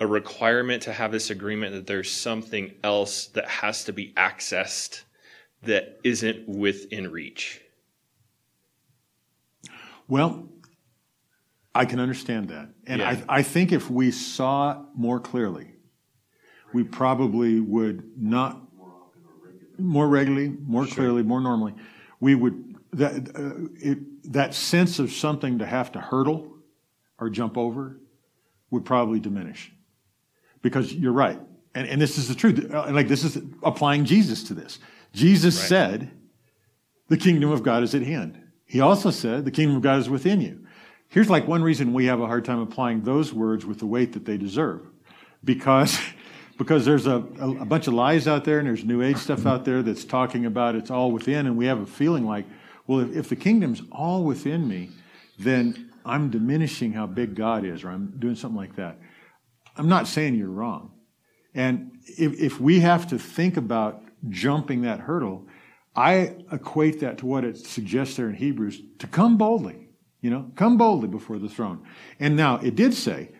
a 0.00 0.06
requirement 0.06 0.82
to 0.82 0.92
have 0.92 1.12
this 1.12 1.30
agreement 1.30 1.72
that 1.72 1.86
there's 1.86 2.10
something 2.10 2.72
else 2.82 3.26
that 3.28 3.46
has 3.46 3.84
to 3.84 3.92
be 3.92 4.12
accessed 4.16 5.02
that 5.62 6.00
isn't 6.02 6.48
within 6.48 7.10
reach. 7.10 7.60
Well, 10.08 10.48
I 11.74 11.84
can 11.84 11.98
understand 11.98 12.48
that. 12.50 12.68
And 12.86 13.00
yeah. 13.00 13.22
I, 13.28 13.38
I 13.38 13.42
think 13.42 13.72
if 13.72 13.90
we 13.90 14.10
saw 14.10 14.84
more 14.94 15.18
clearly, 15.18 15.72
we 16.72 16.84
probably 16.84 17.60
would 17.60 18.10
not 18.16 18.60
more 19.78 20.06
regularly, 20.06 20.54
more 20.66 20.86
sure. 20.86 20.94
clearly, 20.94 21.22
more 21.22 21.40
normally, 21.40 21.74
we 22.20 22.34
would 22.34 22.76
that 22.92 23.12
uh, 23.34 23.68
it, 23.76 24.32
that 24.32 24.54
sense 24.54 24.98
of 24.98 25.12
something 25.12 25.58
to 25.58 25.66
have 25.66 25.92
to 25.92 26.00
hurdle 26.00 26.54
or 27.18 27.28
jump 27.28 27.58
over 27.58 28.00
would 28.70 28.84
probably 28.84 29.20
diminish. 29.20 29.72
Because 30.62 30.92
you're 30.92 31.12
right. 31.12 31.40
And, 31.74 31.88
and 31.88 32.00
this 32.00 32.18
is 32.18 32.28
the 32.28 32.34
truth. 32.34 32.72
Uh, 32.72 32.90
like, 32.90 33.08
this 33.08 33.24
is 33.24 33.38
applying 33.62 34.04
Jesus 34.04 34.44
to 34.44 34.54
this. 34.54 34.78
Jesus 35.12 35.58
right. 35.58 35.68
said, 35.68 36.10
The 37.08 37.16
kingdom 37.16 37.50
of 37.50 37.62
God 37.62 37.82
is 37.82 37.94
at 37.94 38.02
hand. 38.02 38.40
He 38.74 38.80
also 38.80 39.12
said, 39.12 39.44
The 39.44 39.52
kingdom 39.52 39.76
of 39.76 39.82
God 39.82 40.00
is 40.00 40.10
within 40.10 40.40
you. 40.40 40.66
Here's 41.08 41.30
like 41.30 41.46
one 41.46 41.62
reason 41.62 41.92
we 41.92 42.06
have 42.06 42.18
a 42.18 42.26
hard 42.26 42.44
time 42.44 42.58
applying 42.58 43.02
those 43.02 43.32
words 43.32 43.64
with 43.64 43.78
the 43.78 43.86
weight 43.86 44.14
that 44.14 44.24
they 44.24 44.36
deserve. 44.36 44.82
Because. 45.44 45.96
because 46.56 46.84
there's 46.84 47.08
a, 47.08 47.16
a, 47.40 47.50
a, 47.62 47.64
bunch 47.64 47.88
of 47.88 47.94
lies 47.94 48.28
out 48.28 48.44
there 48.44 48.60
and 48.60 48.68
there's 48.68 48.84
new 48.84 49.02
age 49.02 49.16
stuff 49.16 49.44
out 49.44 49.64
there 49.64 49.82
that's 49.82 50.04
talking 50.04 50.46
about 50.46 50.76
it's 50.76 50.88
all 50.88 51.10
within 51.10 51.46
and 51.48 51.56
we 51.56 51.66
have 51.66 51.80
a 51.80 51.86
feeling 51.86 52.24
like 52.24 52.46
well, 52.86 53.00
if, 53.00 53.16
if 53.16 53.28
the 53.28 53.34
kingdom's 53.34 53.82
all 53.90 54.22
within 54.22 54.68
me, 54.68 54.90
then 55.38 55.90
I'm 56.04 56.30
diminishing 56.30 56.92
how 56.92 57.06
big 57.06 57.34
God 57.34 57.64
is, 57.64 57.82
or 57.82 57.90
I'm 57.90 58.14
doing 58.18 58.36
something 58.36 58.56
like 58.56 58.76
that. 58.76 58.98
I'm 59.76 59.88
not 59.88 60.06
saying 60.06 60.36
you're 60.36 60.48
wrong. 60.48 60.92
And 61.54 61.98
if, 62.04 62.40
if 62.40 62.60
we 62.60 62.80
have 62.80 63.08
to 63.08 63.18
think 63.18 63.56
about 63.56 64.02
jumping 64.28 64.82
that 64.82 65.00
hurdle, 65.00 65.46
I 65.96 66.36
equate 66.50 67.00
that 67.00 67.18
to 67.18 67.26
what 67.26 67.44
it 67.44 67.56
suggests 67.56 68.16
there 68.16 68.28
in 68.28 68.34
Hebrews 68.34 68.82
to 68.98 69.06
come 69.06 69.38
boldly, 69.38 69.88
you 70.20 70.30
know, 70.30 70.50
come 70.56 70.76
boldly 70.76 71.08
before 71.08 71.38
the 71.38 71.48
throne. 71.48 71.86
And 72.18 72.36
now 72.36 72.56
it 72.56 72.74
did 72.74 72.94
say, 72.94 73.30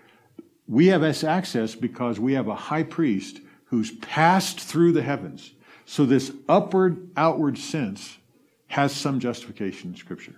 we 0.67 0.87
have 0.87 1.03
access 1.03 1.75
because 1.75 2.21
we 2.21 2.35
have 2.35 2.49
a 2.49 2.55
high 2.55 2.85
priest 2.85 3.41
who's 3.67 3.91
passed 3.91 4.61
through 4.61 4.93
the 4.93 5.03
heavens. 5.03 5.53
So 5.85 6.07
this 6.07 6.33
upward, 6.49 7.11
outward 7.17 7.59
sense 7.59 8.17
has 8.69 8.95
some 8.95 9.21
justification 9.21 9.91
in 9.91 9.97
Scripture. 9.97 10.37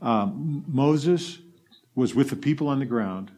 Um, 0.00 0.64
Moses 0.66 1.38
was 1.94 2.14
with 2.14 2.30
the 2.30 2.36
people 2.36 2.68
on 2.68 2.80
the 2.80 2.86
ground, 2.86 3.30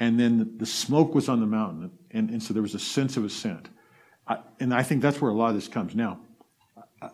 and 0.00 0.18
then 0.18 0.54
the 0.56 0.66
smoke 0.66 1.14
was 1.14 1.28
on 1.28 1.40
the 1.40 1.46
mountain, 1.46 1.90
and, 2.10 2.30
and 2.30 2.42
so 2.42 2.54
there 2.54 2.62
was 2.62 2.74
a 2.74 2.78
sense 2.78 3.16
of 3.16 3.24
ascent. 3.24 3.68
I, 4.26 4.38
and 4.58 4.72
I 4.74 4.82
think 4.82 5.02
that's 5.02 5.20
where 5.20 5.30
a 5.30 5.34
lot 5.34 5.50
of 5.50 5.54
this 5.54 5.68
comes. 5.68 5.94
Now, 5.94 6.20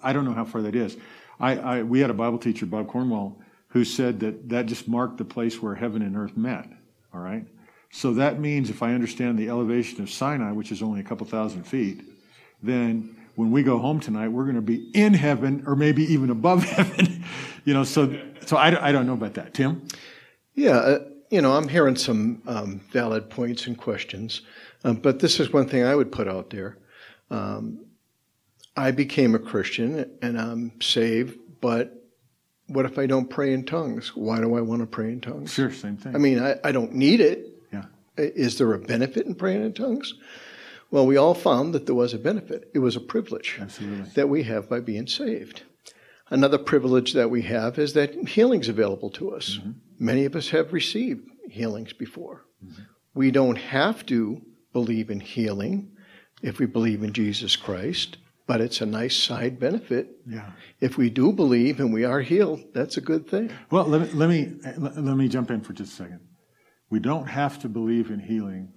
I, 0.02 0.12
don't 0.12 0.24
know 0.24 0.32
how 0.32 0.44
far 0.44 0.62
that 0.62 0.74
is. 0.74 0.96
I, 1.40 1.56
I, 1.56 1.82
we 1.82 2.00
had 2.00 2.10
a 2.10 2.14
Bible 2.14 2.38
teacher, 2.38 2.66
Bob 2.66 2.88
Cornwall, 2.88 3.40
who 3.68 3.84
said 3.84 4.20
that 4.20 4.48
that 4.48 4.66
just 4.66 4.88
marked 4.88 5.18
the 5.18 5.24
place 5.24 5.60
where 5.62 5.74
heaven 5.74 6.02
and 6.02 6.16
earth 6.16 6.36
met. 6.36 6.68
All 7.12 7.20
right? 7.20 7.44
So 7.90 8.14
that 8.14 8.38
means 8.38 8.70
if 8.70 8.82
I 8.82 8.94
understand 8.94 9.38
the 9.38 9.48
elevation 9.48 10.02
of 10.02 10.10
Sinai, 10.10 10.52
which 10.52 10.72
is 10.72 10.82
only 10.82 11.00
a 11.00 11.04
couple 11.04 11.26
thousand 11.26 11.64
feet, 11.64 12.02
then 12.62 13.16
when 13.34 13.50
we 13.50 13.62
go 13.62 13.78
home 13.78 14.00
tonight, 14.00 14.28
we're 14.28 14.44
going 14.44 14.56
to 14.56 14.60
be 14.60 14.90
in 14.94 15.14
heaven 15.14 15.62
or 15.66 15.76
maybe 15.76 16.02
even 16.12 16.30
above 16.30 16.64
heaven. 16.70 17.24
you 17.64 17.72
know, 17.72 17.84
so 17.84 18.18
so 18.46 18.56
I, 18.56 18.88
I 18.88 18.92
don't 18.92 19.06
know 19.06 19.12
about 19.12 19.34
that. 19.34 19.54
Tim? 19.54 19.86
Yeah, 20.54 20.76
uh, 20.76 20.98
you 21.30 21.42
know, 21.42 21.52
I'm 21.52 21.68
hearing 21.68 21.96
some 21.96 22.42
um, 22.46 22.80
valid 22.90 23.30
points 23.30 23.66
and 23.66 23.76
questions, 23.76 24.42
um, 24.84 24.96
but 24.96 25.20
this 25.20 25.38
is 25.38 25.52
one 25.52 25.68
thing 25.68 25.84
I 25.84 25.94
would 25.94 26.10
put 26.10 26.26
out 26.26 26.50
there. 26.50 26.78
Um, 27.30 27.84
I 28.78 28.92
became 28.92 29.34
a 29.34 29.40
Christian 29.40 30.08
and 30.22 30.40
I'm 30.40 30.80
saved, 30.80 31.36
but 31.60 31.94
what 32.68 32.84
if 32.84 32.96
I 32.96 33.06
don't 33.06 33.28
pray 33.28 33.52
in 33.52 33.64
tongues? 33.64 34.14
Why 34.14 34.40
do 34.40 34.56
I 34.56 34.60
want 34.60 34.82
to 34.82 34.86
pray 34.86 35.10
in 35.10 35.20
tongues? 35.20 35.52
Sure, 35.52 35.72
same 35.72 35.96
thing. 35.96 36.14
I 36.14 36.18
mean, 36.18 36.38
I, 36.38 36.56
I 36.62 36.70
don't 36.70 36.94
need 36.94 37.20
it. 37.20 37.46
Yeah. 37.72 37.86
Is 38.16 38.56
there 38.58 38.72
a 38.72 38.78
benefit 38.78 39.26
in 39.26 39.34
praying 39.34 39.64
in 39.64 39.72
tongues? 39.72 40.14
Well, 40.92 41.06
we 41.06 41.16
all 41.16 41.34
found 41.34 41.74
that 41.74 41.86
there 41.86 41.94
was 41.96 42.14
a 42.14 42.18
benefit. 42.18 42.70
It 42.72 42.78
was 42.78 42.94
a 42.94 43.00
privilege 43.00 43.58
Absolutely. 43.60 44.10
that 44.14 44.28
we 44.28 44.44
have 44.44 44.70
by 44.70 44.78
being 44.78 45.08
saved. 45.08 45.64
Another 46.30 46.58
privilege 46.58 47.14
that 47.14 47.30
we 47.30 47.42
have 47.42 47.78
is 47.78 47.94
that 47.94 48.14
healing's 48.28 48.68
available 48.68 49.10
to 49.10 49.34
us. 49.34 49.58
Mm-hmm. 49.58 49.70
Many 49.98 50.24
of 50.24 50.36
us 50.36 50.50
have 50.50 50.72
received 50.72 51.28
healings 51.50 51.92
before. 51.92 52.44
Mm-hmm. 52.64 52.82
We 53.14 53.32
don't 53.32 53.56
have 53.58 54.06
to 54.06 54.40
believe 54.72 55.10
in 55.10 55.18
healing 55.18 55.96
if 56.42 56.60
we 56.60 56.66
believe 56.66 57.02
in 57.02 57.12
Jesus 57.12 57.56
Christ, 57.56 58.18
but 58.48 58.62
it's 58.62 58.80
a 58.80 58.86
nice 58.86 59.14
side 59.16 59.60
benefit. 59.60 60.16
Yeah. 60.26 60.50
If 60.80 60.96
we 60.96 61.10
do 61.10 61.32
believe 61.32 61.78
and 61.78 61.92
we 61.92 62.04
are 62.04 62.22
healed, 62.22 62.64
that's 62.72 62.96
a 62.96 63.00
good 63.02 63.28
thing. 63.28 63.50
Well, 63.70 63.84
let 63.84 64.00
me, 64.00 64.08
let 64.14 64.28
me 64.30 64.54
let 64.78 65.16
me 65.16 65.28
jump 65.28 65.50
in 65.52 65.60
for 65.60 65.74
just 65.74 65.92
a 65.92 65.96
second. 65.96 66.20
We 66.90 66.98
don't 66.98 67.26
have 67.26 67.60
to 67.60 67.68
believe 67.68 68.10
in 68.10 68.18
healing 68.18 68.72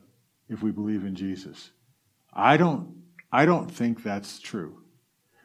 if 0.49 0.61
we 0.61 0.71
believe 0.71 1.05
in 1.05 1.15
Jesus. 1.15 1.71
I 2.33 2.57
don't 2.57 2.95
I 3.31 3.45
don't 3.45 3.71
think 3.71 4.03
that's 4.03 4.39
true. 4.39 4.77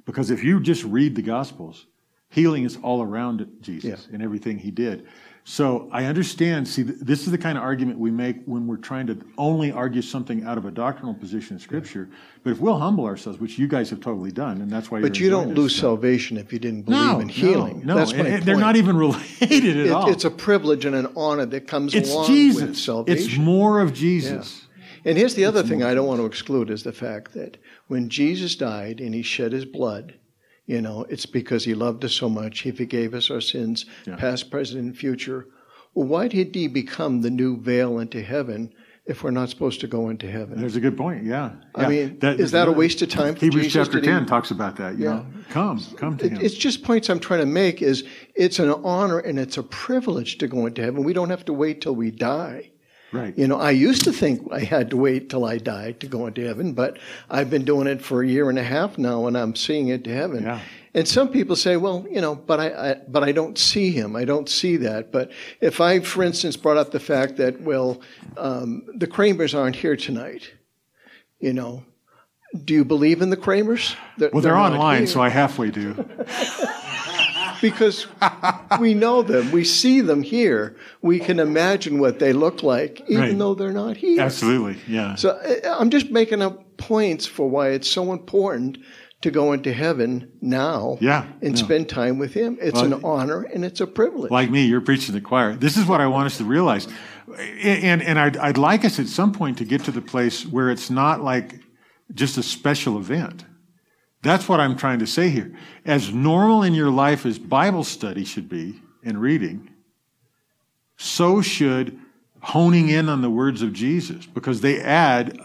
Because 0.05 0.31
if 0.31 0.43
you 0.45 0.61
just 0.61 0.83
read 0.85 1.14
the 1.14 1.22
gospels, 1.22 1.87
healing 2.29 2.64
is 2.64 2.77
all 2.83 3.03
around 3.03 3.47
Jesus 3.61 4.07
Yeah. 4.09 4.12
and 4.14 4.22
everything 4.22 4.59
he 4.59 4.72
did. 4.72 5.07
So 5.49 5.88
I 5.92 6.07
understand. 6.07 6.66
See, 6.66 6.82
this 6.82 7.20
is 7.24 7.30
the 7.30 7.38
kind 7.38 7.57
of 7.57 7.62
argument 7.62 8.01
we 8.01 8.11
make 8.11 8.42
when 8.47 8.66
we're 8.66 8.78
trying 8.78 9.07
to 9.07 9.16
only 9.38 9.70
argue 9.70 10.03
something 10.03 10.42
out 10.42 10.59
of 10.59 10.64
a 10.64 10.72
doctrinal 10.72 11.14
position 11.14 11.55
in 11.55 11.61
Scripture. 11.61 12.09
But 12.42 12.51
if 12.51 12.59
we'll 12.61 12.76
humble 12.80 13.05
ourselves, 13.05 13.38
which 13.38 13.57
you 13.57 13.68
guys 13.68 13.88
have 13.90 14.01
totally 14.01 14.32
done, 14.32 14.61
and 14.61 14.68
that's 14.68 14.90
why. 14.90 15.01
But 15.01 15.20
you 15.20 15.30
don't 15.30 15.55
lose 15.55 15.76
salvation 15.76 16.36
if 16.36 16.53
you 16.53 16.59
didn't 16.59 16.82
believe 16.82 17.01
No, 17.01 17.20
in 17.20 17.28
healing. 17.28 17.82
No, 17.84 17.94
no. 17.94 18.01
That's 18.01 18.11
And- 18.12 18.26
and 18.26 18.42
they're 18.42 18.57
not 18.57 18.74
even 18.74 18.97
related 19.07 19.76
at 19.78 19.86
It- 19.86 19.92
all. 19.92 20.11
It's 20.11 20.24
a 20.24 20.30
privilege 20.32 20.84
and 20.84 20.97
an 20.97 21.07
honor 21.16 21.47
that 21.47 21.68
comes 21.68 21.94
It's 21.94 22.11
along 22.11 22.26
Jesus. 22.26 22.62
with 22.62 22.76
salvation. 22.76 23.24
It's 23.28 23.38
more 23.38 23.80
of 23.80 23.94
Jesus. 23.94 24.62
And 25.05 25.16
here's 25.16 25.36
the 25.36 25.44
other 25.44 25.62
thing 25.62 25.84
I 25.84 25.94
don't 25.94 26.09
want 26.09 26.18
to 26.18 26.26
exclude 26.26 26.70
is 26.70 26.82
the 26.82 26.92
fact 26.92 27.34
that 27.34 27.57
when 27.86 28.09
Jesus 28.09 28.57
died 28.57 29.01
and 29.01 29.14
he 29.14 29.22
shed 29.22 29.53
his 29.53 29.64
blood, 29.64 30.14
you 30.67 30.81
know, 30.81 31.07
it's 31.09 31.27
because 31.27 31.64
he 31.64 31.75
loved 31.75 32.05
us 32.05 32.12
so 32.12 32.29
much. 32.29 32.61
He 32.61 32.71
forgave 32.73 33.14
us 33.14 33.31
our 33.31 33.41
sins, 33.41 33.87
Yeah. 34.07 34.17
past, 34.17 34.51
present, 34.51 34.81
and 34.83 34.97
future. 34.97 35.47
Well, 35.95 36.07
why 36.09 36.29
did 36.29 36.55
he 36.55 36.67
become 36.69 37.23
the 37.23 37.31
new 37.31 37.57
veil 37.61 37.99
into 37.99 38.21
heaven 38.23 38.73
if 39.07 39.23
we're 39.23 39.31
not 39.31 39.49
supposed 39.49 39.81
to 39.81 39.87
go 39.87 40.09
into 40.09 40.31
heaven? 40.31 40.59
There's 40.61 40.77
a 40.77 40.81
good 40.81 40.97
point. 40.97 41.25
Yeah. 41.25 41.53
I 41.75 41.83
Yeah. 41.83 41.89
mean, 41.89 42.19
is 42.39 42.51
that 42.51 42.69
a 42.69 42.73
waste 42.73 43.01
of 43.03 43.09
time 43.09 43.35
Hebrews 43.37 43.64
Jesus? 43.67 43.87
chapter 43.87 44.01
Did 44.01 44.07
he- 44.09 44.12
10 44.12 44.27
talks 44.27 44.51
about 44.51 44.77
that. 44.77 44.99
You 44.99 45.05
Yeah. 45.05 45.11
know, 45.14 45.27
come, 45.51 45.81
come 45.97 46.17
to 46.19 46.27
It- 46.27 46.33
him. 46.33 46.39
It's 46.43 46.55
just 46.55 46.83
points 46.83 47.09
I'm 47.09 47.21
trying 47.21 47.41
to 47.41 47.47
make 47.47 47.81
is 47.81 48.05
it's 48.35 48.59
an 48.59 48.69
honor 48.69 49.19
and 49.19 49.39
it's 49.39 49.57
a 49.57 49.62
privilege 49.62 50.37
to 50.39 50.49
go 50.49 50.67
into 50.67 50.83
heaven. 50.83 51.05
We 51.05 51.12
don't 51.12 51.31
have 51.31 51.45
to 51.47 51.53
wait 51.53 51.81
till 51.81 51.95
we 51.95 52.11
die. 52.11 52.73
Right. 53.13 53.37
You 53.37 53.47
know, 53.47 53.59
I 53.59 53.71
used 53.71 54.05
to 54.05 54.13
think 54.13 54.47
I 54.53 54.61
had 54.61 54.91
to 54.91 54.97
wait 54.97 55.31
till 55.31 55.45
I 55.45 55.59
died 55.59 56.01
to 56.01 56.07
go 56.07 56.27
into 56.27 56.47
heaven, 56.47 56.73
but 56.73 56.99
I've 57.31 57.51
been 57.51 57.65
doing 57.65 57.87
it 57.87 58.03
for 58.03 58.23
a 58.23 58.27
year 58.27 58.49
and 58.51 58.59
a 58.59 58.65
half 58.65 58.99
now, 58.99 59.27
and 59.27 59.37
I'm 59.37 59.55
seeing 59.55 59.89
it 59.89 60.05
to 60.05 60.13
heaven. 60.13 60.45
Yeah. 60.45 60.61
And 60.97 61.07
some 61.07 61.29
people 61.29 61.57
say, 61.57 61.77
well, 61.77 62.07
you 62.11 62.23
know, 62.23 62.35
but 62.35 62.59
I, 62.59 62.91
I, 62.91 62.95
but 63.07 63.23
I 63.23 63.33
don't 63.33 63.59
see 63.59 63.91
him. 63.91 64.17
I 64.17 64.25
don't 64.25 64.49
see 64.49 64.79
that. 64.79 65.13
But 65.13 65.31
if 65.61 65.79
I, 65.79 66.01
for 66.01 66.23
instance, 66.23 66.57
brought 66.57 66.79
up 66.79 66.91
the 66.91 67.01
fact 67.01 67.37
that, 67.37 67.61
well, 67.61 68.01
um, 68.39 68.83
the 68.95 69.07
Kramers 69.07 69.55
aren't 69.55 69.77
here 69.77 69.95
tonight, 69.95 70.55
you 71.39 71.53
know, 71.53 71.85
do 72.65 72.73
you 72.73 72.85
believe 72.85 73.21
in 73.21 73.29
the 73.29 73.37
Kramers? 73.37 73.95
That 74.17 74.33
Well, 74.33 74.41
they're, 74.41 74.55
not 74.55 74.73
online, 74.73 75.07
so 75.07 75.21
I 75.21 75.29
halfway 75.29 75.71
do. 75.71 75.95
because 77.61 78.07
we 78.81 78.95
know 78.95 79.23
them, 79.23 79.51
we 79.53 79.65
see 79.65 80.01
them 80.01 80.23
here, 80.23 80.77
we 81.03 81.19
can 81.19 81.39
imagine 81.41 81.99
what 81.99 82.19
they 82.19 82.33
look 82.33 82.63
like, 82.63 83.03
even 83.09 83.23
Right. 83.23 83.39
though 83.39 83.55
they're 83.55 83.73
not 83.73 83.97
here. 83.97 84.21
Absolutely. 84.21 84.77
Yeah. 84.89 85.15
So 85.17 85.39
I- 85.43 85.79
I'm 85.81 85.91
just 85.91 86.11
making 86.11 86.43
up 86.43 86.77
points 86.77 87.27
for 87.27 87.49
why 87.49 87.69
it's 87.71 87.89
so 87.91 88.13
important 88.13 88.79
to 89.23 89.31
go 89.31 89.53
into 89.55 89.73
heaven 89.73 90.29
now 90.43 90.99
Yeah, 91.01 91.25
and 91.41 91.55
no. 91.55 91.57
spend 91.57 91.89
time 91.89 92.19
with 92.19 92.35
Him. 92.35 92.59
It's 92.61 92.75
Well, 92.81 92.93
an 92.93 93.01
honor 93.03 93.43
and 93.53 93.65
it's 93.65 93.81
a 93.81 93.87
privilege. 93.87 94.31
like 94.31 94.51
me, 94.51 94.67
you're 94.67 94.83
preaching 94.83 95.15
the 95.15 95.23
choir. 95.23 95.57
This 95.57 95.77
is 95.79 95.87
what 95.87 96.01
I 96.03 96.07
want 96.07 96.27
us 96.27 96.37
to 96.39 96.45
realize. 96.45 96.87
And, 97.63 98.03
and 98.03 98.19
I'd, 98.19 98.37
I'd 98.37 98.59
like 98.59 98.85
us 98.85 98.99
at 99.01 99.07
some 99.09 99.33
point 99.33 99.59
to 99.59 99.65
get 99.65 99.85
to 99.85 99.91
the 99.91 100.03
place 100.03 100.45
where 100.47 100.71
it's 100.71 100.91
not 100.91 101.23
like 101.23 101.61
just 102.15 102.37
a 102.39 102.43
special 102.43 102.99
event. 102.99 103.45
That's 104.23 104.49
what 104.49 104.61
I'm 104.61 104.77
trying 104.77 104.99
to 105.01 105.07
say 105.07 105.29
here. 105.29 105.55
As 105.85 106.12
normal 106.12 106.62
in 106.62 106.75
your 106.75 106.91
life 106.91 107.27
as 107.27 107.39
Bible 107.39 107.85
study 107.85 108.25
should 108.25 108.49
be 108.49 108.81
and 109.05 109.21
reading, 109.21 109.71
so 110.97 111.43
should 111.43 111.99
honing 112.41 112.89
in 112.89 113.09
on 113.09 113.23
the 113.23 113.31
words 113.31 113.62
of 113.62 113.73
Jesus 113.73 114.27
because 114.27 114.61
they 114.61 114.81
add 114.81 115.39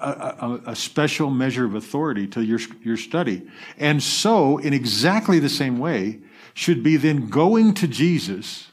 a, 0.00 0.04
a, 0.04 0.60
a 0.68 0.76
special 0.76 1.30
measure 1.30 1.64
of 1.64 1.74
authority 1.74 2.26
to 2.28 2.42
your, 2.42 2.58
your 2.82 2.96
study. 2.96 3.46
And 3.76 4.02
so, 4.02 4.58
in 4.58 4.72
exactly 4.72 5.38
the 5.38 5.48
same 5.48 5.78
way, 5.78 6.20
should 6.54 6.82
be 6.82 6.96
then 6.96 7.28
going 7.28 7.74
to 7.74 7.86
Jesus 7.86 8.68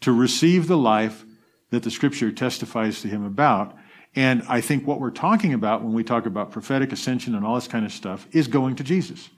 to 0.00 0.12
receive 0.12 0.66
the 0.66 0.76
life 0.76 1.24
that 1.70 1.82
the 1.82 1.90
scripture 1.90 2.32
testifies 2.32 3.00
to 3.02 3.08
him 3.08 3.24
about. 3.24 3.76
And 4.14 4.42
I 4.48 4.60
think 4.60 4.86
what 4.86 5.00
we're 5.00 5.10
talking 5.10 5.54
about 5.54 5.82
when 5.82 5.94
we 5.94 6.04
talk 6.04 6.26
about 6.26 6.50
prophetic 6.50 6.92
ascension 6.92 7.34
and 7.34 7.46
all 7.46 7.54
this 7.54 7.68
kind 7.68 7.86
of 7.86 7.92
stuff 7.92 8.26
is 8.32 8.46
going 8.46 8.76
to 8.76 8.84
Jesus. 8.84 9.30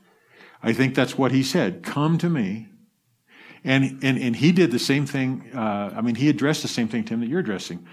I 0.62 0.72
think 0.72 0.94
that's 0.94 1.16
what 1.16 1.30
he 1.30 1.42
said. 1.42 1.82
Come 1.82 2.18
to 2.18 2.28
me. 2.28 2.68
And, 3.62 4.02
and, 4.02 4.18
and 4.18 4.34
he 4.34 4.52
did 4.52 4.72
the 4.72 4.78
same 4.78 5.06
thing. 5.06 5.50
Uh, 5.54 5.94
I 5.96 6.00
mean, 6.00 6.16
he 6.16 6.28
addressed 6.28 6.62
the 6.62 6.68
same 6.68 6.88
thing, 6.88 7.04
to 7.04 7.14
him 7.14 7.20
that 7.20 7.28
you're 7.28 7.40
addressing. 7.40 7.86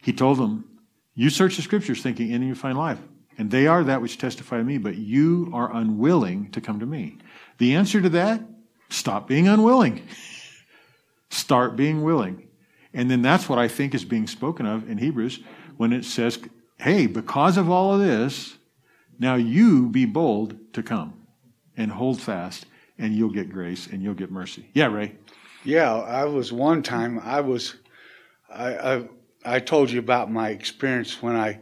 He 0.00 0.12
told 0.12 0.38
them, 0.38 0.78
You 1.14 1.28
search 1.28 1.56
the 1.56 1.62
scriptures 1.62 2.02
thinking 2.02 2.30
in 2.30 2.42
you 2.42 2.54
find 2.54 2.78
life. 2.78 2.98
And 3.36 3.50
they 3.50 3.66
are 3.66 3.84
that 3.84 4.02
which 4.02 4.18
testify 4.18 4.58
of 4.58 4.66
me, 4.66 4.78
but 4.78 4.96
you 4.96 5.50
are 5.52 5.74
unwilling 5.74 6.50
to 6.52 6.60
come 6.60 6.80
to 6.80 6.86
me. 6.86 7.18
The 7.58 7.74
answer 7.74 8.00
to 8.00 8.08
that, 8.10 8.42
stop 8.90 9.28
being 9.28 9.48
unwilling. 9.48 10.06
Start 11.30 11.76
being 11.76 12.02
willing. 12.02 12.48
And 12.94 13.10
then 13.10 13.22
that's 13.22 13.48
what 13.48 13.58
I 13.58 13.68
think 13.68 13.94
is 13.94 14.04
being 14.04 14.26
spoken 14.26 14.64
of 14.64 14.88
in 14.88 14.98
Hebrews 14.98 15.40
when 15.78 15.92
it 15.92 16.04
says, 16.04 16.38
Hey, 16.76 17.06
because 17.06 17.56
of 17.56 17.70
all 17.70 17.94
of 17.94 18.00
this, 18.00 18.58
now 19.18 19.34
you 19.36 19.88
be 19.88 20.04
bold 20.04 20.56
to 20.74 20.82
come 20.82 21.14
and 21.76 21.90
hold 21.90 22.20
fast, 22.20 22.66
and 22.98 23.14
you'll 23.14 23.30
get 23.30 23.50
grace 23.50 23.86
and 23.86 24.02
you'll 24.02 24.14
get 24.14 24.30
mercy. 24.30 24.68
Yeah, 24.74 24.86
Ray. 24.86 25.14
Yeah, 25.64 25.94
I 25.94 26.24
was 26.24 26.52
one 26.52 26.82
time. 26.82 27.20
I 27.20 27.40
was, 27.40 27.74
I, 28.52 28.76
I, 28.76 29.08
I 29.44 29.60
told 29.60 29.90
you 29.90 29.98
about 29.98 30.30
my 30.30 30.50
experience 30.50 31.22
when 31.22 31.34
I 31.34 31.58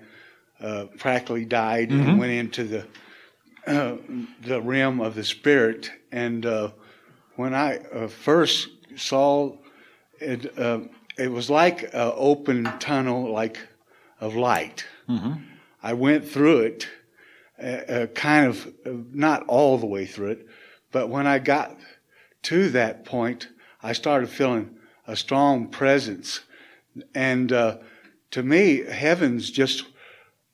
uh, 0.61 0.87
practically 0.99 1.45
died 1.45 1.91
and 1.91 2.19
went 2.19 2.33
into 2.33 2.65
the 2.65 2.87
uh, 3.67 3.97
the 4.43 4.63
realm 4.63 5.01
of 5.01 5.15
the 5.15 5.25
spirit. 5.25 5.91
And 6.13 6.47
uh, 6.47 6.71
when 7.35 7.53
I 7.53 7.79
uh, 7.79 8.07
first 8.07 8.69
saw 8.95 9.57
it, 10.21 10.57
uh, 10.59 10.81
it 11.19 11.31
was 11.31 11.51
like 11.51 11.83
an 11.83 12.13
open 12.15 12.65
tunnel, 12.79 13.33
like 13.33 13.59
of 14.21 14.35
light. 14.35 14.85
I 15.83 15.93
went 15.95 16.29
through 16.29 16.59
it, 16.61 16.89
uh, 17.63 17.67
uh, 17.67 18.07
kind 18.09 18.47
of 18.47 18.67
uh, 18.85 18.91
not 19.13 19.45
all 19.47 19.79
the 19.79 19.87
way 19.87 20.05
through 20.07 20.31
it, 20.33 20.47
but 20.91 21.09
when 21.09 21.27
I 21.27 21.39
got 21.39 21.77
to 22.43 22.71
that 22.71 23.05
point, 23.05 23.49
I 23.83 23.93
started 23.93 24.29
feeling 24.29 24.77
a 25.07 25.17
strong 25.17 25.69
presence. 25.69 26.41
And 27.15 27.53
uh, 27.53 27.79
to 28.33 28.43
me, 28.43 28.83
heaven's 28.85 29.51
just, 29.51 29.85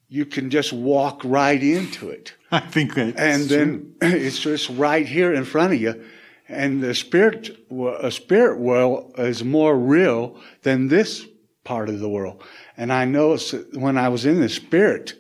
you 0.08 0.26
can 0.26 0.50
just 0.50 0.72
walk 0.72 1.22
right 1.24 1.62
into 1.62 2.10
it. 2.10 2.34
I 2.50 2.60
think 2.60 2.94
that. 2.94 3.18
And 3.18 3.48
then 3.48 3.94
it's 4.02 4.38
just 4.38 4.68
right 4.70 5.06
here 5.06 5.32
in 5.32 5.44
front 5.44 5.72
of 5.72 5.80
you. 5.80 6.04
And 6.48 6.82
the 6.82 6.94
spirit, 6.94 7.56
a 7.70 8.10
spirit 8.10 8.58
world 8.58 9.14
is 9.16 9.42
more 9.42 9.78
real 9.78 10.38
than 10.62 10.88
this 10.88 11.24
part 11.64 11.88
of 11.88 12.00
the 12.00 12.08
world. 12.08 12.42
And 12.76 12.92
I 12.92 13.04
noticed 13.04 13.52
that 13.52 13.76
when 13.76 13.98
I 13.98 14.08
was 14.08 14.24
in 14.26 14.40
the 14.40 14.48
spirit, 14.48 15.14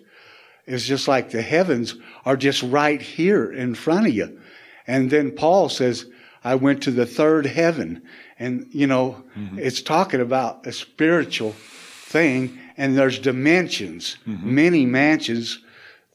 it's 0.66 0.86
just 0.86 1.08
like 1.08 1.30
the 1.30 1.42
heavens 1.42 1.94
are 2.24 2.36
just 2.36 2.62
right 2.62 3.00
here 3.02 3.52
in 3.52 3.74
front 3.74 4.06
of 4.06 4.14
you. 4.14 4.40
And 4.86 5.10
then 5.10 5.32
Paul 5.32 5.68
says, 5.68 6.06
I 6.44 6.54
went 6.56 6.82
to 6.84 6.90
the 6.90 7.06
third 7.06 7.46
heaven. 7.46 8.02
And, 8.38 8.66
you 8.70 8.86
know, 8.86 9.22
it's 9.56 9.82
talking 9.82 10.20
about 10.20 10.66
a 10.66 10.72
spiritual 10.72 11.52
thing, 11.52 12.58
and 12.76 12.96
there's 12.96 13.18
dimensions, 13.18 14.16
many 14.26 14.84
mansions 14.86 15.60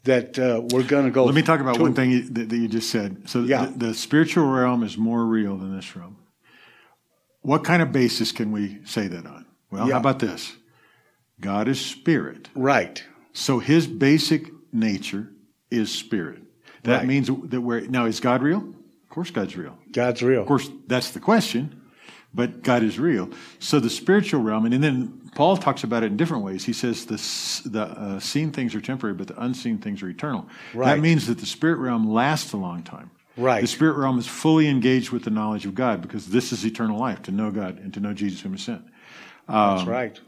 that 0.03 0.37
uh, 0.39 0.61
we're 0.71 0.83
going 0.83 1.05
to 1.05 1.11
go. 1.11 1.25
Let 1.25 1.35
me 1.35 1.41
talk 1.41 1.59
about 1.59 1.75
to. 1.75 1.81
one 1.81 1.93
thing 1.93 2.11
you, 2.11 2.21
that, 2.29 2.49
that 2.49 2.57
you 2.57 2.67
just 2.67 2.89
said. 2.89 3.29
So 3.29 3.43
Yeah. 3.43 3.65
the, 3.65 3.87
the 3.87 3.93
spiritual 3.93 4.45
realm 4.45 4.83
is 4.83 4.97
more 4.97 5.25
real 5.25 5.57
than 5.57 5.75
this 5.75 5.95
realm. 5.95 6.17
What 7.41 7.63
kind 7.63 7.81
of 7.81 7.91
basis 7.91 8.31
can 8.31 8.51
we 8.51 8.79
say 8.85 9.07
that 9.07 9.25
on? 9.25 9.45
Well, 9.71 9.87
Yeah. 9.87 9.93
how 9.93 9.99
about 9.99 10.19
this? 10.19 10.55
God 11.39 11.67
is 11.67 11.79
spirit. 11.79 12.49
Right. 12.55 13.03
So 13.33 13.59
his 13.59 13.87
basic 13.87 14.51
nature 14.73 15.29
is 15.69 15.91
spirit. 15.91 16.41
That 16.83 16.99
Right. 16.99 17.07
means 17.07 17.27
that 17.49 17.61
we're 17.61 17.81
now 17.81 18.05
is 18.05 18.19
God 18.19 18.41
real? 18.41 18.59
Of 19.03 19.09
course 19.09 19.31
God's 19.31 19.55
real. 19.57 19.77
God's 19.91 20.21
real. 20.23 20.41
Of 20.41 20.47
course, 20.47 20.69
that's 20.87 21.11
the 21.11 21.19
question, 21.19 21.81
but 22.33 22.63
God 22.63 22.83
is 22.83 22.99
real. 22.99 23.29
So 23.59 23.79
the 23.79 23.89
spiritual 23.89 24.41
realm, 24.41 24.65
and 24.65 24.83
then 24.83 25.21
Paul 25.35 25.57
talks 25.57 25.83
about 25.83 26.03
it 26.03 26.07
in 26.07 26.17
different 26.17 26.43
ways. 26.43 26.65
He 26.65 26.73
says 26.73 27.05
the, 27.05 27.69
the 27.69 27.83
uh, 27.83 28.19
seen 28.19 28.51
things 28.51 28.73
are 28.75 28.81
temporary, 28.81 29.15
but 29.15 29.27
the 29.27 29.39
unseen 29.41 29.77
things 29.77 30.01
are 30.01 30.09
eternal. 30.09 30.47
That 30.73 30.99
means 30.99 31.27
that 31.27 31.37
the 31.39 31.45
spirit 31.45 31.77
realm 31.77 32.11
lasts 32.11 32.53
a 32.53 32.57
long 32.57 32.83
time. 32.83 33.11
Right. 33.35 33.61
The 33.61 33.67
spirit 33.67 33.97
realm 33.97 34.17
is 34.17 34.25
fully 34.25 34.67
engaged 34.67 35.11
with 35.11 35.23
the 35.23 35.29
knowledge 35.29 35.65
of 35.67 35.75
God 35.75 36.01
because 36.01 36.27
this 36.27 36.51
is 36.51 36.65
eternal 36.65 36.97
life, 36.99 37.21
to 37.23 37.31
know 37.31 37.51
God 37.51 37.77
and 37.77 37.93
to 37.93 37.99
know 37.99 38.13
Jesus 38.13 38.41
whom 38.41 38.53
he 38.53 38.57
sent. 38.57 38.81
That's 39.47 39.81
Um, 39.83 39.89
right. 39.89 40.19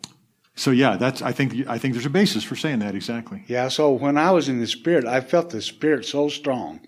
So 0.59 0.71
yeah, 0.71 0.97
that's 0.97 1.21
I 1.21 1.31
think 1.31 1.67
I 1.69 1.77
think 1.77 1.93
there's 1.93 2.05
a 2.05 2.09
basis 2.09 2.43
for 2.43 2.57
saying 2.57 2.79
that 2.79 2.93
exactly. 2.93 3.43
Yeah, 3.47 3.69
so 3.69 3.93
when 3.93 4.17
I 4.17 4.31
was 4.31 4.49
in 4.49 4.59
the 4.59 4.67
Spirit, 4.67 5.05
I 5.05 5.21
felt 5.21 5.51
the 5.51 5.61
Spirit 5.61 6.05
so 6.05 6.27
strong. 6.27 6.81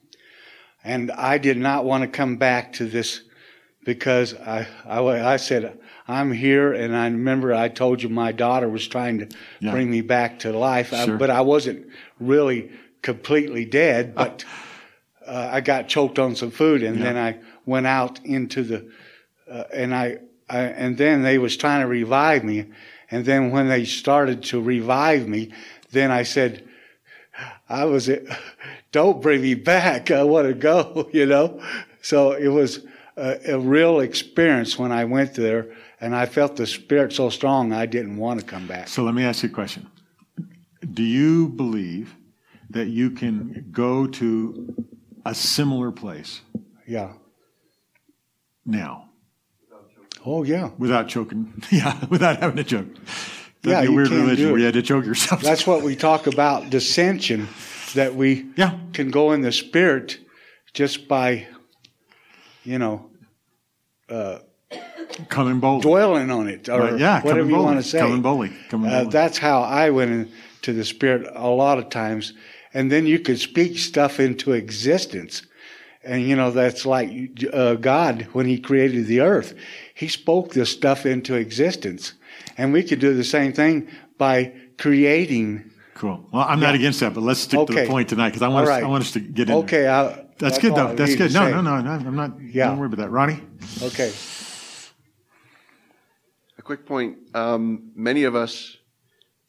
And 0.84 1.10
I 1.12 1.38
did 1.38 1.58
not 1.58 1.86
want 1.86 2.02
to 2.04 2.08
come 2.10 2.36
back 2.36 2.74
to 2.74 2.86
this 2.86 3.22
because 3.86 4.34
I, 4.34 4.68
I, 4.86 5.00
I 5.34 5.38
said, 5.38 5.80
I'm 6.08 6.34
here. 6.34 6.74
And 6.74 6.94
I 6.98 7.06
remember 7.06 7.54
I 7.54 7.70
told 7.70 8.04
you 8.04 8.10
my 8.10 8.34
daughter 8.34 8.68
was 8.68 8.88
trying 8.88 9.20
to 9.20 9.28
Yeah. 9.60 9.72
bring 9.72 9.90
me 9.90 10.02
back 10.02 10.40
to 10.40 10.52
life, 10.52 10.92
I- 10.92 11.16
but 11.18 11.30
I 11.30 11.42
wasn't 11.42 11.86
really 12.20 12.72
completely 13.02 13.64
dead. 13.64 14.16
But 14.16 14.44
uh, 15.26 15.50
I 15.54 15.62
got 15.62 15.88
choked 15.88 16.20
on 16.20 16.36
some 16.36 16.52
food 16.52 16.84
and 16.84 17.02
then 17.02 17.16
I 17.16 17.38
went 17.66 17.88
out 17.88 18.20
into 18.26 18.64
the, 18.64 18.92
uh, 19.50 19.64
and 19.74 19.96
I, 19.96 20.18
I, 20.50 20.60
and 20.60 20.98
then 20.98 21.22
they 21.24 21.38
was 21.38 21.56
trying 21.56 21.82
to 21.82 21.88
revive 21.88 22.44
me. 22.44 22.66
And 23.12 23.26
then 23.26 23.52
when 23.52 23.68
they 23.68 23.84
started 23.86 24.42
to 24.46 24.62
revive 24.62 25.28
me, 25.28 25.52
then 25.92 26.12
I 26.12 26.24
said, 26.24 26.68
I 27.68 27.86
was, 27.86 28.10
don't 28.92 29.22
bring 29.22 29.42
me 29.42 29.54
back. 29.54 30.10
I 30.12 30.24
want 30.24 30.48
to 30.48 30.54
go, 30.54 31.10
you 31.14 31.26
know? 31.26 31.62
So 32.02 32.32
it 32.32 32.48
was 32.48 32.86
a, 33.18 33.54
a 33.54 33.60
real 33.60 34.00
experience 34.00 34.80
when 34.80 34.92
I 34.92 35.06
went 35.06 35.34
there 35.36 35.76
and 36.00 36.16
I 36.16 36.26
felt 36.26 36.56
the 36.56 36.66
spirit 36.66 37.14
so 37.14 37.30
strong 37.30 37.74
I 37.74 37.86
didn't 37.86 38.18
want 38.18 38.40
to 38.40 38.46
come 38.46 38.66
back. 38.68 38.88
So 38.88 39.04
let 39.04 39.14
me 39.14 39.24
ask 39.24 39.44
you 39.44 39.50
a 39.50 39.52
question. 39.52 39.88
Do 40.94 41.04
you 41.04 41.50
believe 41.50 42.16
that 42.70 42.88
you 42.88 43.12
can 43.12 43.68
go 43.72 44.08
to 44.08 44.74
a 45.26 45.36
similar 45.36 45.92
place 45.92 46.42
Yeah. 46.88 47.14
now 48.66 49.11
Oh, 50.26 50.44
yeah. 50.44 50.70
without 50.78 51.08
choking? 51.08 51.54
Yeah, 51.72 51.98
without 52.10 52.40
having 52.40 52.58
to 52.58 52.64
choke. 52.64 52.88
That'd 53.64 53.64
Yeah, 53.64 53.82
be 53.82 53.88
a 53.88 53.92
weird 53.92 54.10
religion 54.10 54.50
where 54.52 54.60
you 54.60 54.66
had 54.66 54.74
to 54.76 54.82
choke 54.82 55.06
yourself. 55.06 55.42
That's 55.42 55.66
what 55.68 55.84
we 55.84 55.96
talk 55.96 56.28
about 56.28 56.70
dissension, 56.70 57.48
that 57.96 58.16
we 58.16 58.46
yeah, 58.56 58.78
can 58.94 59.12
go 59.12 59.32
in 59.34 59.42
the 59.42 59.52
spirit 59.52 60.18
just 60.74 61.08
by, 61.08 61.48
you 62.64 62.78
know, 62.80 63.10
coming 65.30 65.60
boldly. 65.60 65.90
dwelling 65.90 66.32
on 66.32 66.48
it 66.48 66.70
or 66.70 66.80
Right, 66.80 67.00
yeah, 67.00 67.22
whatever 67.22 67.50
you 67.50 67.56
want 67.58 67.78
to 67.82 67.88
say. 67.88 68.00
Coming 68.00 68.22
boldly. 68.22 68.52
Coming 68.70 68.90
Uh, 68.90 69.04
boldly. 69.04 69.12
that's 69.12 69.38
how 69.38 69.62
I 69.62 69.90
went 69.90 70.12
into 70.12 70.74
the 70.74 70.86
spirit 70.86 71.28
a 71.34 71.50
lot 71.50 71.78
of 71.78 71.90
times. 71.90 72.34
And 72.74 72.92
then 72.92 73.06
you 73.06 73.20
could 73.20 73.40
speak 73.40 73.78
stuff 73.78 74.20
into 74.20 74.54
existence. 74.54 75.44
And 76.04 76.24
you 76.24 76.36
know, 76.36 76.52
that's 76.52 76.86
like 76.86 77.12
uh, 77.54 77.76
God 77.76 78.28
when 78.34 78.48
he 78.48 78.60
created 78.60 79.06
the 79.06 79.22
earth. 79.22 79.56
He 79.94 80.08
spoke 80.08 80.54
this 80.54 80.72
stuff 80.72 81.06
into 81.06 81.36
existence. 81.36 82.14
And 82.58 82.74
we 82.74 82.84
could 82.84 83.00
do 83.00 83.14
the 83.14 83.24
same 83.24 83.54
thing 83.54 83.88
by 84.18 84.54
creating. 84.78 85.72
cool. 85.94 86.28
Well, 86.32 86.46
I'm 86.48 86.60
not 86.60 86.76
against 86.76 87.00
that, 87.02 87.14
but 87.14 87.22
let's 87.22 87.42
stick 87.42 87.68
to 87.68 87.74
the 87.74 87.88
point 87.88 88.10
tonight 88.10 88.30
because 88.30 88.42
I 88.42 88.48
want 88.48 88.68
All 88.68 88.74
us, 88.74 88.84
I 88.84 88.88
want 88.88 89.04
us 89.04 89.12
to 89.12 89.20
get 89.20 89.50
in. 89.50 89.56
Okay, 89.58 89.88
I, 89.88 90.26
That's, 90.38 90.58
good 90.58 90.74
though. 90.74 90.90
I 90.90 90.96
That's 90.96 91.16
good. 91.16 91.34
No, 91.34 91.50
no, 91.50 91.62
no, 91.62 91.80
no. 91.82 91.92
I'm 91.92 92.16
not. 92.16 92.42
Yeah. 92.42 92.68
Don't 92.68 92.80
worry 92.80 92.88
about 92.88 92.98
that, 92.98 93.10
Ronnie. 93.12 93.40
Okay. 93.82 94.12
A 96.58 96.62
quick 96.64 96.86
point. 96.86 97.18
Um, 97.34 97.92
many 97.96 98.24
of 98.24 98.36
us, 98.36 98.78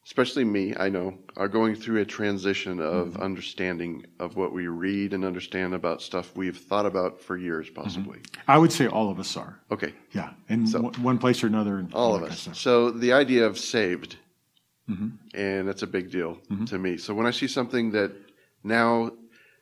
especially 0.05 0.45
me, 0.45 0.75
I 0.77 0.89
know, 0.89 1.15
are 1.37 1.49
going 1.49 1.75
through 1.75 2.01
a 2.01 2.05
transition 2.05 2.81
of 2.81 3.09
Mm-hmm. 3.09 3.23
understanding 3.23 4.05
of 4.19 4.37
what 4.37 4.53
we 4.53 4.67
read 4.67 5.13
and 5.13 5.25
understand 5.25 5.75
about 5.75 6.03
stuff 6.03 6.35
we've 6.37 6.57
thought 6.57 6.87
about 6.87 7.21
for 7.21 7.37
years, 7.37 7.67
Mm-hmm. 7.69 7.83
possibly. 7.83 8.19
I 8.49 8.59
would 8.59 8.73
say 8.73 8.87
all 8.89 9.11
of 9.11 9.19
us 9.21 9.37
are. 9.37 9.59
Okay, 9.71 9.95
Yeah, 10.13 10.31
in 10.49 10.67
So- 10.67 10.81
one- 10.83 10.95
one 11.03 11.19
place 11.19 11.43
or 11.45 11.47
another. 11.47 11.87
all 11.93 12.15
of 12.15 12.23
us. 12.23 12.49
So 12.55 12.91
the 12.91 13.13
idea 13.13 13.47
of 13.47 13.59
saved, 13.59 14.17
Mm-hmm. 14.91 15.09
and 15.35 15.69
that's 15.69 15.83
a 15.83 15.87
big 15.87 16.11
deal 16.11 16.39
to 16.67 16.77
me. 16.79 16.97
So 16.97 17.15
when 17.15 17.25
I 17.27 17.31
see 17.31 17.47
something 17.47 17.93
that 17.93 18.11
now 18.65 19.13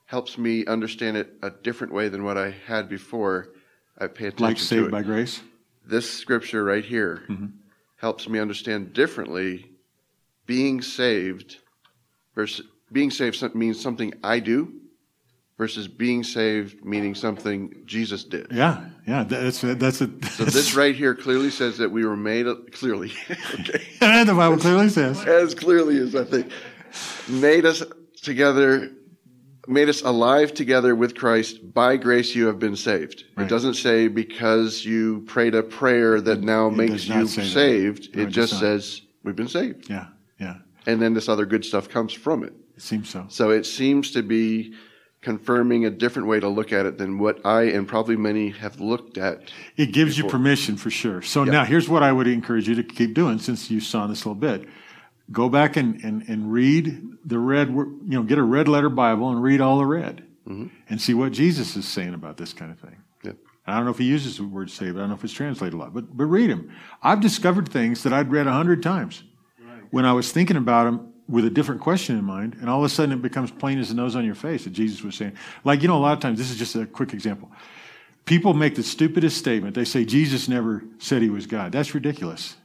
helps 0.07 0.39
me 0.39 0.65
understand 0.67 1.17
it 1.19 1.35
a 1.43 1.51
different 1.51 1.93
way 1.93 2.09
than 2.09 2.25
what 2.25 2.39
I 2.39 2.51
had 2.67 2.89
before, 2.89 3.51
I 3.99 4.07
pay 4.07 4.27
attention 4.29 4.47
Like 4.47 4.57
to 4.57 4.63
saved 4.65 4.87
it. 4.87 4.91
by 4.91 5.03
grace. 5.03 5.43
this 5.87 6.11
scripture 6.11 6.65
right 6.65 6.85
here 6.85 7.25
Mm-hmm. 7.29 7.47
helps 7.97 8.29
me 8.29 8.39
understand 8.39 8.93
differently 8.95 9.70
being 10.51 10.83
saved 10.83 11.59
versus 12.35 12.67
being 12.91 13.13
saved 13.13 13.55
means 13.55 13.81
something 13.81 14.13
I 14.25 14.41
do 14.41 14.81
versus 15.57 15.87
being 15.87 16.25
saved 16.25 16.85
meaning 16.85 17.15
something 17.15 17.83
Jesus 17.87 18.25
did. 18.25 18.49
Yeah, 18.51 18.85
yeah. 19.07 19.23
That's 19.23 19.61
that's 19.61 20.01
a. 20.01 20.09
So 20.31 20.45
this 20.45 20.75
right 20.75 20.97
here 20.97 21.15
clearly 21.15 21.51
says 21.51 21.79
that 21.79 21.93
we 21.93 22.05
were 22.05 22.17
made 22.17 22.47
clearly, 22.73 23.13
okay, 23.61 23.85
and 24.01 24.29
the 24.29 24.35
Bible 24.35 24.57
clearly 24.59 24.89
says. 24.89 25.25
as 25.25 25.55
clearly 25.55 25.99
as 25.99 26.17
I 26.17 26.25
think, 26.25 26.51
made 27.29 27.65
us 27.65 27.85
together, 28.21 28.91
made 29.69 29.89
us 29.89 30.03
alive 30.03 30.53
together 30.53 30.97
with 30.97 31.15
Christ. 31.15 31.73
By 31.73 31.97
grace, 31.97 32.35
you 32.35 32.49
have 32.49 32.59
been 32.59 32.75
saved. 32.75 33.23
Right. 33.37 33.47
It 33.47 33.49
doesn't 33.51 33.75
say 33.75 34.09
because 34.09 34.85
you 34.85 35.21
prayed 35.29 35.55
a 35.55 35.63
prayer 35.63 36.21
that 36.21 36.41
now 36.41 36.67
It 36.67 36.77
makes 36.77 37.07
you 37.07 37.25
that. 37.25 37.29
saved. 37.29 38.17
No, 38.17 38.25
it 38.25 38.31
just 38.31 38.59
says 38.59 39.03
we've 39.23 39.37
been 39.37 39.55
saved, 39.61 39.89
yeah. 39.89 40.07
And 40.87 41.01
then 41.01 41.15
this 41.15 41.29
other 41.29 41.47
good 41.47 41.65
stuff 41.65 41.89
comes 41.89 42.13
from 42.13 42.45
it. 42.45 42.53
It 42.77 42.83
seems 42.83 43.09
so. 43.11 43.27
So 43.29 43.51
it 43.51 43.67
seems 43.67 44.13
to 44.13 44.23
be 44.23 44.75
confirming 45.23 45.85
a 45.85 45.91
different 45.91 46.29
way 46.29 46.41
to 46.41 46.49
look 46.49 46.73
at 46.73 46.87
it 46.87 46.97
than 46.97 47.19
what 47.19 47.45
I 47.45 47.65
and 47.65 47.87
probably 47.87 48.17
many 48.17 48.51
have 48.51 48.81
looked 48.81 49.19
at. 49.19 49.51
It 49.77 49.93
gives 49.93 50.17
you 50.17 50.25
permission 50.25 50.77
for 50.77 50.91
sure. 50.91 51.21
So 51.21 51.45
now 51.45 51.65
here's 51.65 51.89
what 51.89 52.03
I 52.03 52.11
would 52.11 52.27
encourage 52.27 52.69
you 52.69 52.75
to 52.77 52.83
keep 52.83 53.15
doing 53.15 53.39
since 53.39 53.71
you 53.71 53.81
saw 53.81 54.07
this 54.07 54.25
a 54.25 54.31
little 54.31 54.41
bit. 54.41 54.69
Go 55.31 55.49
back 55.49 55.77
and, 55.77 56.03
and, 56.03 56.23
and 56.29 56.51
read 56.51 57.19
the 57.25 57.39
red, 57.39 57.69
you 57.69 58.01
know, 58.05 58.23
get 58.23 58.39
a 58.39 58.43
red 58.43 58.67
letter 58.67 58.89
Bible 58.89 59.31
and 59.31 59.43
read 59.43 59.61
all 59.61 59.79
the 59.79 59.85
red 59.85 60.25
mm-hmm. 60.49 60.69
and 60.89 61.01
see 61.01 61.15
what 61.15 61.33
Jesus 61.33 61.77
is 61.77 61.87
saying 61.87 62.15
about 62.15 62.37
this 62.37 62.53
kind 62.53 62.73
of 62.73 62.81
thing. 62.81 62.97
Yep. 63.23 63.37
I 63.67 63.77
don't 63.77 63.85
know 63.85 63.93
if 63.93 63.99
he 63.99 64.07
uses 64.07 64.39
the 64.39 64.45
word 64.45 64.71
save. 64.71 64.97
I 64.97 65.01
don't 65.01 65.11
know 65.11 65.15
if 65.15 65.23
it's 65.23 65.33
translated 65.33 65.75
a 65.75 65.77
lot, 65.77 65.95
but, 65.95 66.17
but 66.17 66.25
read 66.25 66.51
him. 66.51 66.73
I've 67.03 67.21
discovered 67.21 67.69
things 67.69 68.03
that 68.03 68.13
I'd 68.13 68.33
read 68.33 68.47
a 68.47 68.53
hundred 68.53 68.83
times 68.83 69.23
when 69.91 70.05
I 70.05 70.13
was 70.13 70.33
thinking 70.33 70.57
about 70.57 70.85
them 70.85 71.13
with 71.29 71.45
a 71.45 71.51
different 71.51 71.81
question 71.81 72.19
in 72.19 72.25
mind, 72.25 72.57
and 72.61 72.69
all 72.69 72.81
of 72.81 72.85
a 72.85 72.89
sudden 72.89 73.13
it 73.13 73.23
becomes 73.23 73.51
plain 73.51 73.79
as 73.79 73.89
the 73.89 73.95
nose 73.95 74.17
on 74.17 74.25
your 74.25 74.35
face 74.35 74.65
that 74.65 74.71
Jesus 74.71 75.03
was 75.03 75.15
saying. 75.15 75.33
Like, 75.65 75.83
you 75.83 75.89
know, 75.89 75.97
a 75.97 76.01
lot 76.01 76.13
of 76.13 76.21
times, 76.21 76.39
this 76.39 76.51
is 76.51 76.59
just 76.59 76.75
a 76.75 76.87
quick 76.87 77.15
example. 77.15 77.51
People 78.25 78.53
make 78.53 78.75
the 78.75 78.83
stupidest 78.83 79.37
statement. 79.37 79.75
They 79.75 79.85
say 79.85 80.05
Jesus 80.05 80.49
never 80.49 80.85
said 80.99 81.23
he 81.23 81.31
was 81.31 81.47
God. 81.47 81.73
That's 81.73 81.95
ridiculous. 81.95 82.57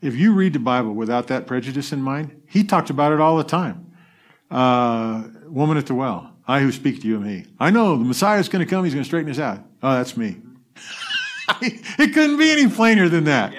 If 0.00 0.16
you 0.16 0.32
read 0.32 0.52
the 0.52 0.58
Bible 0.58 0.92
without 0.92 1.26
that 1.28 1.46
prejudice 1.46 1.92
in 1.92 2.02
mind, 2.02 2.42
he 2.46 2.64
talked 2.64 2.90
about 2.90 3.12
it 3.12 3.20
all 3.20 3.36
the 3.36 3.44
time. 3.44 3.92
Uh, 4.50 5.24
woman 5.46 5.76
at 5.76 5.86
the 5.86 5.94
well, 5.94 6.32
I 6.46 6.60
who 6.60 6.72
speak 6.72 7.02
to 7.02 7.06
you 7.06 7.16
am 7.16 7.24
he. 7.24 7.46
I 7.58 7.70
know 7.70 7.96
the 7.96 8.04
Messiah 8.04 8.38
is 8.38 8.48
going 8.48 8.64
to 8.64 8.70
come. 8.70 8.84
He's 8.84 8.94
going 8.94 9.04
to 9.04 9.08
straighten 9.08 9.30
us 9.30 9.38
out. 9.38 9.60
Oh, 9.82 9.92
that's 9.92 10.16
me. 10.16 10.36
it 11.62 12.14
couldn't 12.14 12.38
be 12.38 12.50
any 12.50 12.68
plainer 12.68 13.08
than 13.08 13.24
that. 13.24 13.52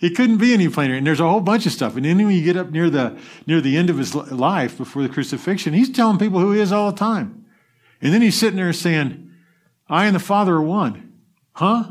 It 0.00 0.16
couldn't 0.16 0.38
be 0.38 0.52
any 0.52 0.68
plainer. 0.68 0.94
And 0.94 1.06
there's 1.06 1.20
a 1.20 1.28
whole 1.28 1.40
bunch 1.40 1.66
of 1.66 1.72
stuff. 1.72 1.96
And 1.96 2.04
then 2.04 2.18
when 2.18 2.30
you 2.30 2.42
get 2.42 2.56
up 2.56 2.70
near 2.70 2.90
the 2.90 3.18
near 3.46 3.60
the 3.60 3.76
end 3.76 3.90
of 3.90 3.98
his 3.98 4.14
life 4.14 4.76
before 4.76 5.02
the 5.02 5.08
crucifixion, 5.08 5.72
he's 5.72 5.90
telling 5.90 6.18
people 6.18 6.40
who 6.40 6.52
he 6.52 6.60
is 6.60 6.72
all 6.72 6.90
the 6.90 6.98
time. 6.98 7.46
And 8.00 8.12
then 8.12 8.22
he's 8.22 8.38
sitting 8.38 8.56
there 8.56 8.72
saying, 8.72 9.30
"I 9.88 10.06
and 10.06 10.14
the 10.14 10.20
Father 10.20 10.56
are 10.56 10.62
one." 10.62 11.12
Huh? 11.52 11.90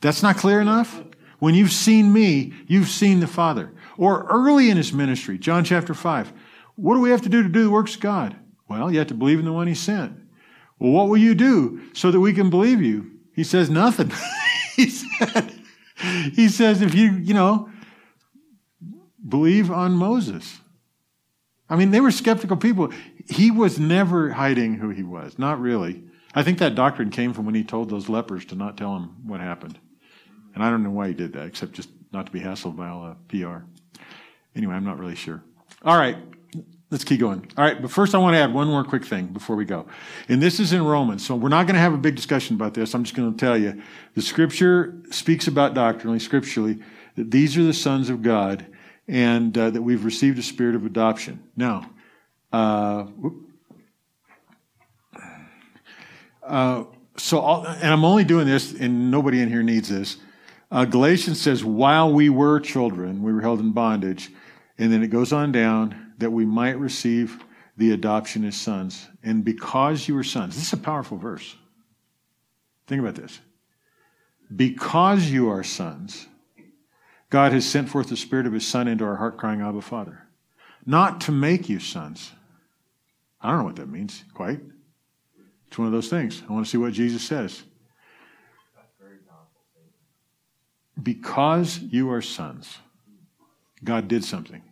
That's 0.00 0.22
not 0.22 0.36
clear 0.36 0.60
enough. 0.60 1.02
When 1.38 1.54
you've 1.54 1.72
seen 1.72 2.12
me, 2.12 2.52
you've 2.66 2.88
seen 2.88 3.20
the 3.20 3.26
Father. 3.26 3.72
Or 3.96 4.26
early 4.28 4.70
in 4.70 4.76
his 4.76 4.92
ministry, 4.92 5.38
John 5.38 5.64
chapter 5.64 5.94
five. 5.94 6.32
What 6.76 6.94
do 6.94 7.00
we 7.00 7.10
have 7.10 7.22
to 7.22 7.28
do 7.28 7.42
to 7.42 7.48
do 7.48 7.62
the 7.64 7.70
works 7.70 7.94
of 7.94 8.00
God? 8.00 8.36
Well, 8.68 8.90
you 8.90 8.98
have 8.98 9.08
to 9.08 9.14
believe 9.14 9.38
in 9.38 9.44
the 9.44 9.52
one 9.52 9.68
he 9.68 9.74
sent. 9.74 10.16
Well, 10.78 10.90
what 10.90 11.08
will 11.08 11.18
you 11.18 11.34
do 11.34 11.80
so 11.92 12.10
that 12.10 12.20
we 12.20 12.32
can 12.32 12.50
believe 12.50 12.82
you? 12.82 13.12
He 13.34 13.44
says 13.44 13.70
nothing. 13.70 14.12
he 14.76 14.88
said, 14.88 15.53
he 16.34 16.48
says, 16.48 16.82
if 16.82 16.94
you, 16.94 17.12
you 17.12 17.34
know, 17.34 17.68
believe 19.26 19.70
on 19.70 19.92
Moses. 19.92 20.60
I 21.68 21.76
mean, 21.76 21.90
they 21.90 22.00
were 22.00 22.10
skeptical 22.10 22.56
people. 22.56 22.92
He 23.28 23.50
was 23.50 23.78
never 23.78 24.30
hiding 24.30 24.74
who 24.74 24.90
he 24.90 25.02
was, 25.02 25.38
not 25.38 25.60
really. 25.60 26.04
I 26.34 26.42
think 26.42 26.58
that 26.58 26.74
doctrine 26.74 27.10
came 27.10 27.32
from 27.32 27.46
when 27.46 27.54
he 27.54 27.64
told 27.64 27.88
those 27.88 28.08
lepers 28.08 28.44
to 28.46 28.54
not 28.54 28.76
tell 28.76 28.96
him 28.96 29.26
what 29.26 29.40
happened. 29.40 29.78
And 30.54 30.62
I 30.62 30.70
don't 30.70 30.82
know 30.82 30.90
why 30.90 31.08
he 31.08 31.14
did 31.14 31.32
that, 31.32 31.46
except 31.46 31.72
just 31.72 31.88
not 32.12 32.26
to 32.26 32.32
be 32.32 32.40
hassled 32.40 32.76
by 32.76 32.88
all 32.88 33.16
the 33.28 33.44
PR. 33.44 33.64
Anyway, 34.54 34.74
I'm 34.74 34.84
not 34.84 34.98
really 34.98 35.16
sure. 35.16 35.42
All 35.82 35.98
right, 35.98 36.16
let's 36.94 37.02
keep 37.02 37.18
going. 37.18 37.44
All 37.58 37.64
right, 37.64 37.82
but 37.82 37.90
first 37.90 38.14
I 38.14 38.18
want 38.18 38.34
to 38.34 38.38
add 38.38 38.54
one 38.54 38.68
more 38.68 38.84
quick 38.84 39.04
thing 39.04 39.26
before 39.26 39.56
we 39.56 39.64
go. 39.64 39.84
And 40.28 40.40
this 40.40 40.60
is 40.60 40.72
in 40.72 40.84
Romans, 40.84 41.26
so 41.26 41.34
we're 41.34 41.48
not 41.48 41.66
going 41.66 41.74
to 41.74 41.80
have 41.80 41.92
a 41.92 41.98
big 41.98 42.14
discussion 42.14 42.54
about 42.54 42.74
this. 42.74 42.94
I'm 42.94 43.02
just 43.02 43.16
going 43.16 43.32
to 43.32 43.36
tell 43.36 43.58
you 43.58 43.82
the 44.14 44.22
scripture 44.22 45.02
speaks 45.10 45.48
about 45.48 45.74
doctrinally, 45.74 46.20
scripturally, 46.20 46.78
that 47.16 47.32
these 47.32 47.58
are 47.58 47.64
the 47.64 47.72
sons 47.72 48.10
of 48.10 48.22
God 48.22 48.64
and 49.08 49.58
uh, 49.58 49.70
that 49.70 49.82
we've 49.82 50.04
received 50.04 50.38
a 50.38 50.42
spirit 50.42 50.76
of 50.76 50.86
adoption. 50.86 51.42
Now, 51.56 51.90
uh, 52.52 53.06
uh, 56.44 56.84
so, 57.16 57.40
I'll, 57.40 57.66
and 57.66 57.92
I'm 57.92 58.04
only 58.04 58.22
doing 58.22 58.46
this, 58.46 58.72
and 58.72 59.10
nobody 59.10 59.40
in 59.40 59.48
here 59.48 59.64
needs 59.64 59.88
this. 59.88 60.18
Uh, 60.70 60.84
Galatians 60.84 61.40
says, 61.40 61.64
while 61.64 62.12
we 62.12 62.28
were 62.28 62.60
children, 62.60 63.20
we 63.24 63.32
were 63.32 63.40
held 63.40 63.58
in 63.58 63.72
bondage. 63.72 64.30
And 64.78 64.92
then 64.92 65.02
it 65.02 65.08
goes 65.08 65.32
on 65.32 65.50
down 65.50 66.03
that 66.18 66.30
we 66.30 66.44
might 66.44 66.78
receive 66.78 67.44
the 67.76 67.92
adoption 67.92 68.44
as 68.44 68.56
sons. 68.56 69.06
And 69.22 69.44
because 69.44 70.08
you 70.08 70.16
are 70.16 70.24
sons, 70.24 70.54
this 70.54 70.68
is 70.68 70.72
a 70.72 70.78
powerful 70.78 71.18
verse. 71.18 71.56
Think 72.86 73.00
about 73.00 73.14
this. 73.14 73.40
Because 74.54 75.30
you 75.30 75.48
are 75.48 75.64
sons, 75.64 76.26
God 77.30 77.52
has 77.52 77.64
sent 77.68 77.88
forth 77.88 78.08
the 78.08 78.16
Spirit 78.16 78.46
of 78.46 78.52
His 78.52 78.66
Son 78.66 78.86
into 78.86 79.04
our 79.04 79.16
heart, 79.16 79.36
crying, 79.36 79.60
Abba, 79.60 79.80
Father. 79.80 80.22
Not 80.86 81.22
to 81.22 81.32
make 81.32 81.68
you 81.68 81.80
sons. 81.80 82.32
I 83.40 83.48
don't 83.48 83.58
know 83.58 83.64
what 83.64 83.76
that 83.76 83.88
means 83.88 84.22
quite. 84.34 84.60
It's 85.66 85.78
one 85.78 85.86
of 85.86 85.92
those 85.92 86.08
things. 86.08 86.42
I 86.48 86.52
want 86.52 86.66
to 86.66 86.70
see 86.70 86.78
what 86.78 86.92
Jesus 86.92 87.22
says. 87.22 87.62
Because 91.02 91.80
you 91.80 92.12
are 92.12 92.22
sons, 92.22 92.78
God 93.82 94.06
did 94.06 94.24
something. 94.24 94.62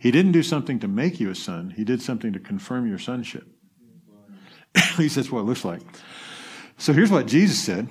He 0.00 0.10
didn't 0.10 0.32
do 0.32 0.42
something 0.42 0.80
to 0.80 0.88
make 0.88 1.20
you 1.20 1.30
a 1.30 1.34
son, 1.34 1.74
He 1.76 1.84
did 1.84 2.00
something 2.02 2.32
to 2.32 2.40
confirm 2.40 2.88
your 2.88 2.98
sonship. 2.98 3.46
At 4.74 4.98
least 4.98 5.16
that's 5.16 5.30
what 5.30 5.40
it 5.40 5.44
looks 5.44 5.64
like. 5.64 5.82
So 6.78 6.92
here's 6.92 7.10
what 7.10 7.26
Jesus 7.26 7.58
said. 7.62 7.86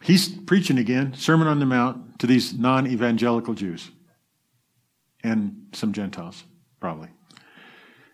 He's 0.00 0.28
preaching 0.28 0.78
again, 0.78 1.14
Sermon 1.14 1.48
on 1.48 1.58
the 1.58 1.66
Mount, 1.66 2.20
to 2.20 2.26
these 2.26 2.54
non 2.54 2.86
evangelical 2.86 3.54
Jews 3.54 3.90
and 5.24 5.66
some 5.72 5.92
Gentiles, 5.92 6.44
probably. 6.78 7.08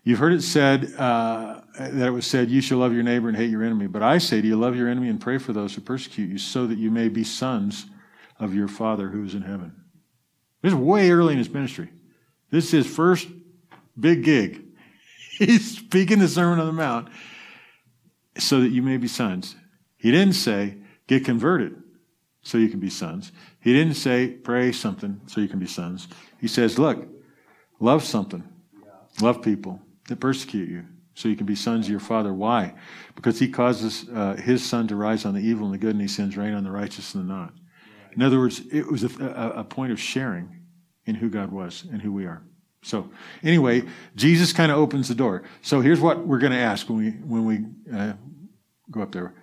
You've 0.03 0.19
heard 0.19 0.33
it 0.33 0.41
said 0.41 0.93
uh, 0.97 1.61
that 1.77 2.07
it 2.07 2.11
was 2.11 2.25
said, 2.25 2.49
You 2.49 2.61
shall 2.61 2.79
love 2.79 2.93
your 2.93 3.03
neighbor 3.03 3.27
and 3.27 3.37
hate 3.37 3.51
your 3.51 3.63
enemy. 3.63 3.85
But 3.85 4.01
I 4.01 4.17
say 4.17 4.41
to 4.41 4.47
you, 4.47 4.55
love 4.55 4.75
your 4.75 4.87
enemy 4.87 5.09
and 5.09 5.21
pray 5.21 5.37
for 5.37 5.53
those 5.53 5.75
who 5.75 5.81
persecute 5.81 6.29
you, 6.29 6.37
so 6.37 6.65
that 6.65 6.79
you 6.79 6.89
may 6.89 7.09
be 7.09 7.23
sons 7.23 7.85
of 8.39 8.55
your 8.55 8.67
Father 8.67 9.09
who 9.09 9.23
is 9.23 9.35
in 9.35 9.43
heaven. 9.43 9.75
This 10.61 10.73
is 10.73 10.79
way 10.79 11.11
early 11.11 11.33
in 11.33 11.37
his 11.37 11.49
ministry. 11.49 11.89
This 12.49 12.65
is 12.65 12.85
his 12.85 12.87
first 12.87 13.27
big 13.99 14.23
gig. 14.23 14.63
He's 15.37 15.77
speaking 15.77 16.19
the 16.19 16.27
Sermon 16.27 16.59
on 16.59 16.67
the 16.67 16.73
Mount 16.73 17.09
so 18.37 18.61
that 18.61 18.69
you 18.69 18.81
may 18.81 18.97
be 18.97 19.07
sons. 19.07 19.55
He 19.97 20.11
didn't 20.11 20.35
say, 20.35 20.77
get 21.07 21.25
converted 21.25 21.81
so 22.41 22.57
you 22.57 22.69
can 22.69 22.79
be 22.79 22.89
sons. 22.89 23.31
He 23.59 23.73
didn't 23.73 23.95
say, 23.95 24.27
pray 24.27 24.71
something 24.71 25.21
so 25.25 25.41
you 25.41 25.47
can 25.47 25.59
be 25.59 25.67
sons. 25.67 26.07
He 26.39 26.47
says, 26.47 26.77
look, 26.77 27.07
love 27.79 28.03
something, 28.03 28.43
love 29.21 29.41
people 29.41 29.81
that 30.07 30.19
persecute 30.19 30.69
you 30.69 30.85
so 31.15 31.29
you 31.29 31.35
can 31.35 31.45
be 31.45 31.55
sons 31.55 31.85
of 31.85 31.91
your 31.91 31.99
Father. 31.99 32.33
Why? 32.33 32.75
Because 33.15 33.39
he 33.39 33.49
causes 33.49 34.05
uh, 34.13 34.35
his 34.35 34.63
sun 34.63 34.87
to 34.89 34.95
rise 34.95 35.25
on 35.25 35.33
the 35.33 35.39
evil 35.39 35.65
and 35.65 35.73
the 35.73 35.79
good, 35.79 35.91
and 35.91 36.01
he 36.01 36.07
sends 36.07 36.37
rain 36.37 36.53
on 36.53 36.63
the 36.63 36.71
righteous 36.71 37.15
and 37.15 37.27
the 37.27 37.33
not. 37.33 37.53
In 38.13 38.21
other 38.21 38.37
words, 38.37 38.61
it 38.71 38.89
was 38.91 39.03
a, 39.03 39.25
a, 39.25 39.61
a 39.61 39.63
point 39.63 39.91
of 39.91 39.99
sharing 39.99 40.54
in 41.05 41.15
who 41.15 41.29
God 41.29 41.51
was 41.51 41.85
and 41.91 42.01
who 42.01 42.11
we 42.11 42.25
are. 42.25 42.43
So 42.81 43.09
anyway, 43.43 43.83
Jesus 44.15 44.53
kind 44.53 44.71
of 44.71 44.77
opens 44.77 45.07
the 45.07 45.15
door. 45.15 45.43
So 45.61 45.81
here's 45.81 45.99
what 45.99 46.25
we're 46.25 46.39
going 46.39 46.51
to 46.51 46.59
ask 46.59 46.87
when 46.87 46.99
we 46.99 47.09
when 47.11 47.45
we 47.45 47.65
uh, 47.95 48.13
go 48.91 49.01
up 49.01 49.11
there. 49.11 49.33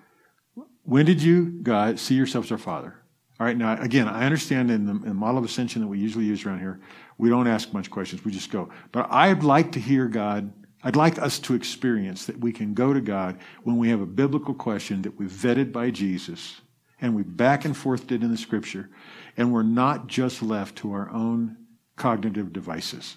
When 0.85 1.07
did 1.07 1.23
you, 1.23 1.61
God, 1.63 1.99
see 1.99 2.15
yourself 2.15 2.47
as 2.47 2.53
our 2.53 2.59
Father? 2.59 2.97
All 3.41 3.47
right. 3.47 3.57
Now, 3.57 3.81
again, 3.81 4.09
I 4.09 4.25
understand 4.25 4.71
in 4.71 4.87
the, 4.87 4.93
in 4.93 5.01
the 5.01 5.15
model 5.15 5.39
of 5.39 5.45
ascension 5.45 5.83
that 5.83 5.89
we 5.89 5.99
usually 5.99 6.25
use 6.25 6.45
around 6.45 6.61
here, 6.61 6.81
we 7.19 7.29
don't 7.29 7.49
ask 7.49 7.73
much 7.73 7.91
questions. 7.91 8.25
We 8.25 8.31
just 8.31 8.51
go. 8.51 8.71
But 8.93 9.09
I'd 9.11 9.43
like 9.43 9.73
to 9.73 9.81
hear 9.81 10.07
God. 10.07 10.53
I'd 10.85 10.97
like 10.97 11.19
us 11.19 11.39
to 11.41 11.55
experience 11.55 12.27
that 12.27 12.39
we 12.39 12.53
can 12.53 12.75
go 12.75 12.93
to 12.93 13.01
God 13.01 13.39
when 13.65 13.79
we 13.79 13.89
have 13.91 14.01
a 14.01 14.07
biblical 14.07 14.55
question 14.55 15.03
that 15.03 15.19
we've 15.19 15.31
vetted 15.31 15.73
by 15.73 15.91
Jesus 15.91 16.61
and 17.01 17.17
we 17.17 17.25
back 17.25 17.65
and 17.65 17.77
forth 17.77 18.07
did 18.07 18.23
in 18.23 18.31
the 18.31 18.37
Scripture, 18.37 18.89
and 19.37 19.53
we're 19.53 19.63
not 19.63 20.07
just 20.07 20.43
left 20.43 20.77
to 20.77 20.93
our 20.93 21.11
own 21.11 21.57
cognitive 21.97 22.53
devices, 22.53 23.17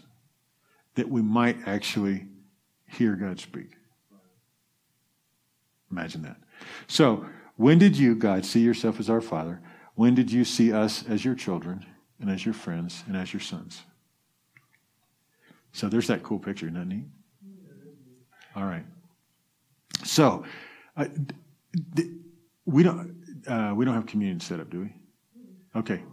that 0.95 1.09
we 1.09 1.21
might 1.21 1.57
actually 1.67 2.27
hear 2.87 3.15
God 3.15 3.39
speak. 3.39 3.71
Imagine 5.91 6.23
that. 6.23 6.37
So, 6.87 7.25
when 7.57 7.77
did 7.77 7.97
you, 7.97 8.15
God, 8.15 8.45
see 8.45 8.59
yourself 8.59 8.99
as 8.99 9.09
our 9.09 9.21
Father? 9.21 9.61
When 9.95 10.13
did 10.13 10.31
you 10.31 10.43
see 10.43 10.73
us 10.73 11.05
as 11.07 11.23
your 11.23 11.35
children 11.35 11.85
and 12.19 12.29
as 12.29 12.45
your 12.45 12.53
friends 12.53 13.03
and 13.07 13.15
as 13.15 13.33
your 13.33 13.39
sons? 13.39 13.81
So 15.71 15.89
there's 15.89 16.07
that 16.07 16.23
cool 16.23 16.39
picture, 16.39 16.67
isn't 16.67 16.77
that 16.77 16.87
neat? 16.87 17.05
All 18.55 18.63
right. 18.63 18.85
So, 20.03 20.45
uh, 20.95 21.07
we 22.65 22.83
don't 22.83 23.43
uh, 23.47 23.73
we 23.75 23.85
don't 23.85 23.93
have 23.93 24.05
communion 24.05 24.39
set 24.39 24.59
up, 24.59 24.69
do 24.69 24.81
we? 24.81 24.93
Okay. 25.75 26.03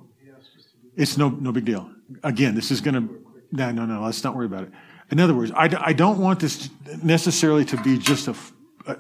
It's 0.97 1.17
no 1.17 1.29
no 1.31 1.53
big 1.53 1.65
deal. 1.65 1.91
Again, 2.23 2.55
this 2.55 2.71
is 2.71 2.81
going 2.81 2.95
to 2.95 3.25
no 3.53 3.73
no 3.73 3.87
no. 3.87 4.03
Let's 4.03 4.23
not 4.23 4.37
worry 4.37 4.47
about 4.47 4.65
it. 4.65 4.73
In 5.11 5.21
other 5.21 5.35
words, 5.35 5.53
I, 5.53 5.69
I 5.79 5.93
don't 5.93 6.19
want 6.19 6.41
this 6.41 6.71
necessarily 7.03 7.65
to 7.67 7.77
be 7.83 7.99
just 7.99 8.29
a, 8.29 8.35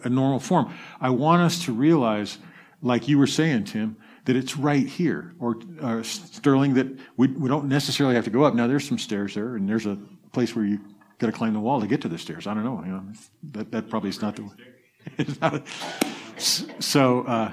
a 0.04 0.08
normal 0.08 0.40
form. 0.40 0.72
I 1.00 1.10
want 1.10 1.42
us 1.42 1.64
to 1.64 1.72
realize, 1.72 2.38
like 2.82 3.08
you 3.08 3.18
were 3.18 3.26
saying, 3.26 3.64
Tim, 3.64 3.96
that 4.26 4.36
it's 4.36 4.56
right 4.56 4.86
here, 4.86 5.34
or 5.40 5.56
uh, 5.80 6.02
Sterling, 6.02 6.74
that 6.74 6.86
we, 7.16 7.28
we 7.28 7.48
don't 7.48 7.66
necessarily 7.66 8.14
have 8.14 8.24
to 8.24 8.30
go 8.30 8.44
up. 8.44 8.54
Now, 8.54 8.66
there's 8.66 8.86
some 8.86 8.98
stairs 8.98 9.34
there, 9.34 9.56
and 9.56 9.66
there's 9.66 9.86
a 9.86 9.98
place 10.32 10.54
where 10.54 10.66
you 10.66 10.80
got 11.18 11.28
to 11.28 11.32
climb 11.32 11.54
the 11.54 11.60
wall 11.60 11.80
to 11.80 11.86
get 11.86 12.02
to 12.02 12.08
the 12.08 12.18
stairs. 12.18 12.46
I 12.46 12.54
don't 12.54 12.64
know. 12.64 12.82
You 12.84 12.92
know 12.92 13.04
that, 13.52 13.70
that 13.72 13.88
probably 13.88 14.10
is 14.10 14.20
not 14.20 14.36
the 14.36 14.50
a, 15.42 15.62
so, 16.38 17.22
uh, 17.22 17.52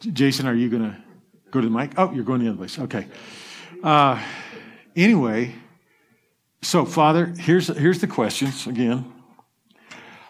Jason, 0.00 0.46
are 0.46 0.54
you 0.54 0.68
going 0.68 0.82
to 0.82 0.96
go 1.50 1.60
to 1.60 1.68
the 1.68 1.74
mic? 1.74 1.92
Oh, 1.96 2.12
you're 2.12 2.24
going 2.24 2.42
the 2.42 2.48
other 2.48 2.56
place. 2.56 2.78
Okay. 2.78 3.06
Uh, 3.82 4.22
anyway, 4.94 5.54
so 6.62 6.84
Father, 6.84 7.26
here's 7.38 7.68
here's 7.68 8.00
the 8.00 8.06
questions 8.06 8.66
again. 8.66 9.12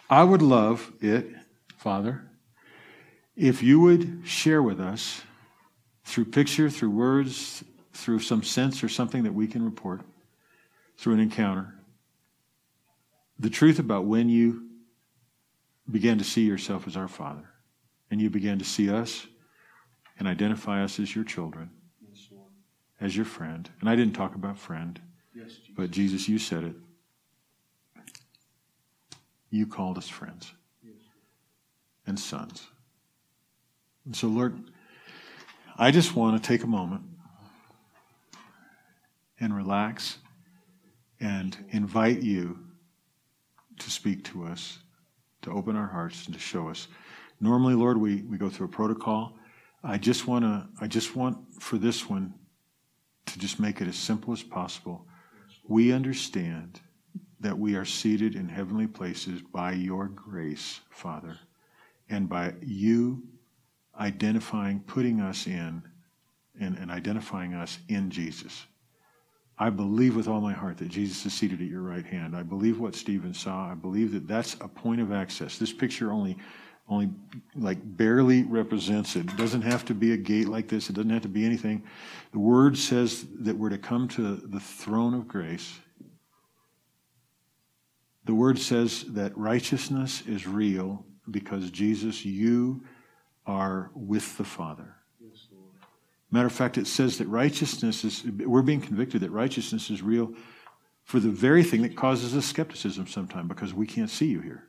I 0.09 0.23
would 0.23 0.41
love 0.41 0.91
it, 1.01 1.27
Father, 1.77 2.23
if 3.35 3.61
you 3.61 3.79
would 3.81 4.21
share 4.25 4.63
with 4.63 4.79
us 4.79 5.21
through 6.05 6.25
picture, 6.25 6.69
through 6.69 6.91
words, 6.91 7.63
through 7.93 8.19
some 8.19 8.41
sense 8.43 8.83
or 8.83 8.89
something 8.89 9.23
that 9.23 9.33
we 9.33 9.47
can 9.47 9.65
report, 9.65 10.01
through 10.97 11.13
an 11.13 11.19
encounter, 11.19 11.75
the 13.39 13.49
truth 13.49 13.79
about 13.79 14.05
when 14.05 14.29
you 14.29 14.63
began 15.89 16.17
to 16.17 16.23
see 16.23 16.41
yourself 16.41 16.87
as 16.87 16.95
our 16.97 17.07
Father 17.07 17.49
and 18.09 18.21
you 18.21 18.29
began 18.29 18.59
to 18.59 18.65
see 18.65 18.89
us 18.89 19.27
and 20.19 20.27
identify 20.27 20.83
us 20.83 20.99
as 20.99 21.15
your 21.15 21.23
children, 21.23 21.69
as 22.99 23.15
your 23.15 23.25
friend. 23.25 23.69
And 23.79 23.89
I 23.89 23.95
didn't 23.95 24.13
talk 24.13 24.35
about 24.35 24.57
friend, 24.57 24.99
yes, 25.35 25.51
but 25.75 25.91
Jesus, 25.91 26.27
you 26.27 26.39
said 26.39 26.63
it. 26.63 26.75
You 29.49 29.65
called 29.65 29.97
us 29.97 30.09
friends 30.09 30.51
yes. 30.83 30.95
and 32.05 32.19
sons. 32.19 32.67
And 34.05 34.15
so, 34.15 34.27
Lord, 34.27 34.71
I 35.77 35.91
just 35.91 36.15
want 36.15 36.41
to 36.41 36.47
take 36.47 36.63
a 36.63 36.67
moment 36.67 37.03
and 39.39 39.55
relax 39.55 40.17
and 41.19 41.57
invite 41.69 42.21
you 42.21 42.59
to 43.79 43.91
speak 43.91 44.23
to 44.25 44.45
us, 44.45 44.79
to 45.43 45.51
open 45.51 45.75
our 45.75 45.87
hearts, 45.87 46.25
and 46.25 46.33
to 46.33 46.39
show 46.39 46.67
us. 46.67 46.87
Normally, 47.39 47.75
Lord, 47.75 47.97
we, 47.97 48.23
we 48.23 48.37
go 48.37 48.49
through 48.49 48.65
a 48.65 48.69
protocol. 48.69 49.33
I 49.83 49.97
just 49.97 50.27
want 50.27 50.43
to, 50.43 50.67
I 50.81 50.87
just 50.87 51.15
want 51.15 51.37
for 51.61 51.77
this 51.77 52.09
one 52.09 52.33
to 53.27 53.39
just 53.39 53.59
make 53.59 53.81
it 53.81 53.87
as 53.87 53.95
simple 53.95 54.33
as 54.33 54.43
possible. 54.43 55.05
We 55.67 55.91
understand 55.91 56.81
that 57.39 57.57
we 57.57 57.75
are 57.75 57.85
seated 57.85 58.35
in 58.35 58.49
heavenly 58.49 58.87
places 58.87 59.41
by 59.41 59.73
your 59.73 60.07
grace, 60.07 60.79
Father, 60.89 61.37
and 62.09 62.27
by 62.27 62.53
you 62.61 63.23
identifying, 63.99 64.79
putting 64.81 65.21
us 65.21 65.47
in, 65.47 65.83
and, 66.59 66.77
and 66.77 66.89
identifying 66.89 67.53
us 67.53 67.77
in 67.89 68.09
Jesus. 68.09 68.65
I 69.59 69.69
believe 69.69 70.15
with 70.15 70.27
all 70.27 70.41
my 70.41 70.53
heart 70.53 70.77
that 70.77 70.89
Jesus 70.89 71.25
is 71.25 71.33
seated 71.33 71.61
at 71.61 71.67
your 71.67 71.81
right 71.81 72.05
hand. 72.05 72.35
I 72.35 72.43
believe 72.43 72.79
what 72.79 72.95
Stephen 72.95 73.33
saw. 73.33 73.71
I 73.71 73.75
believe 73.75 74.11
that 74.13 74.27
that's 74.27 74.53
a 74.61 74.67
point 74.67 75.01
of 75.01 75.11
access. 75.11 75.57
This 75.57 75.73
picture 75.73 76.11
only 76.11 76.37
only 76.89 77.09
like 77.55 77.77
barely 77.97 78.43
represents 78.43 79.15
it. 79.15 79.25
It 79.25 79.37
doesn't 79.37 79.63
have 79.63 79.83
to 79.85 79.93
be 79.93 80.13
a 80.13 80.17
gate 80.17 80.47
like 80.47 80.67
this. 80.67 80.89
It 80.89 80.93
doesn't 80.93 81.09
have 81.09 81.23
to 81.23 81.27
be 81.27 81.45
anything. 81.45 81.83
The 82.31 82.39
word 82.39 82.77
says 82.77 83.25
that 83.39 83.57
we're 83.57 83.69
to 83.69 83.77
come 83.77 84.07
to 84.09 84.35
the 84.35 84.59
throne 84.59 85.13
of 85.13 85.27
grace. 85.27 85.79
The 88.25 88.33
word 88.33 88.59
says 88.59 89.05
that 89.09 89.37
righteousness 89.37 90.23
is 90.27 90.47
real 90.47 91.05
because 91.29 91.71
Jesus, 91.71 92.25
you 92.25 92.83
are 93.45 93.89
with 93.93 94.37
the 94.37 94.43
Father. 94.43 94.95
Matter 96.29 96.47
of 96.47 96.53
fact, 96.53 96.77
it 96.77 96.87
says 96.87 97.17
that 97.19 97.27
righteousness 97.27 98.03
is, 98.03 98.23
we're 98.25 98.61
being 98.61 98.81
convicted 98.81 99.21
that 99.21 99.31
righteousness 99.31 99.89
is 99.89 100.01
real 100.01 100.33
for 101.05 101.21
the 101.21 101.29
very 101.29 101.63
thing 101.63 101.81
that 101.83 101.95
causes 101.95 102.35
us 102.35 102.45
skepticism 102.45 103.07
sometimes 103.07 103.47
because 103.47 103.73
we 103.73 103.87
can't 103.87 104.09
see 104.09 104.27
you 104.27 104.41
here. 104.41 104.66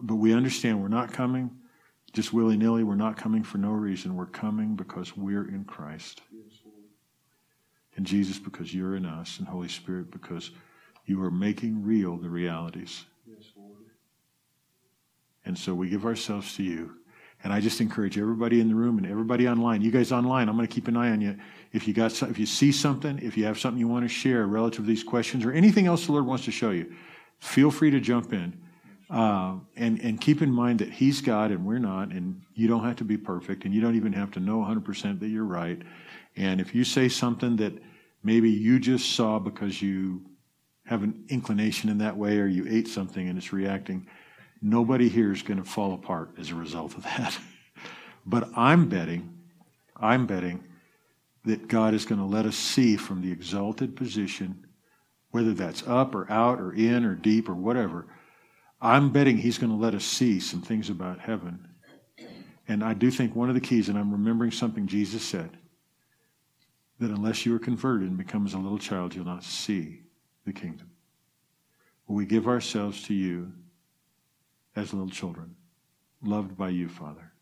But 0.00 0.16
we 0.16 0.32
understand 0.32 0.80
we're 0.80 0.88
not 0.88 1.12
coming 1.12 1.50
just 2.12 2.32
willy 2.32 2.56
nilly. 2.56 2.84
We're 2.84 2.94
not 2.94 3.16
coming 3.16 3.42
for 3.42 3.58
no 3.58 3.70
reason. 3.70 4.16
We're 4.16 4.26
coming 4.26 4.76
because 4.76 5.16
we're 5.16 5.48
in 5.48 5.64
Christ. 5.64 6.22
And 7.96 8.06
Jesus, 8.06 8.38
because 8.38 8.72
you're 8.72 8.96
in 8.96 9.04
us, 9.04 9.38
and 9.38 9.48
Holy 9.48 9.68
Spirit, 9.68 10.10
because 10.10 10.52
you 11.04 11.22
are 11.22 11.30
making 11.30 11.84
real 11.84 12.16
the 12.16 12.28
realities. 12.28 13.04
And 15.44 15.58
so 15.58 15.74
we 15.74 15.88
give 15.88 16.04
ourselves 16.04 16.54
to 16.56 16.62
you. 16.62 16.94
And 17.44 17.52
I 17.52 17.60
just 17.60 17.80
encourage 17.80 18.18
everybody 18.18 18.60
in 18.60 18.68
the 18.68 18.74
room 18.74 18.98
and 18.98 19.06
everybody 19.06 19.48
online. 19.48 19.80
You 19.80 19.90
guys 19.90 20.10
online, 20.10 20.48
I'm 20.48 20.56
going 20.56 20.66
to 20.66 20.74
keep 20.74 20.88
an 20.88 20.96
eye 20.96 21.10
on 21.10 21.20
you. 21.20 21.36
If 21.72 21.86
you 21.86 21.94
got 21.94 22.12
some, 22.12 22.30
if 22.30 22.38
you 22.38 22.46
see 22.46 22.72
something, 22.72 23.18
if 23.20 23.36
you 23.36 23.44
have 23.44 23.58
something 23.58 23.78
you 23.78 23.86
want 23.86 24.04
to 24.04 24.08
share 24.08 24.46
relative 24.46 24.84
to 24.84 24.88
these 24.88 25.04
questions 25.04 25.44
or 25.44 25.52
anything 25.52 25.86
else 25.86 26.06
the 26.06 26.12
Lord 26.12 26.26
wants 26.26 26.44
to 26.46 26.50
show 26.50 26.70
you, 26.70 26.92
feel 27.38 27.70
free 27.70 27.90
to 27.90 28.00
jump 28.00 28.32
in. 28.32 28.60
Uh, 29.10 29.54
and 29.76 30.00
and 30.02 30.20
keep 30.20 30.42
in 30.42 30.50
mind 30.50 30.80
that 30.80 30.90
He's 30.90 31.22
God 31.22 31.50
and 31.50 31.64
we're 31.64 31.78
not, 31.78 32.10
and 32.10 32.42
you 32.54 32.68
don't 32.68 32.84
have 32.84 32.96
to 32.96 33.04
be 33.04 33.16
perfect, 33.16 33.64
and 33.64 33.74
you 33.74 33.80
don't 33.80 33.96
even 33.96 34.12
have 34.12 34.30
to 34.32 34.40
know 34.40 34.58
100% 34.58 35.20
that 35.20 35.28
you're 35.28 35.44
right. 35.44 35.80
And 36.36 36.60
if 36.60 36.74
you 36.74 36.84
say 36.84 37.08
something 37.08 37.56
that 37.56 37.72
maybe 38.22 38.50
you 38.50 38.78
just 38.78 39.12
saw 39.12 39.38
because 39.38 39.80
you 39.80 40.22
have 40.84 41.02
an 41.02 41.24
inclination 41.28 41.88
in 41.88 41.98
that 41.98 42.16
way, 42.16 42.38
or 42.38 42.46
you 42.46 42.66
ate 42.68 42.86
something 42.86 43.28
and 43.28 43.38
it's 43.38 43.52
reacting, 43.52 44.06
nobody 44.60 45.08
here 45.08 45.32
is 45.32 45.42
going 45.42 45.62
to 45.62 45.68
fall 45.68 45.94
apart 45.94 46.34
as 46.38 46.50
a 46.50 46.54
result 46.54 46.94
of 46.94 47.02
that. 47.04 47.38
but 48.26 48.50
I'm 48.56 48.90
betting, 48.90 49.38
I'm 49.96 50.26
betting 50.26 50.64
that 51.46 51.66
God 51.66 51.94
is 51.94 52.04
going 52.04 52.20
to 52.20 52.26
let 52.26 52.44
us 52.44 52.56
see 52.56 52.96
from 52.96 53.22
the 53.22 53.32
exalted 53.32 53.96
position, 53.96 54.66
whether 55.30 55.54
that's 55.54 55.82
up 55.86 56.14
or 56.14 56.30
out 56.30 56.60
or 56.60 56.74
in 56.74 57.06
or 57.06 57.14
deep 57.14 57.48
or 57.48 57.54
whatever 57.54 58.06
I'm 58.80 59.10
betting 59.10 59.38
he's 59.38 59.58
going 59.58 59.70
to 59.70 59.76
let 59.76 59.94
us 59.94 60.04
see 60.04 60.40
some 60.40 60.62
things 60.62 60.90
about 60.90 61.18
heaven. 61.18 61.66
And 62.68 62.84
I 62.84 62.94
do 62.94 63.10
think 63.10 63.34
one 63.34 63.48
of 63.48 63.54
the 63.54 63.60
keys, 63.60 63.88
and 63.88 63.98
I'm 63.98 64.12
remembering 64.12 64.50
something 64.50 64.86
Jesus 64.86 65.22
said, 65.22 65.50
that 66.98 67.10
unless 67.10 67.46
you 67.46 67.54
are 67.54 67.60
converted 67.60 68.08
and 68.08 68.18
become 68.18 68.46
as 68.46 68.54
a 68.54 68.58
little 68.58 68.78
child, 68.78 69.14
you'll 69.14 69.24
not 69.24 69.44
see 69.44 70.02
the 70.44 70.52
kingdom. 70.52 70.90
We 72.06 72.26
give 72.26 72.48
ourselves 72.48 73.02
to 73.04 73.14
you 73.14 73.52
as 74.76 74.92
little 74.92 75.10
children, 75.10 75.54
loved 76.22 76.56
by 76.56 76.70
you, 76.70 76.88
Father. 76.88 77.32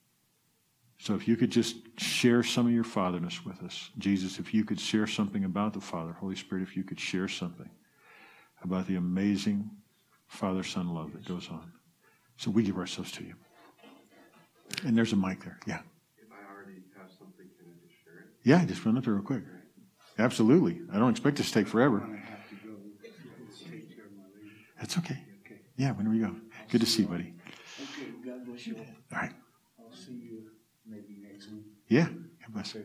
So 0.98 1.14
if 1.14 1.28
you 1.28 1.36
could 1.36 1.50
just 1.50 1.76
share 2.00 2.42
some 2.42 2.66
of 2.66 2.72
your 2.72 2.84
fatherness 2.84 3.44
with 3.44 3.62
us. 3.62 3.90
Jesus, 3.98 4.38
if 4.38 4.54
you 4.54 4.64
could 4.64 4.80
share 4.80 5.06
something 5.06 5.44
about 5.44 5.74
the 5.74 5.80
Father. 5.80 6.12
Holy 6.12 6.36
Spirit, 6.36 6.62
if 6.62 6.76
you 6.76 6.84
could 6.84 6.98
share 6.98 7.28
something 7.28 7.68
about 8.62 8.86
the 8.86 8.96
amazing 8.96 9.70
father 10.28 10.62
son 10.62 10.92
love 10.94 11.12
that 11.12 11.24
goes 11.24 11.48
on. 11.50 11.72
So 12.36 12.50
we 12.50 12.62
give 12.62 12.76
ourselves 12.76 13.12
to 13.12 13.24
you. 13.24 13.34
And 14.84 14.96
there's 14.96 15.12
a 15.12 15.16
mic 15.16 15.42
there. 15.42 15.58
Yeah. 15.66 15.80
If 16.18 16.28
I 16.30 16.52
already 16.52 16.82
have 16.98 17.10
something, 17.10 17.46
can 17.58 17.66
I 17.66 17.86
just 17.86 18.04
share 18.04 18.18
it? 18.20 18.26
Yeah, 18.44 18.64
just 18.64 18.84
run 18.84 18.96
it 18.96 19.04
through 19.04 19.14
real 19.14 19.22
quick. 19.24 19.42
Absolutely. 20.18 20.80
I 20.92 20.98
don't 20.98 21.10
expect 21.10 21.36
this 21.36 21.48
to 21.48 21.54
take 21.54 21.68
forever. 21.68 22.06
That's 24.78 24.98
okay. 24.98 25.18
Yeah, 25.76 25.92
whenever 25.92 26.14
you 26.14 26.26
go. 26.26 26.36
Good 26.70 26.80
to 26.80 26.86
see 26.86 27.02
you, 27.02 27.08
buddy. 27.08 27.34
Okay, 27.82 28.10
God 28.24 28.46
bless 28.46 28.66
you. 28.66 28.76
All 28.76 29.18
right. 29.18 29.32
I'll 29.78 29.92
see 29.92 30.12
you 30.12 30.42
maybe 30.86 31.18
next 31.22 31.50
week. 31.50 31.64
Yeah. 31.88 32.06
God 32.06 32.52
bless. 32.52 32.74
you. 32.74 32.84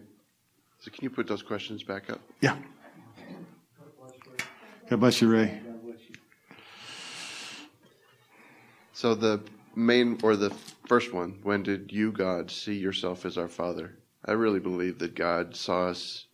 So 0.79 0.91
can 0.91 1.03
you 1.03 1.09
put 1.09 1.27
those 1.27 1.41
questions 1.41 1.83
back 1.83 2.09
up? 2.09 2.19
Yeah. 2.41 2.57
God 4.89 4.99
bless 4.99 5.21
you, 5.21 5.29
Ray. 5.31 5.61
God 5.65 5.83
bless 5.83 5.99
you. 6.09 6.15
So 9.01 9.15
the 9.15 9.41
main 9.75 10.19
or 10.21 10.35
the 10.35 10.51
first 10.85 11.11
one, 11.11 11.39
when 11.41 11.63
did 11.63 11.91
you, 11.91 12.11
God, 12.11 12.51
see 12.51 12.75
yourself 12.75 13.25
as 13.25 13.35
our 13.35 13.47
Father? 13.47 13.97
I 14.23 14.33
really 14.33 14.59
believe 14.59 14.99
that 14.99 15.15
God 15.15 15.55
saw 15.55 15.87
us 15.87 16.27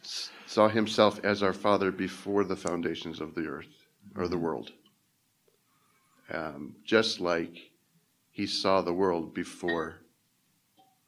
saw 0.00 0.68
himself 0.68 1.22
as 1.22 1.42
our 1.42 1.52
Father 1.52 1.92
before 1.92 2.44
the 2.44 2.56
foundations 2.56 3.20
of 3.20 3.34
the 3.34 3.46
earth 3.46 3.84
or 4.16 4.26
the 4.26 4.38
world. 4.38 4.72
Um, 6.32 6.76
just 6.82 7.20
like 7.20 7.70
he 8.30 8.46
saw 8.46 8.80
the 8.80 8.94
world 8.94 9.34
before 9.34 9.96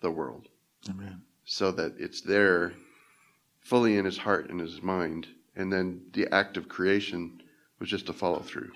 the 0.02 0.10
world. 0.10 0.48
Amen. 0.90 1.22
So 1.46 1.72
that 1.72 1.94
it's 1.98 2.20
there 2.20 2.74
fully 3.60 3.96
in 3.96 4.04
his 4.04 4.18
heart 4.18 4.50
and 4.50 4.60
his 4.60 4.82
mind. 4.82 5.28
And 5.54 5.72
then 5.72 6.02
the 6.12 6.28
act 6.30 6.58
of 6.58 6.68
creation 6.68 7.40
was 7.78 7.88
just 7.88 8.10
a 8.10 8.12
follow 8.12 8.40
through. 8.40 8.72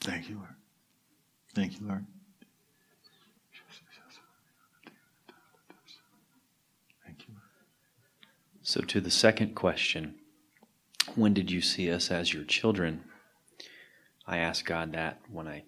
Thank 0.00 0.30
you, 0.30 0.36
Lord. 0.36 0.48
Thank 1.54 1.80
you, 1.80 1.86
Lord. 1.86 2.06
Thank 7.04 7.28
you. 7.28 7.34
Lord. 7.34 7.42
So, 8.62 8.80
to 8.80 9.00
the 9.00 9.10
second 9.10 9.54
question, 9.54 10.14
when 11.14 11.34
did 11.34 11.50
you 11.50 11.60
see 11.60 11.90
us 11.90 12.10
as 12.10 12.32
your 12.32 12.44
children? 12.44 13.04
I 14.26 14.38
asked 14.38 14.64
God 14.64 14.92
that 14.92 15.20
when 15.30 15.46
I, 15.48 15.64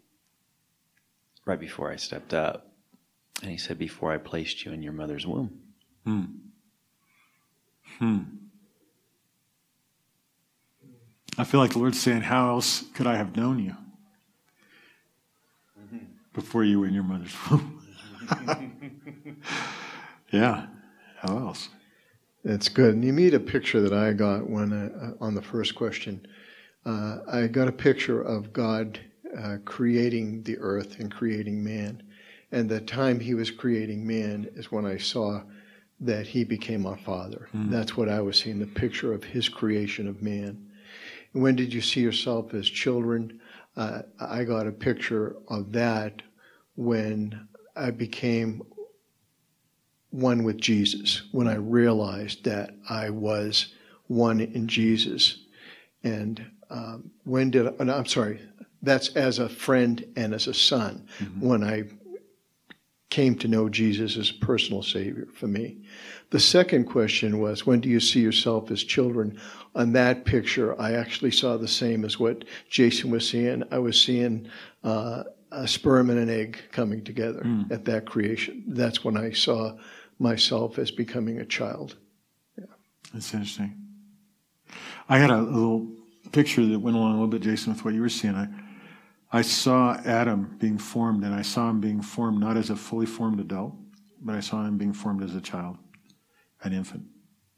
right 1.45 1.61
before 1.61 1.91
I 1.91 1.97
stepped 1.97 2.33
up. 2.33 2.69
And 3.43 3.51
He 3.51 3.59
said, 3.59 3.77
Before 3.77 4.13
I 4.13 4.19
placed 4.19 4.65
you 4.65 4.73
in 4.73 4.83
your 4.83 4.93
mother's 4.93 5.27
womb. 5.27 5.61
Hmm. 6.05 6.25
Hmm. 7.99 8.19
I 11.37 11.45
feel 11.45 11.61
like 11.61 11.73
the 11.73 11.79
Lord's 11.79 12.01
saying, 12.01 12.23
How 12.23 12.51
else 12.51 12.85
could 12.95 13.07
I 13.07 13.17
have 13.17 13.37
known 13.37 13.59
you 13.59 13.77
before 16.33 16.65
you 16.65 16.81
were 16.81 16.87
in 16.87 16.95
your 16.95 17.03
mother's 17.03 17.35
womb? 17.51 17.83
yeah. 20.33 20.67
How 21.21 21.39
else? 21.39 21.69
That's 22.45 22.69
good. 22.69 22.95
And 22.95 23.05
you 23.05 23.13
meet 23.13 23.35
a 23.35 23.41
picture 23.41 23.81
that 23.81 23.93
I 23.93 24.13
got 24.13 24.49
when 24.49 24.73
uh, 24.73 25.15
on 25.25 25.35
the 25.35 25.43
first 25.43 25.75
question. 25.75 26.27
Uh, 26.85 27.19
I 27.31 27.47
got 27.47 27.69
a 27.69 27.73
picture 27.73 28.21
of 28.21 28.53
God 28.53 28.99
uh, 29.39 29.59
creating 29.65 30.43
the 30.43 30.59
earth 30.59 30.99
and 30.99 31.11
creating 31.13 31.63
man. 31.63 32.03
And 32.51 32.69
the 32.69 32.81
time 32.81 33.21
he 33.21 33.35
was 33.35 33.51
creating 33.51 34.07
man 34.07 34.49
is 34.55 34.73
when 34.73 34.85
I 34.85 34.97
saw 34.97 35.43
that 36.01 36.27
he 36.27 36.43
became 36.45 36.85
our 36.85 36.99
father. 36.99 37.49
Mm. 37.55 37.71
That's 37.71 37.97
what 37.97 38.09
I 38.09 38.21
was 38.21 38.39
seeing, 38.39 38.59
the 38.59 38.67
picture 38.67 39.13
of 39.15 39.23
his 39.23 39.49
creation 39.49 40.09
of 40.09 40.21
man. 40.21 40.69
When 41.33 41.57
did 41.57 41.73
you 41.73 41.81
see 41.81 42.01
yourself 42.01 42.53
as 42.53 42.69
children? 42.69 43.41
Uh, 43.77 44.03
I 44.21 44.45
got 44.45 44.67
a 44.67 44.73
picture 44.73 45.37
of 45.49 45.73
that 45.73 46.23
when 46.77 47.49
I 47.75 47.91
became 47.91 48.63
one 50.11 50.45
with 50.45 50.59
Jesus, 50.59 51.23
when 51.33 51.49
I 51.49 51.55
realized 51.55 52.45
that 52.45 52.75
I 52.89 53.11
was 53.11 53.75
one 54.09 54.41
in 54.41 54.69
Jesus. 54.69 55.39
And 56.05 56.45
um, 56.69 57.11
when 57.25 57.51
did 57.51 57.67
I, 57.67 57.85
no, 57.85 57.97
I'm 57.97 58.07
sorry, 58.07 58.41
that's 58.83 59.09
as 59.17 59.39
a 59.39 59.49
friend 59.49 60.05
and 60.17 60.35
as 60.35 60.47
a 60.47 60.55
son 60.55 61.07
when 61.41 61.65
I 61.65 61.85
came 63.13 63.35
to 63.35 63.47
know 63.47 63.69
Jesus 63.69 64.17
as 64.17 64.31
a 64.31 64.45
personal 64.45 64.83
Savior 64.83 65.29
for 65.35 65.47
me. 65.47 65.77
The 66.31 66.41
second 66.41 66.87
question 66.87 67.41
was, 67.41 67.67
when 67.67 67.79
do 67.79 67.91
you 67.91 68.01
see 68.01 68.21
yourself 68.21 68.71
as 68.71 68.83
children? 68.83 69.39
On 69.75 69.93
that 69.93 70.25
picture, 70.25 70.81
I 70.81 70.93
actually 70.95 71.31
saw 71.31 71.59
the 71.59 71.69
same 71.69 72.07
as 72.07 72.19
what 72.19 72.47
Jason 72.71 73.11
was 73.11 73.29
seeing. 73.29 73.65
I 73.71 73.79
was 73.81 74.01
seeing 74.01 74.49
uh, 74.83 75.25
a 75.51 75.69
sperm 75.69 76.09
and 76.09 76.19
an 76.19 76.31
egg 76.31 76.59
coming 76.73 77.05
together 77.05 77.45
at 77.71 77.85
that 77.85 78.07
creation. 78.07 78.65
That's 78.67 79.05
when 79.05 79.19
I 79.19 79.33
saw 79.33 79.77
myself 80.19 80.79
as 80.79 80.91
becoming 80.91 81.39
a 81.39 81.45
child. 81.45 81.97
That's 83.13 83.35
interesting. 83.35 83.77
I 85.11 85.19
had 85.19 85.29
a 85.29 85.37
little 85.37 85.87
picture 86.33 86.65
that 86.65 86.79
went 86.79 86.97
along 86.97 87.11
a 87.11 87.15
little 87.17 87.29
bit, 87.29 87.43
Jason, 87.43 87.75
with 87.75 87.85
what 87.85 87.93
you 87.93 88.01
were 88.01 88.09
seeing. 88.09 88.35
I, 88.35 88.49
I 89.35 89.41
saw 89.41 89.95
Adam 90.05 90.57
being 90.59 90.77
formed, 90.77 91.25
and 91.25 91.35
I 91.35 91.41
saw 91.41 91.71
him 91.71 91.81
being 91.81 92.03
formed 92.03 92.39
not 92.39 92.59
as 92.59 92.69
a 92.69 92.77
fully 92.77 93.07
formed 93.07 93.41
adult, 93.41 93.75
but 94.21 94.35
I 94.35 94.41
saw 94.41 94.63
him 94.65 94.77
being 94.77 94.93
formed 94.93 95.23
as 95.23 95.35
a 95.35 95.41
child, 95.41 95.79
an 96.63 96.75
infant, 96.75 97.05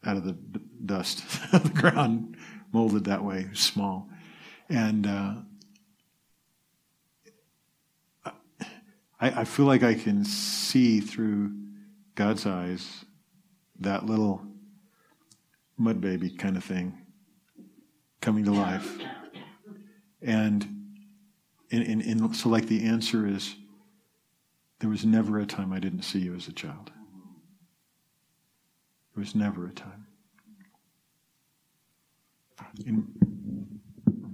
out 0.05 0.17
of 0.17 0.25
the 0.25 0.33
d- 0.33 0.61
dust 0.87 1.25
of 1.53 1.65
the 1.65 1.81
ground, 1.81 2.37
molded 2.73 3.05
that 3.07 3.25
way, 3.25 3.49
small. 3.55 4.09
And 4.69 5.07
uh, 5.07 5.35
I, 9.21 9.41
I 9.41 9.45
feel 9.45 9.67
like 9.67 9.83
I 9.83 9.95
can 9.95 10.25
see 10.25 11.01
through 11.01 11.53
God's 12.15 12.47
eyes 12.47 13.05
that 13.81 14.07
little 14.07 14.47
mud 15.77 16.01
baby 16.01 16.31
kind 16.31 16.57
of 16.57 16.63
thing 16.63 16.97
coming 18.21 18.45
to 18.45 18.53
life. 18.53 18.97
And, 20.23 20.74
and, 21.71 22.03
and, 22.03 22.37
so, 22.37 22.49
like, 22.49 22.67
the 22.67 22.85
answer 22.85 23.27
is 23.27 23.57
there 24.81 24.91
was 24.91 25.05
never 25.05 25.39
a 25.39 25.47
time 25.47 25.73
I 25.73 25.79
didn't 25.79 26.03
see 26.03 26.19
you 26.19 26.35
as 26.35 26.49
a 26.49 26.53
child. 26.53 26.91
There 29.15 29.23
was 29.23 29.35
never 29.35 29.67
a 29.67 29.73
time. 29.73 30.07
In, 32.85 33.07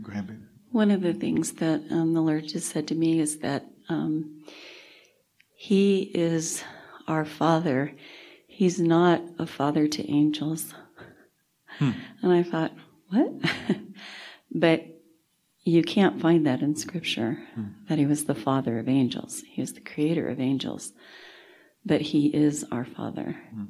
go 0.03 0.13
ahead, 0.13 0.27
baby. 0.27 0.41
One 0.71 0.91
of 0.91 1.03
the 1.03 1.15
things 1.15 1.53
that 1.55 1.83
um, 1.91 2.15
the 2.15 2.21
Lord 2.21 2.49
just 2.49 2.71
said 2.71 2.89
to 2.89 2.95
me 2.95 3.21
is 3.21 3.39
that 3.39 3.67
um, 3.89 4.45
He 5.55 6.03
is 6.15 6.63
our 7.09 7.25
Father. 7.25 7.93
He's 8.47 8.81
not 8.81 9.23
a 9.39 9.47
father 9.47 9.89
to 9.89 10.11
angels. 10.11 10.75
Hmm. 11.79 11.93
And 12.23 12.33
I 12.33 12.43
thought, 12.43 12.73
what? 13.09 13.33
but 14.55 15.00
you 15.65 15.83
can't 15.83 16.21
find 16.21 16.47
that 16.47 16.63
in 16.63 16.75
Scripture, 16.75 17.39
hmm. 17.55 17.65
that 17.89 17.99
He 17.99 18.07
was 18.07 18.25
the 18.25 18.35
Father 18.35 18.79
of 18.79 18.89
angels. 18.89 19.43
He 19.47 19.61
was 19.61 19.73
the 19.73 19.81
creator 19.81 20.29
of 20.29 20.41
angels. 20.41 20.93
But 21.85 22.01
He 22.01 22.27
is 22.29 22.65
our 22.73 22.85
Father. 22.85 23.37
Hmm. 23.53 23.65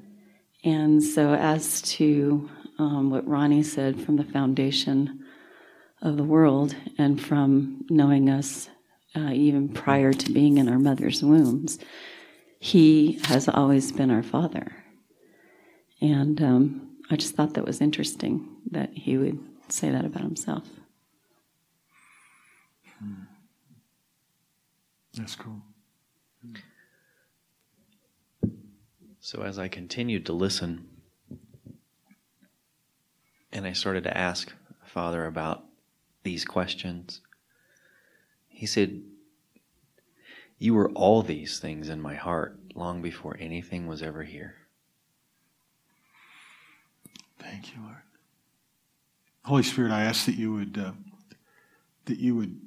And 0.63 1.03
so, 1.03 1.35
as 1.35 1.83
to 1.83 2.49
um, 2.79 3.11
what 3.11 3.27
Ronnie 3.27 3.63
said 3.63 4.01
from 4.01 4.17
the 4.17 4.25
foundation 4.25 5.25
of 6.03 6.17
the 6.17 6.25
world 6.25 6.75
and 6.99 7.21
from 7.21 7.85
knowing 7.91 8.31
us 8.31 8.69
uh, 9.17 9.31
even 9.33 9.69
prior 9.69 10.13
to 10.13 10.33
being 10.33 10.59
in 10.59 10.69
our 10.69 10.79
mother's 10.79 11.23
wombs, 11.23 11.79
He 12.61 13.21
has 13.25 13.49
always 13.49 13.91
been 13.91 14.11
our 14.11 14.23
Father. 14.23 14.77
And 16.01 16.41
um, 16.41 16.97
I 17.11 17.17
just 17.17 17.35
thought 17.35 17.55
that 17.55 17.67
was 17.67 17.81
interesting 17.81 18.49
that 18.71 18.91
He 18.93 19.19
would 19.19 19.41
say 19.69 19.91
that 19.91 20.05
about 20.05 20.23
Himself. 20.23 20.69
Hmm. 23.01 23.15
That's 25.15 25.35
cool. 25.35 25.63
So, 29.21 29.43
as 29.43 29.59
I 29.59 29.69
continued 29.69 30.27
to 30.27 30.33
listen, 30.33 30.89
and 33.53 33.67
I 33.67 33.73
started 33.73 34.05
to 34.05 34.17
ask 34.17 34.53
Father 34.85 35.27
about 35.27 35.65
these 36.23 36.45
questions. 36.45 37.21
He 38.49 38.67
said, 38.67 39.03
You 40.59 40.75
were 40.75 40.91
all 40.93 41.23
these 41.23 41.59
things 41.59 41.89
in 41.89 42.01
my 42.01 42.15
heart 42.15 42.59
long 42.75 43.03
before 43.03 43.37
anything 43.39 43.87
was 43.87 44.03
ever 44.03 44.23
here. 44.23 44.57
Thank 47.39 47.75
you, 47.75 47.83
Lord. 47.83 47.97
Holy 49.45 49.63
Spirit, 49.63 49.93
I 49.93 50.05
ask 50.05 50.27
that 50.27 50.37
you 50.37 50.53
would 50.53 50.79
uh, 50.79 50.93
that 52.05 52.19
you 52.19 52.37
would 52.37 52.61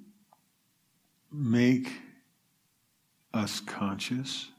make 1.34 1.92
us 3.34 3.60
conscious 3.60 4.50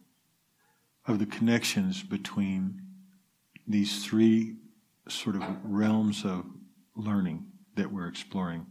of 1.06 1.18
the 1.18 1.26
connections 1.26 2.02
between 2.02 2.82
these 3.66 4.04
three 4.04 4.56
sort 5.08 5.36
of 5.36 5.42
realms 5.62 6.24
of 6.24 6.44
learning 6.96 7.46
that 7.76 7.92
we're 7.92 8.08
exploring, 8.08 8.66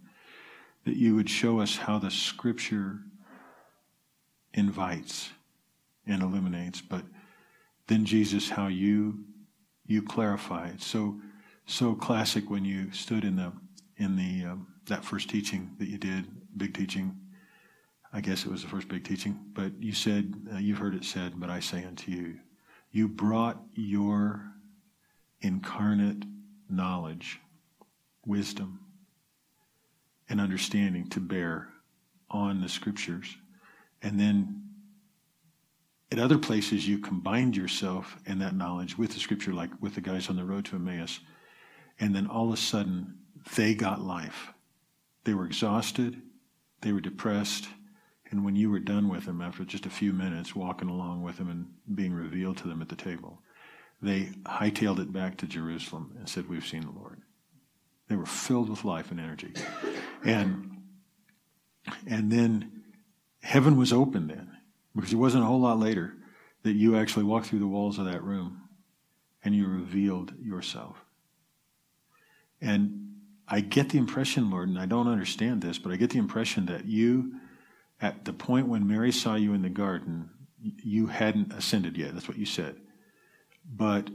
that 0.86 0.96
you 0.96 1.16
would 1.16 1.30
show 1.30 1.60
us 1.60 1.78
how 1.78 1.98
the 2.00 2.12
scripture 2.12 3.00
invites 4.54 5.30
and 6.06 6.22
illuminates, 6.22 6.82
but 6.82 7.04
then 7.88 8.06
Jesus, 8.06 8.50
how 8.50 8.68
you 8.68 9.24
you 9.86 10.02
clarify 10.02 10.68
it. 10.68 10.82
So 10.82 11.20
so 11.66 11.94
classic 11.96 12.50
when 12.50 12.66
you 12.66 12.92
stood 12.92 13.24
in 13.24 13.36
the 13.36 13.52
in 13.98 14.16
the 14.16 14.52
um, 14.52 14.68
that 14.88 15.04
first 15.04 15.30
teaching 15.30 15.72
that 15.80 15.88
you 15.88 15.98
did, 15.98 16.26
big 16.58 16.74
teaching. 16.74 17.18
I 18.16 18.22
guess 18.22 18.46
it 18.46 18.52
was 18.52 18.62
the 18.62 18.68
first 18.68 18.88
big 18.88 19.04
teaching, 19.04 19.40
but 19.54 19.72
you 19.80 19.92
said 19.92 20.36
uh, 20.54 20.60
you've 20.60 20.78
heard 20.78 20.94
it 20.94 21.04
said, 21.04 21.34
but 21.40 21.50
I 21.50 21.60
say 21.60 21.84
unto 21.84 22.12
you, 22.12 22.36
you 22.92 23.08
brought 23.08 23.60
your 23.74 24.46
incarnate 25.42 26.24
knowledge, 26.70 27.40
wisdom, 28.24 28.80
and 30.30 30.40
understanding 30.40 31.10
to 31.10 31.20
bear 31.20 31.70
on 32.30 32.62
the 32.62 32.70
scriptures. 32.70 33.36
And 34.04 34.20
then 34.20 34.62
at 36.12 36.20
other 36.20 36.38
places, 36.38 36.88
you 36.88 37.00
combined 37.00 37.58
yourself 37.58 38.18
and 38.28 38.40
that 38.42 38.56
knowledge 38.56 38.96
with 38.96 39.14
the 39.14 39.20
scripture, 39.20 39.54
like 39.54 39.72
with 39.82 39.96
the 39.96 40.02
guys 40.02 40.30
on 40.30 40.36
the 40.36 40.46
road 40.46 40.66
to 40.66 40.76
Emmaus. 40.76 41.20
And 42.00 42.16
then 42.16 42.28
all 42.28 42.50
of 42.50 42.54
a 42.54 42.58
sudden, 42.58 43.16
they 43.56 43.74
got 43.74 44.02
life. 44.02 44.54
They 45.24 45.34
were 45.34 45.48
exhausted, 45.48 46.22
they 46.82 46.92
were 46.92 47.02
depressed. 47.02 47.68
And 48.34 48.44
when 48.44 48.56
you 48.56 48.72
were 48.72 48.80
done 48.80 49.10
with 49.10 49.26
them 49.26 49.42
after 49.42 49.64
just 49.64 49.86
a 49.86 49.92
few 49.92 50.12
minutes, 50.12 50.56
walking 50.56 50.90
along 50.90 51.22
with 51.22 51.38
them 51.38 51.52
and 51.52 51.68
being 51.96 52.12
revealed 52.12 52.58
to 52.58 52.68
them 52.68 52.82
at 52.82 52.90
the 52.90 52.96
table, 52.96 53.44
they 54.02 54.32
hightailed 54.48 54.98
it 54.98 55.14
back 55.14 55.38
to 55.38 55.46
Jerusalem 55.46 56.16
and 56.18 56.28
said, 56.28 56.50
We've 56.50 56.66
seen 56.66 56.82
the 56.82 57.00
Lord. 57.00 57.22
They 58.10 58.16
were 58.16 58.26
filled 58.26 58.72
with 58.72 58.86
life 58.86 59.12
and 59.12 59.20
energy. 59.20 59.54
And, 60.26 60.82
and 62.08 62.32
then 62.32 62.82
heaven 63.44 63.78
was 63.78 63.94
open 63.94 64.26
then, 64.26 64.50
because 64.96 65.14
it 65.14 65.18
wasn't 65.18 65.44
a 65.44 65.46
whole 65.46 65.62
lot 65.62 65.78
later 65.78 66.16
that 66.64 66.74
you 66.74 66.98
actually 66.98 67.26
walked 67.26 67.46
through 67.46 67.60
the 67.60 67.68
walls 67.68 68.00
of 68.00 68.06
that 68.06 68.24
room 68.24 68.64
and 69.44 69.54
you 69.54 69.68
revealed 69.68 70.34
yourself. 70.42 70.98
And 72.60 73.12
I 73.48 73.60
get 73.60 73.90
the 73.90 74.00
impression, 74.00 74.50
Lord, 74.50 74.70
and 74.70 74.80
I 74.80 74.88
don't 74.88 75.08
understand 75.08 75.62
this, 75.62 75.78
but 75.78 75.92
I 75.92 75.98
get 75.98 76.10
the 76.10 76.18
impression 76.18 76.66
that 76.66 76.88
you, 76.88 77.36
at 78.04 78.26
the 78.26 78.34
point 78.34 78.68
when 78.68 78.88
Mary 78.88 79.12
saw 79.12 79.34
you 79.36 79.54
in 79.54 79.64
the 79.64 79.70
garden, 79.70 80.30
you 80.62 81.08
hadn't 81.08 81.52
ascended 81.54 81.98
yet. 81.98 82.14
That's 82.14 82.28
what 82.28 82.38
you 82.38 82.46
said 82.46 82.76
but 83.66 84.10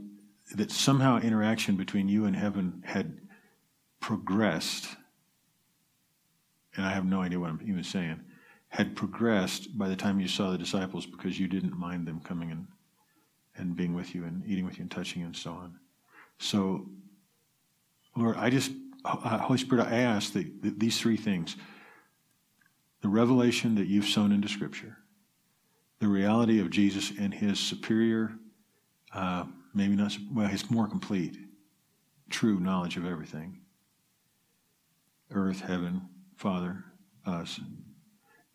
that 0.55 0.70
somehow 0.70 1.18
interaction 1.18 1.76
between 1.76 2.09
you 2.09 2.24
and 2.24 2.34
heaven 2.34 2.82
had 2.86 3.18
progressed, 4.01 4.89
and 6.74 6.84
I 6.84 6.91
have 6.91 7.05
no 7.05 7.20
idea 7.20 7.39
what 7.39 7.51
I'm 7.51 7.61
even 7.66 7.84
saying, 7.84 8.20
had 8.68 8.97
progressed 8.97 9.76
by 9.76 9.89
the 9.89 9.97
time 9.97 10.20
you 10.20 10.28
saw 10.28 10.51
the 10.51 10.59
disciples 10.59 11.07
because 11.07 11.39
you 11.39 11.49
didn't 11.49 11.78
mind 11.78 12.07
them 12.07 12.20
coming 12.20 12.51
and, 12.51 12.66
and 13.57 13.76
being 13.76 13.95
with 13.95 14.14
you 14.14 14.24
and 14.24 14.43
eating 14.47 14.64
with 14.64 14.78
you 14.78 14.82
and 14.82 14.91
touching 14.91 15.20
you 15.20 15.26
and 15.26 15.36
so 15.36 15.53
on. 15.53 15.78
So, 16.39 16.86
Lord, 18.16 18.36
I 18.36 18.51
just, 18.51 18.70
Holy 19.05 19.59
Spirit, 19.59 19.86
I 19.86 19.99
ask 19.99 20.32
that, 20.34 20.62
that 20.62 20.78
these 20.78 20.99
three 20.99 21.16
things 21.16 21.57
the 23.01 23.09
revelation 23.09 23.75
that 23.77 23.87
you've 23.87 24.07
sown 24.07 24.33
into 24.33 24.49
Scripture, 24.49 24.99
the 26.01 26.09
reality 26.09 26.61
of 26.61 26.71
Jesus 26.71 27.13
and 27.19 27.33
his 27.33 27.59
superior 27.59 28.33
uh, 29.13 29.45
maybe 29.75 29.97
not, 29.97 30.17
well, 30.33 30.49
his 30.49 30.71
more 30.71 30.87
complete, 30.87 31.37
true 32.31 32.61
knowledge 32.61 32.97
of 32.97 33.07
everything 33.07 33.61
earth, 35.31 35.61
heaven, 35.61 36.09
Father, 36.37 36.85
us, 37.27 37.61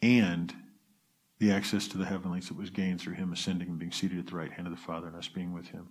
and 0.02 0.54
the 1.38 1.52
access 1.52 1.88
to 1.88 2.00
the 2.00 2.06
heavenlies 2.06 2.48
that 2.48 2.58
was 2.58 2.72
gained 2.72 3.00
through 3.00 3.14
him 3.14 3.32
ascending 3.32 3.68
and 3.68 3.78
being 3.78 3.92
seated 3.92 4.18
at 4.18 4.26
the 4.26 4.36
right 4.36 4.52
hand 4.52 4.66
of 4.66 4.74
the 4.74 4.82
Father 4.82 5.06
and 5.08 5.16
us 5.16 5.28
being 5.28 5.54
with 5.54 5.68
him. 5.68 5.90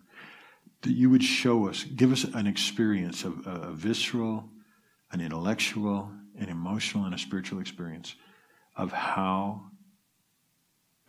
That 0.80 0.92
you 0.92 1.08
would 1.08 1.22
show 1.22 1.68
us, 1.68 1.84
give 1.84 2.10
us 2.10 2.24
an 2.24 2.48
experience 2.48 3.22
of 3.22 3.46
a, 3.46 3.68
a 3.68 3.72
visceral, 3.72 4.48
an 5.12 5.20
intellectual, 5.20 6.10
an 6.36 6.48
emotional, 6.48 7.04
and 7.04 7.14
a 7.14 7.18
spiritual 7.18 7.60
experience 7.60 8.16
of 8.76 8.92
how 8.92 9.62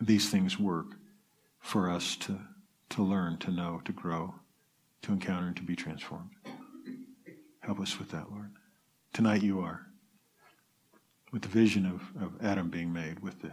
these 0.00 0.30
things 0.30 0.58
work 0.58 0.96
for 1.60 1.90
us 1.90 2.16
to 2.16 2.38
to 2.90 3.02
learn, 3.02 3.36
to 3.38 3.50
know, 3.50 3.80
to 3.84 3.92
grow, 3.92 4.34
to 5.02 5.12
encounter, 5.12 5.48
and 5.48 5.56
to 5.56 5.62
be 5.62 5.74
transformed. 5.74 6.30
Help 7.60 7.80
us 7.80 7.98
with 7.98 8.10
that, 8.10 8.30
Lord. 8.30 8.52
Tonight 9.12 9.42
you 9.42 9.60
are. 9.60 9.86
With 11.32 11.42
the 11.42 11.48
vision 11.48 11.86
of, 11.86 12.22
of 12.22 12.32
Adam 12.40 12.70
being 12.70 12.92
made, 12.92 13.18
with 13.18 13.42
the 13.42 13.50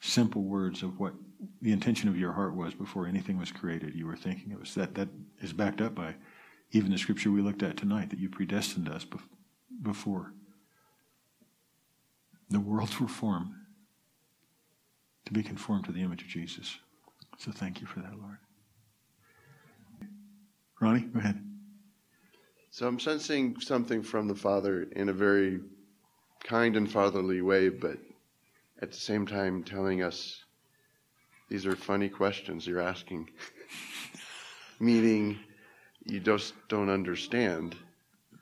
simple 0.00 0.42
words 0.42 0.84
of 0.84 1.00
what 1.00 1.14
the 1.60 1.72
intention 1.72 2.08
of 2.08 2.16
your 2.16 2.32
heart 2.32 2.54
was 2.54 2.72
before 2.74 3.06
anything 3.08 3.36
was 3.36 3.50
created, 3.50 3.94
you 3.94 4.06
were 4.06 4.16
thinking 4.16 4.52
it 4.52 4.60
was 4.60 4.74
that 4.74 4.94
that 4.94 5.08
is 5.40 5.52
backed 5.52 5.80
up 5.80 5.94
by 5.94 6.14
even 6.70 6.92
the 6.92 6.98
scripture 6.98 7.32
we 7.32 7.40
looked 7.40 7.62
at 7.64 7.76
tonight 7.76 8.10
that 8.10 8.20
you 8.20 8.28
predestined 8.28 8.88
us 8.88 9.04
before 9.82 10.32
the 12.54 12.60
worlds 12.60 13.00
were 13.00 13.08
formed 13.08 13.52
to 15.26 15.32
be 15.32 15.42
conformed 15.42 15.84
to 15.84 15.90
the 15.90 16.02
image 16.02 16.22
of 16.22 16.28
Jesus. 16.28 16.78
So 17.36 17.50
thank 17.50 17.80
you 17.80 17.86
for 17.86 17.98
that, 17.98 18.16
Lord. 18.16 18.38
Ronnie, 20.80 21.00
go 21.00 21.18
ahead. 21.18 21.42
So 22.70 22.86
I'm 22.86 23.00
sensing 23.00 23.58
something 23.58 24.04
from 24.04 24.28
the 24.28 24.36
Father 24.36 24.84
in 24.92 25.08
a 25.08 25.12
very 25.12 25.62
kind 26.44 26.76
and 26.76 26.88
fatherly 26.88 27.42
way, 27.42 27.70
but 27.70 27.98
at 28.80 28.92
the 28.92 28.96
same 28.96 29.26
time 29.26 29.64
telling 29.64 30.02
us 30.02 30.44
these 31.48 31.66
are 31.66 31.74
funny 31.74 32.08
questions 32.08 32.68
you're 32.68 32.80
asking. 32.80 33.30
Meaning 34.78 35.40
you 36.04 36.20
just 36.20 36.54
don't 36.68 36.90
understand, 36.90 37.74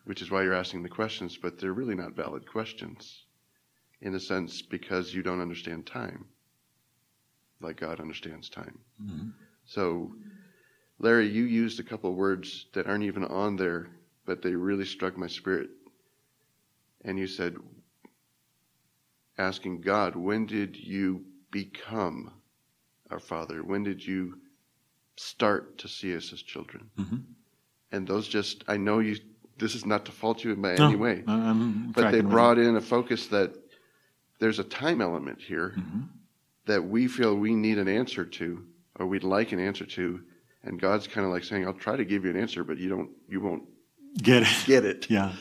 which 0.04 0.20
is 0.20 0.30
why 0.30 0.42
you're 0.42 0.52
asking 0.52 0.82
the 0.82 0.88
questions, 0.90 1.38
but 1.40 1.58
they're 1.58 1.72
really 1.72 1.94
not 1.94 2.12
valid 2.12 2.46
questions 2.46 3.24
in 4.02 4.14
a 4.14 4.20
sense 4.20 4.60
because 4.62 5.14
you 5.14 5.22
don't 5.22 5.40
understand 5.40 5.86
time 5.86 6.26
like 7.60 7.76
God 7.76 8.00
understands 8.00 8.48
time. 8.48 8.78
So, 9.64 10.12
Larry, 10.98 11.28
you 11.28 11.44
used 11.44 11.78
a 11.78 11.84
couple 11.84 12.10
of 12.10 12.16
words 12.16 12.66
that 12.74 12.86
aren't 12.86 13.04
even 13.04 13.24
on 13.24 13.56
there, 13.56 13.88
but 14.26 14.42
they 14.42 14.54
really 14.54 14.84
struck 14.84 15.16
my 15.16 15.28
spirit. 15.28 15.70
And 17.04 17.18
you 17.18 17.26
said, 17.28 17.56
asking 19.38 19.80
God, 19.80 20.16
when 20.16 20.46
did 20.46 20.76
you 20.76 21.24
become 21.50 22.32
our 23.10 23.20
Father? 23.20 23.62
When 23.62 23.84
did 23.84 24.04
you 24.04 24.38
start 25.16 25.78
to 25.78 25.88
see 25.88 26.16
us 26.16 26.32
as 26.32 26.42
children? 26.42 26.90
Mhm. 26.98 27.22
And 27.92 28.06
those 28.06 28.26
just, 28.26 28.64
I 28.66 28.76
know 28.76 28.98
you, 28.98 29.16
this 29.58 29.74
is 29.74 29.86
not 29.86 30.04
to 30.06 30.12
fault 30.12 30.44
you 30.44 30.52
in 30.52 30.60
No, 30.60 30.68
any 30.86 30.96
way, 30.96 31.22
I'm 31.26 31.92
but 31.92 32.10
they 32.10 32.20
brought 32.22 32.58
in 32.58 32.76
a 32.76 32.80
focus 32.80 33.28
that 33.28 33.61
there's 34.42 34.58
a 34.58 34.64
time 34.64 35.00
element 35.00 35.40
here 35.40 35.74
Mhm. 35.78 36.08
that 36.66 36.82
we 36.84 37.06
feel 37.06 37.36
we 37.36 37.54
need 37.54 37.78
an 37.78 37.86
answer 37.88 38.24
to, 38.24 38.64
or 38.96 39.06
we'd 39.06 39.22
like 39.22 39.52
an 39.52 39.60
answer 39.60 39.84
to, 39.86 40.20
and 40.64 40.80
God's 40.80 41.06
kind 41.06 41.24
of 41.24 41.32
like 41.32 41.44
saying, 41.44 41.64
"I'll 41.64 41.72
try 41.74 41.96
to 41.96 42.04
give 42.04 42.24
you 42.24 42.30
an 42.30 42.36
answer, 42.36 42.64
but 42.64 42.76
you 42.78 42.88
don't, 42.88 43.10
you 43.28 43.40
won't. 43.40 43.62
Get 44.20 44.42
it? 44.42 44.64
get 44.66 44.84
it 44.84 45.08
Yeah, 45.08 45.32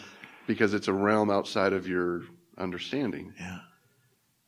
because 0.48 0.74
it's 0.76 0.88
a 0.88 0.94
realm 0.94 1.30
outside 1.32 1.74
of 1.74 1.88
your 1.88 2.22
understanding, 2.58 3.34
yeah. 3.40 3.60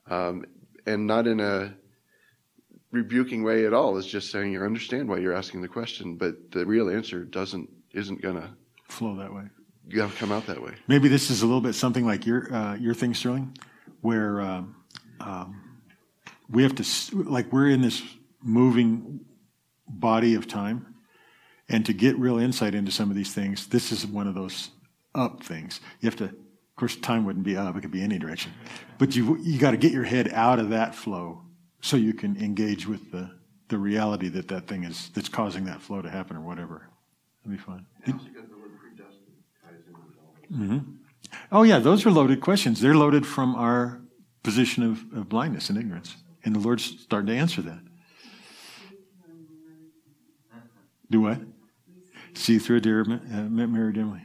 um, 0.07 0.45
and 0.85 1.07
not 1.07 1.25
in 1.27 1.39
a 1.39 1.73
rebuking 2.91 3.41
way 3.43 3.65
at 3.65 3.73
all. 3.73 3.97
It's 3.97 4.07
just 4.07 4.29
saying 4.31 4.51
you 4.53 4.61
understand 4.63 5.09
why 5.09 5.17
you're 5.17 5.33
asking 5.33 5.61
the 5.61 5.67
question, 5.67 6.15
but 6.15 6.51
the 6.51 6.63
real 6.65 6.89
answer 6.89 7.25
doesn't 7.25 7.69
isn't 7.91 8.21
gonna 8.21 8.55
Flow 8.87 9.15
that 9.17 9.33
way. 9.33 9.45
gonna 9.89 10.11
come 10.13 10.31
out 10.31 10.45
that 10.47 10.61
way. 10.61 10.73
Maybe 10.87 11.07
this 11.07 11.29
is 11.31 11.41
a 11.41 11.45
little 11.47 11.61
bit 11.61 11.73
something 11.73 12.05
like 12.05 12.25
your 12.27 12.53
uh, 12.53 12.75
your 12.75 12.93
thing, 12.93 13.13
Sterling, 13.13 13.57
where 14.03 14.41
um, 14.41 14.75
um, 15.19 15.79
we 16.49 16.61
have 16.63 16.75
to 16.75 16.85
like 17.23 17.51
we're 17.51 17.69
in 17.69 17.81
this 17.81 18.03
moving 18.41 19.21
body 19.87 20.35
of 20.35 20.47
time, 20.47 20.93
and 21.69 21.85
to 21.85 21.93
get 21.93 22.17
real 22.19 22.37
insight 22.37 22.75
into 22.75 22.91
some 22.91 23.09
of 23.09 23.15
these 23.15 23.33
things, 23.33 23.67
this 23.67 23.91
is 23.91 24.05
one 24.05 24.27
of 24.27 24.35
those 24.35 24.69
up 25.15 25.41
things. 25.41 25.79
You 26.01 26.07
have 26.07 26.17
to, 26.17 26.25
of 26.25 26.35
course, 26.75 26.97
time 26.97 27.25
wouldn't 27.25 27.45
be 27.45 27.55
up; 27.55 27.75
it 27.77 27.81
could 27.81 27.91
be 27.91 28.03
any 28.03 28.19
direction, 28.19 28.51
but 28.99 29.15
you 29.15 29.37
you 29.41 29.57
got 29.57 29.71
to 29.71 29.77
get 29.77 29.93
your 29.93 30.03
head 30.03 30.29
out 30.33 30.59
of 30.59 30.69
that 30.69 30.93
flow 30.93 31.41
so 31.81 31.95
you 31.97 32.13
can 32.13 32.35
engage 32.37 32.85
with 32.85 33.11
the 33.11 33.31
the 33.69 33.77
reality 33.77 34.27
that 34.29 34.49
that 34.49 34.67
thing 34.67 34.83
is 34.83 35.09
that's 35.15 35.29
causing 35.29 35.65
that 35.65 35.81
flow 35.81 36.01
to 36.01 36.09
happen 36.09 36.35
or 36.35 36.41
whatever. 36.41 36.89
That'd 37.43 37.57
be 37.57 37.63
fun. 37.63 37.85
Oh, 41.51 41.63
yeah, 41.63 41.79
those 41.79 42.05
are 42.05 42.11
loaded 42.11 42.41
questions. 42.41 42.81
They're 42.81 42.95
loaded 42.95 43.25
from 43.25 43.55
our 43.55 44.01
position 44.43 44.83
of, 44.83 45.03
of 45.17 45.29
blindness 45.29 45.69
and 45.69 45.77
ignorance. 45.77 46.17
And 46.43 46.55
the 46.55 46.59
Lord's 46.59 46.83
starting 46.83 47.27
to 47.27 47.35
answer 47.35 47.61
that. 47.61 47.79
Do 51.09 51.21
what? 51.21 51.41
See 52.33 52.57
through 52.59 52.77
a 52.77 52.81
dear, 52.81 53.01
uh, 53.01 53.41
mirror 53.43 53.91
dimly. 53.91 54.21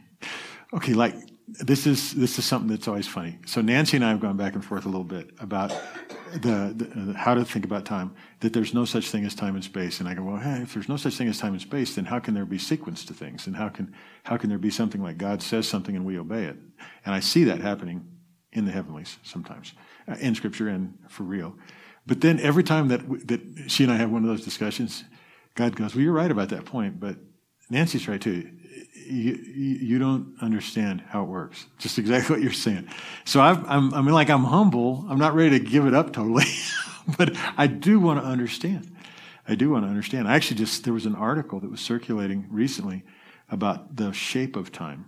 Okay, 0.73 0.95
like 0.95 1.15
this 1.49 1.87
is 1.87 2.13
this 2.15 2.39
is 2.39 2.45
something 2.45 2.69
that's 2.69 2.87
always 2.89 3.09
funny. 3.09 3.39
So 3.47 3.61
Nancy 3.61 3.97
and 3.97 4.05
I 4.05 4.11
have 4.11 4.21
gone 4.21 4.37
back 4.37 4.55
and 4.55 4.65
forth 4.65 4.85
a 4.85 4.89
little 4.89 5.05
bit 5.05 5.31
about 5.41 5.71
the, 6.33 6.75
the 6.77 7.15
how 7.15 7.35
to 7.35 7.45
think 7.45 7.65
about 7.65 7.85
time. 7.85 8.15
That 8.41 8.53
there's 8.53 8.75
no 8.75 8.85
such 8.85 9.11
thing 9.11 9.25
as 9.25 9.35
time 9.35 9.55
and 9.55 9.65
space. 9.65 10.01
And 10.01 10.09
I 10.09 10.15
go, 10.15 10.23
well, 10.23 10.37
hey, 10.37 10.61
if 10.63 10.75
there's 10.75 10.89
no 10.89 10.97
such 10.97 11.17
thing 11.17 11.29
as 11.29 11.39
time 11.39 11.53
and 11.53 11.63
space, 11.63 11.95
then 11.95 12.05
how 12.05 12.19
can 12.19 12.35
there 12.35 12.45
be 12.45 12.59
sequence 12.59 13.05
to 13.07 13.15
things? 13.15 13.47
And 13.47 13.57
how 13.57 13.69
can 13.69 13.95
how 14.25 14.37
can 14.37 14.51
there 14.51 14.59
be 14.59 14.71
something 14.71 15.03
like 15.03 15.17
God 15.17 15.43
says 15.43 15.67
something 15.67 15.97
and 15.97 16.05
we 16.05 16.19
obey 16.19 16.45
it? 16.45 16.57
And 17.07 17.15
I 17.15 17.21
see 17.21 17.45
that 17.45 17.61
happening 17.61 18.07
in 18.53 18.67
the 18.67 18.73
heavenlies 18.73 19.17
sometimes, 19.23 19.73
uh, 20.07 20.17
in 20.21 20.35
Scripture 20.35 20.69
and 20.69 20.99
for 21.09 21.23
real. 21.23 21.57
But 22.07 22.21
then 22.21 22.41
every 22.41 22.63
time 22.63 22.89
that 22.89 23.29
that 23.29 23.71
she 23.71 23.85
and 23.85 23.93
I 23.93 23.97
have 23.97 24.11
one 24.11 24.23
of 24.23 24.29
those 24.29 24.45
discussions, 24.45 25.05
God 25.55 25.77
goes, 25.77 25.95
"Well, 25.95 26.05
you're 26.05 26.13
right 26.13 26.31
about 26.31 26.51
that 26.51 26.67
point, 26.67 27.01
but 27.01 27.17
Nancy's 27.71 28.07
right 28.07 28.21
too. 28.21 28.51
You, 29.07 29.35
you, 29.35 29.99
don't 29.99 30.35
understand 30.41 31.03
how 31.09 31.23
it 31.23 31.29
works. 31.29 31.67
Just 31.79 31.99
exactly 31.99 32.35
what 32.35 32.43
you're 32.43 32.53
saying. 32.53 32.89
So 33.25 33.41
I've, 33.41 33.65
I'm, 33.69 33.95
I 33.95 34.01
mean, 34.01 34.15
like 34.15 34.31
I'm 34.31 34.45
humble. 34.45 35.07
I'm 35.09 35.19
not 35.19 35.35
ready 35.35 35.59
to 35.59 35.65
give 35.65 35.87
it 35.87 35.95
up 35.95 36.13
totally, 36.13 36.45
but 37.19 37.37
I 37.57 37.67
do 37.67 38.01
want 38.01 38.21
to 38.21 38.27
understand. 38.27 38.95
I 39.47 39.55
do 39.55 39.71
want 39.71 39.85
to 39.85 39.89
understand. 39.89 40.29
I 40.29 40.37
actually 40.37 40.59
just 40.59 40.85
there 40.85 40.93
was 40.93 41.07
an 41.07 41.15
article 41.15 41.61
that 41.61 41.71
was 41.71 41.81
circulating 41.81 42.47
recently 42.51 43.05
about 43.51 43.97
the 43.97 44.13
shape 44.13 44.57
of 44.57 44.73
time. 44.73 45.07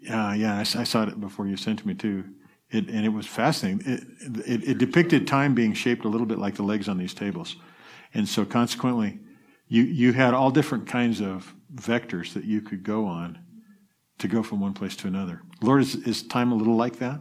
Yeah, 0.00 0.34
yeah, 0.34 0.56
I, 0.56 0.60
I 0.60 0.84
saw 0.84 1.04
it 1.04 1.20
before 1.20 1.46
you 1.46 1.56
sent 1.56 1.80
to 1.80 1.88
me 1.88 1.94
too. 1.94 2.24
It, 2.70 2.88
and 2.88 3.06
it 3.06 3.10
was 3.10 3.26
fascinating. 3.26 3.92
It, 3.92 4.02
it, 4.46 4.68
it 4.70 4.78
depicted 4.78 5.26
time 5.26 5.54
being 5.54 5.72
shaped 5.72 6.04
a 6.04 6.08
little 6.08 6.26
bit 6.26 6.38
like 6.38 6.56
the 6.56 6.64
legs 6.64 6.88
on 6.88 6.98
these 6.98 7.14
tables. 7.14 7.56
And 8.12 8.28
so 8.28 8.44
consequently, 8.44 9.20
you, 9.68 9.82
you 9.82 10.12
had 10.12 10.34
all 10.34 10.50
different 10.50 10.86
kinds 10.86 11.20
of 11.20 11.54
vectors 11.74 12.32
that 12.34 12.44
you 12.44 12.60
could 12.60 12.82
go 12.82 13.06
on 13.06 13.38
to 14.18 14.28
go 14.28 14.42
from 14.42 14.60
one 14.60 14.72
place 14.72 14.96
to 14.96 15.06
another. 15.06 15.42
Lord, 15.60 15.82
is, 15.82 15.94
is 15.94 16.22
time 16.22 16.52
a 16.52 16.54
little 16.54 16.76
like 16.76 16.98
that? 16.98 17.20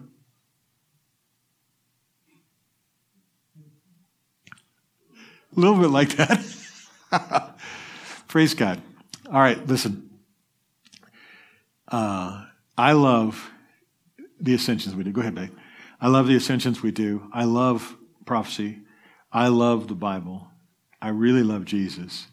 A 5.56 5.60
little 5.60 5.80
bit 5.80 5.90
like 5.90 6.16
that. 6.18 7.56
Praise 8.28 8.54
God. 8.54 8.82
All 9.28 9.40
right, 9.40 9.66
listen. 9.68 10.10
Uh, 11.88 12.46
I 12.78 12.92
love 12.92 13.52
the 14.40 14.54
ascensions 14.54 14.96
we 14.96 15.04
do. 15.04 15.12
Go 15.12 15.22
ahead, 15.22 15.36
babe. 15.36 15.52
I 16.02 16.10
love 16.10 16.28
the 16.28 16.36
ascensions 16.36 16.84
we 16.84 16.92
do. 16.92 17.30
I 17.34 17.46
love 17.46 17.96
prophecy. 18.26 18.80
I 19.32 19.48
love 19.48 19.88
the 19.88 19.96
Bible. 19.96 20.48
I 21.02 21.10
really 21.10 21.44
love 21.44 21.66
Jesus. 21.66 22.28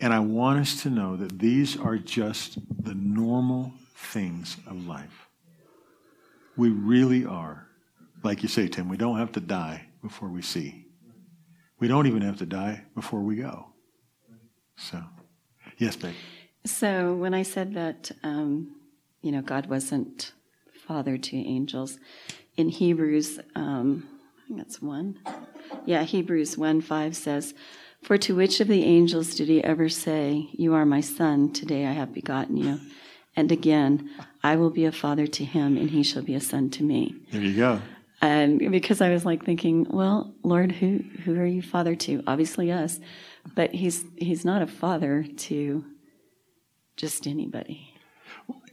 And 0.00 0.12
I 0.12 0.18
want 0.18 0.60
us 0.60 0.82
to 0.82 0.90
know 0.90 1.16
that 1.16 1.38
these 1.38 1.78
are 1.78 1.96
just 1.96 2.58
the 2.84 2.94
normal 2.94 3.72
things 3.94 4.56
of 4.66 4.86
life. 4.86 5.28
We 6.56 6.68
really 6.68 7.24
are. 7.24 7.66
Like 8.22 8.42
you 8.42 8.48
say, 8.48 8.68
Tim, 8.68 8.88
we 8.88 8.96
don't 8.96 9.18
have 9.18 9.32
to 9.32 9.40
die 9.40 9.86
before 10.02 10.28
we 10.28 10.42
see. 10.42 10.86
We 11.78 11.88
don't 11.88 12.06
even 12.06 12.22
have 12.22 12.38
to 12.38 12.46
die 12.46 12.84
before 12.94 13.20
we 13.20 13.36
go. 13.36 13.66
So, 14.76 15.02
yes, 15.78 15.96
babe. 15.96 16.14
So 16.64 17.14
when 17.14 17.34
I 17.34 17.42
said 17.42 17.74
that, 17.74 18.10
um, 18.22 18.76
you 19.22 19.32
know, 19.32 19.42
God 19.42 19.66
wasn't 19.66 20.32
father 20.86 21.16
to 21.18 21.36
angels, 21.36 21.98
in 22.56 22.68
Hebrews, 22.70 23.38
um, 23.54 24.08
I 24.38 24.46
think 24.46 24.58
that's 24.58 24.80
one. 24.80 25.18
Yeah, 25.84 26.02
Hebrews 26.04 26.56
1 26.56 26.80
5 26.80 27.16
says, 27.16 27.54
For 28.02 28.16
to 28.18 28.36
which 28.36 28.60
of 28.60 28.68
the 28.68 28.84
angels 28.84 29.34
did 29.34 29.48
he 29.48 29.62
ever 29.64 29.88
say, 29.88 30.48
You 30.52 30.74
are 30.74 30.84
my 30.84 31.00
son, 31.00 31.52
today 31.52 31.86
I 31.86 31.92
have 31.92 32.12
begotten 32.12 32.56
you? 32.56 32.80
And 33.34 33.52
again, 33.52 34.10
I 34.42 34.56
will 34.56 34.70
be 34.70 34.84
a 34.84 34.92
father 34.92 35.26
to 35.26 35.44
him, 35.44 35.76
and 35.76 35.90
he 35.90 36.02
shall 36.02 36.22
be 36.22 36.34
a 36.34 36.40
son 36.40 36.70
to 36.70 36.82
me. 36.82 37.14
There 37.32 37.42
you 37.42 37.54
go. 37.54 37.80
And 38.22 38.70
because 38.70 39.02
I 39.02 39.10
was 39.10 39.26
like 39.26 39.44
thinking, 39.44 39.86
well, 39.90 40.34
Lord, 40.42 40.72
who 40.72 41.00
who 41.24 41.38
are 41.38 41.46
you 41.46 41.60
father 41.60 41.94
to? 41.96 42.22
Obviously 42.26 42.72
us, 42.72 42.98
but 43.54 43.74
he's 43.74 44.04
he's 44.16 44.44
not 44.44 44.62
a 44.62 44.66
father 44.66 45.26
to 45.36 45.84
just 46.96 47.26
anybody. 47.26 47.92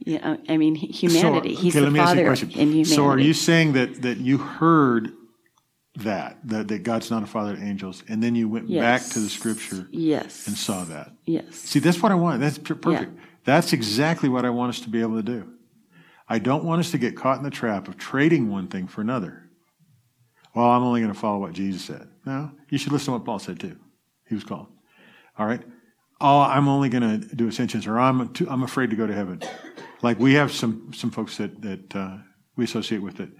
Yeah, 0.00 0.36
I 0.48 0.56
mean 0.56 0.74
humanity. 0.74 1.54
So, 1.54 1.60
he's 1.60 1.76
okay, 1.76 1.84
the 1.84 1.90
let 1.90 1.98
you 1.98 2.04
father 2.04 2.26
in 2.58 2.68
humanity. 2.68 2.84
So, 2.84 3.06
are 3.06 3.18
you 3.18 3.34
saying 3.34 3.74
that 3.74 4.00
that 4.02 4.18
you 4.18 4.38
heard 4.38 5.12
that 5.96 6.38
that, 6.44 6.68
that 6.68 6.82
God's 6.82 7.10
not 7.10 7.22
a 7.22 7.26
father 7.26 7.56
to 7.56 7.62
angels, 7.62 8.02
and 8.08 8.22
then 8.22 8.34
you 8.34 8.48
went 8.48 8.68
back 8.72 9.02
to 9.10 9.20
the 9.20 9.28
Scripture 9.28 9.86
Yes. 9.90 10.46
and 10.46 10.56
saw 10.56 10.84
that? 10.84 11.12
Yes. 11.24 11.54
See, 11.56 11.78
that's 11.78 12.02
what 12.02 12.12
I 12.12 12.16
want. 12.16 12.40
That's 12.40 12.58
per- 12.58 12.74
perfect. 12.74 13.16
That's 13.44 13.72
exactly 13.72 14.28
what 14.28 14.44
I 14.44 14.50
want 14.50 14.70
us 14.70 14.80
to 14.80 14.88
be 14.88 15.00
able 15.00 15.16
to 15.16 15.22
do. 15.22 15.50
I 16.28 16.38
don't 16.38 16.64
want 16.64 16.80
us 16.80 16.90
to 16.92 16.98
get 16.98 17.16
caught 17.16 17.36
in 17.38 17.44
the 17.44 17.50
trap 17.50 17.86
of 17.88 17.98
trading 17.98 18.50
one 18.50 18.68
thing 18.68 18.86
for 18.88 19.02
another. 19.02 19.42
Well, 20.54 20.66
I'm 20.66 20.82
only 20.82 21.00
going 21.00 21.12
to 21.12 21.18
follow 21.18 21.38
what 21.38 21.52
Jesus 21.52 21.84
said. 21.84 22.08
No, 22.24 22.50
you 22.70 22.78
should 22.78 22.92
listen 22.92 23.06
to 23.06 23.18
what 23.18 23.24
Paul 23.24 23.38
said 23.38 23.60
too. 23.60 23.76
He 24.28 24.34
was 24.34 24.44
called. 24.44 24.68
All 25.38 25.46
right. 25.46 25.62
Oh, 26.20 26.40
I'm 26.40 26.68
only 26.68 26.88
going 26.88 27.20
to 27.20 27.34
do 27.36 27.48
ascensions, 27.48 27.86
or 27.86 27.98
I'm 27.98 28.32
too, 28.32 28.46
I'm 28.48 28.62
afraid 28.62 28.90
to 28.90 28.96
go 28.96 29.06
to 29.06 29.12
heaven. 29.12 29.42
Like 30.00 30.18
we 30.18 30.34
have 30.34 30.50
some 30.52 30.92
some 30.94 31.10
folks 31.10 31.36
that 31.36 31.60
that 31.62 31.94
uh, 31.96 32.16
we 32.56 32.64
associate 32.64 33.02
with 33.02 33.16
that 33.16 33.30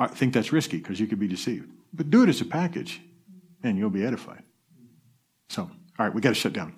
are, 0.00 0.08
think 0.08 0.34
that's 0.34 0.52
risky 0.52 0.78
because 0.78 0.98
you 0.98 1.06
could 1.06 1.20
be 1.20 1.28
deceived. 1.28 1.70
But 1.92 2.10
do 2.10 2.22
it 2.22 2.28
as 2.28 2.40
a 2.40 2.44
package, 2.44 3.00
and 3.62 3.78
you'll 3.78 3.90
be 3.90 4.04
edified. 4.04 4.42
So, 5.50 5.62
all 5.62 5.70
right, 5.98 6.14
we 6.14 6.20
got 6.20 6.30
to 6.30 6.34
shut 6.34 6.52
down. 6.52 6.74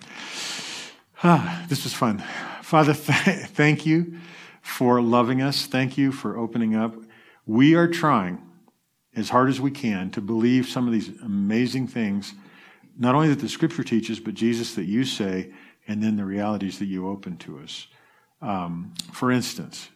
Ah, 1.22 1.64
this 1.68 1.84
was 1.84 1.94
fun. 1.94 2.22
Father, 2.62 2.92
th- 2.94 3.46
thank 3.46 3.86
you 3.86 4.18
for 4.60 5.00
loving 5.00 5.40
us. 5.40 5.66
Thank 5.66 5.96
you 5.96 6.12
for 6.12 6.36
opening 6.36 6.74
up. 6.74 6.94
We 7.46 7.74
are 7.74 7.88
trying 7.88 8.42
as 9.14 9.28
hard 9.28 9.48
as 9.48 9.60
we 9.60 9.70
can 9.70 10.10
to 10.10 10.20
believe 10.20 10.66
some 10.66 10.86
of 10.86 10.92
these 10.92 11.10
amazing 11.22 11.86
things, 11.86 12.34
not 12.98 13.14
only 13.14 13.28
that 13.28 13.40
the 13.40 13.48
scripture 13.48 13.84
teaches, 13.84 14.18
but 14.20 14.34
Jesus 14.34 14.74
that 14.74 14.84
you 14.84 15.04
say, 15.04 15.52
and 15.86 16.02
then 16.02 16.16
the 16.16 16.24
realities 16.24 16.78
that 16.78 16.86
you 16.86 17.08
open 17.08 17.36
to 17.36 17.58
us. 17.58 17.86
Um, 18.40 18.94
for 19.12 19.30
instance, 19.30 19.90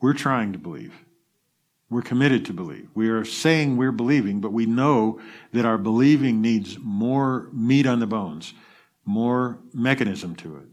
we're 0.00 0.14
trying 0.14 0.52
to 0.52 0.58
believe. 0.58 0.92
We're 1.90 2.02
committed 2.02 2.44
to 2.46 2.52
believe. 2.52 2.88
We 2.94 3.08
are 3.08 3.24
saying 3.24 3.76
we're 3.76 3.92
believing, 3.92 4.40
but 4.40 4.52
we 4.52 4.66
know 4.66 5.20
that 5.52 5.64
our 5.64 5.78
believing 5.78 6.42
needs 6.42 6.78
more 6.78 7.48
meat 7.52 7.86
on 7.86 8.00
the 8.00 8.06
bones, 8.06 8.52
more 9.06 9.58
mechanism 9.72 10.36
to 10.36 10.56
it. 10.56 10.66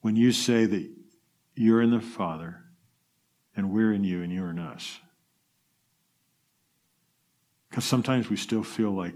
When 0.00 0.16
you 0.16 0.32
say 0.32 0.64
that 0.64 0.90
you're 1.54 1.82
in 1.82 1.90
the 1.90 2.00
Father, 2.00 2.64
and 3.54 3.72
we're 3.72 3.92
in 3.92 4.04
you, 4.04 4.22
and 4.22 4.32
you're 4.32 4.50
in 4.50 4.58
us. 4.58 5.00
Because 7.68 7.84
sometimes 7.84 8.30
we 8.30 8.36
still 8.36 8.62
feel 8.62 8.92
like, 8.92 9.14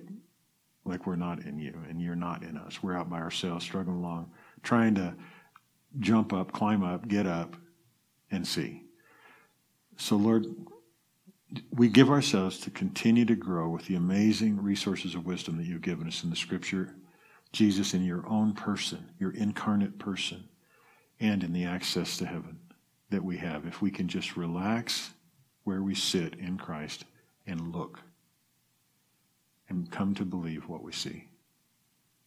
like 0.85 1.07
we're 1.07 1.17
not 1.17 1.41
in 1.45 1.59
you, 1.59 1.81
and 1.89 2.01
you're 2.01 2.17
not 2.17 2.43
in 2.43 2.57
us. 2.57 2.83
We're 2.83 2.97
out 2.97 3.09
by 3.09 3.19
ourselves, 3.19 3.65
struggling 3.65 3.99
along, 3.99 4.33
trying 4.63 4.97
to 4.97 5.15
jump 6.01 6.33
up, 6.33 6.53
climb 6.53 6.83
up, 6.83 7.07
get 7.07 7.27
up, 7.27 7.57
and 8.31 8.47
see. 8.47 8.83
So, 9.97 10.17
Lord, 10.17 10.47
we 11.71 11.89
give 11.89 12.11
ourselves 12.11 12.59
to 12.61 12.71
continue 12.71 13.25
to 13.25 13.35
grow 13.35 13.69
with 13.69 13.87
the 13.87 13.95
amazing 13.95 14.63
resources 14.63 15.15
of 15.15 15.27
wisdom 15.27 15.57
that 15.57 15.67
you've 15.67 15.83
given 15.83 16.07
us 16.07 16.25
in 16.25 16.31
the 16.31 16.37
scripture, 16.37 16.95
Jesus, 17.53 17.95
in 17.95 18.05
your 18.05 18.27
own 18.29 18.55
person, 18.55 19.11
your 19.19 19.33
incarnate 19.33 19.99
person, 19.99 20.45
and 21.21 21.45
in 21.45 21.53
the 21.53 21.65
access 21.65 22.17
to 22.17 22.27
heaven 22.27 22.59
that 23.11 23.23
we 23.23 23.37
have. 23.37 23.67
If 23.67 23.83
we 23.83 23.91
can 23.91 24.09
just 24.09 24.37
relax 24.37 25.11
where 25.65 25.83
we 25.83 25.95
sit 25.95 26.35
in 26.35 26.59
Christ 26.59 27.05
and 27.47 27.73
look 27.73 28.01
and 29.69 29.91
come 29.91 30.15
to 30.15 30.25
believe 30.25 30.69
what 30.69 30.83
we 30.83 30.93
see. 30.93 31.29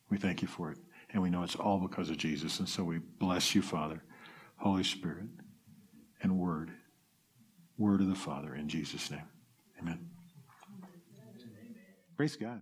We 0.10 0.18
thank 0.18 0.42
you 0.42 0.48
for 0.48 0.72
it. 0.72 0.78
And 1.12 1.22
we 1.22 1.30
know 1.30 1.44
it's 1.44 1.56
all 1.56 1.80
because 1.80 2.10
of 2.10 2.18
Jesus. 2.18 2.60
And 2.60 2.68
so 2.68 2.84
we 2.84 2.98
bless 2.98 3.56
you, 3.56 3.62
Father, 3.62 4.04
Holy 4.58 4.84
Spirit, 4.84 5.28
and 6.22 6.38
Word 6.38 6.72
word 7.78 8.02
of 8.02 8.08
the 8.08 8.16
Father 8.16 8.56
in 8.56 8.68
Jesus' 8.70 9.12
name. 9.12 9.22
Amen. 9.80 10.10
Praise 12.16 12.38
God. 12.38 12.62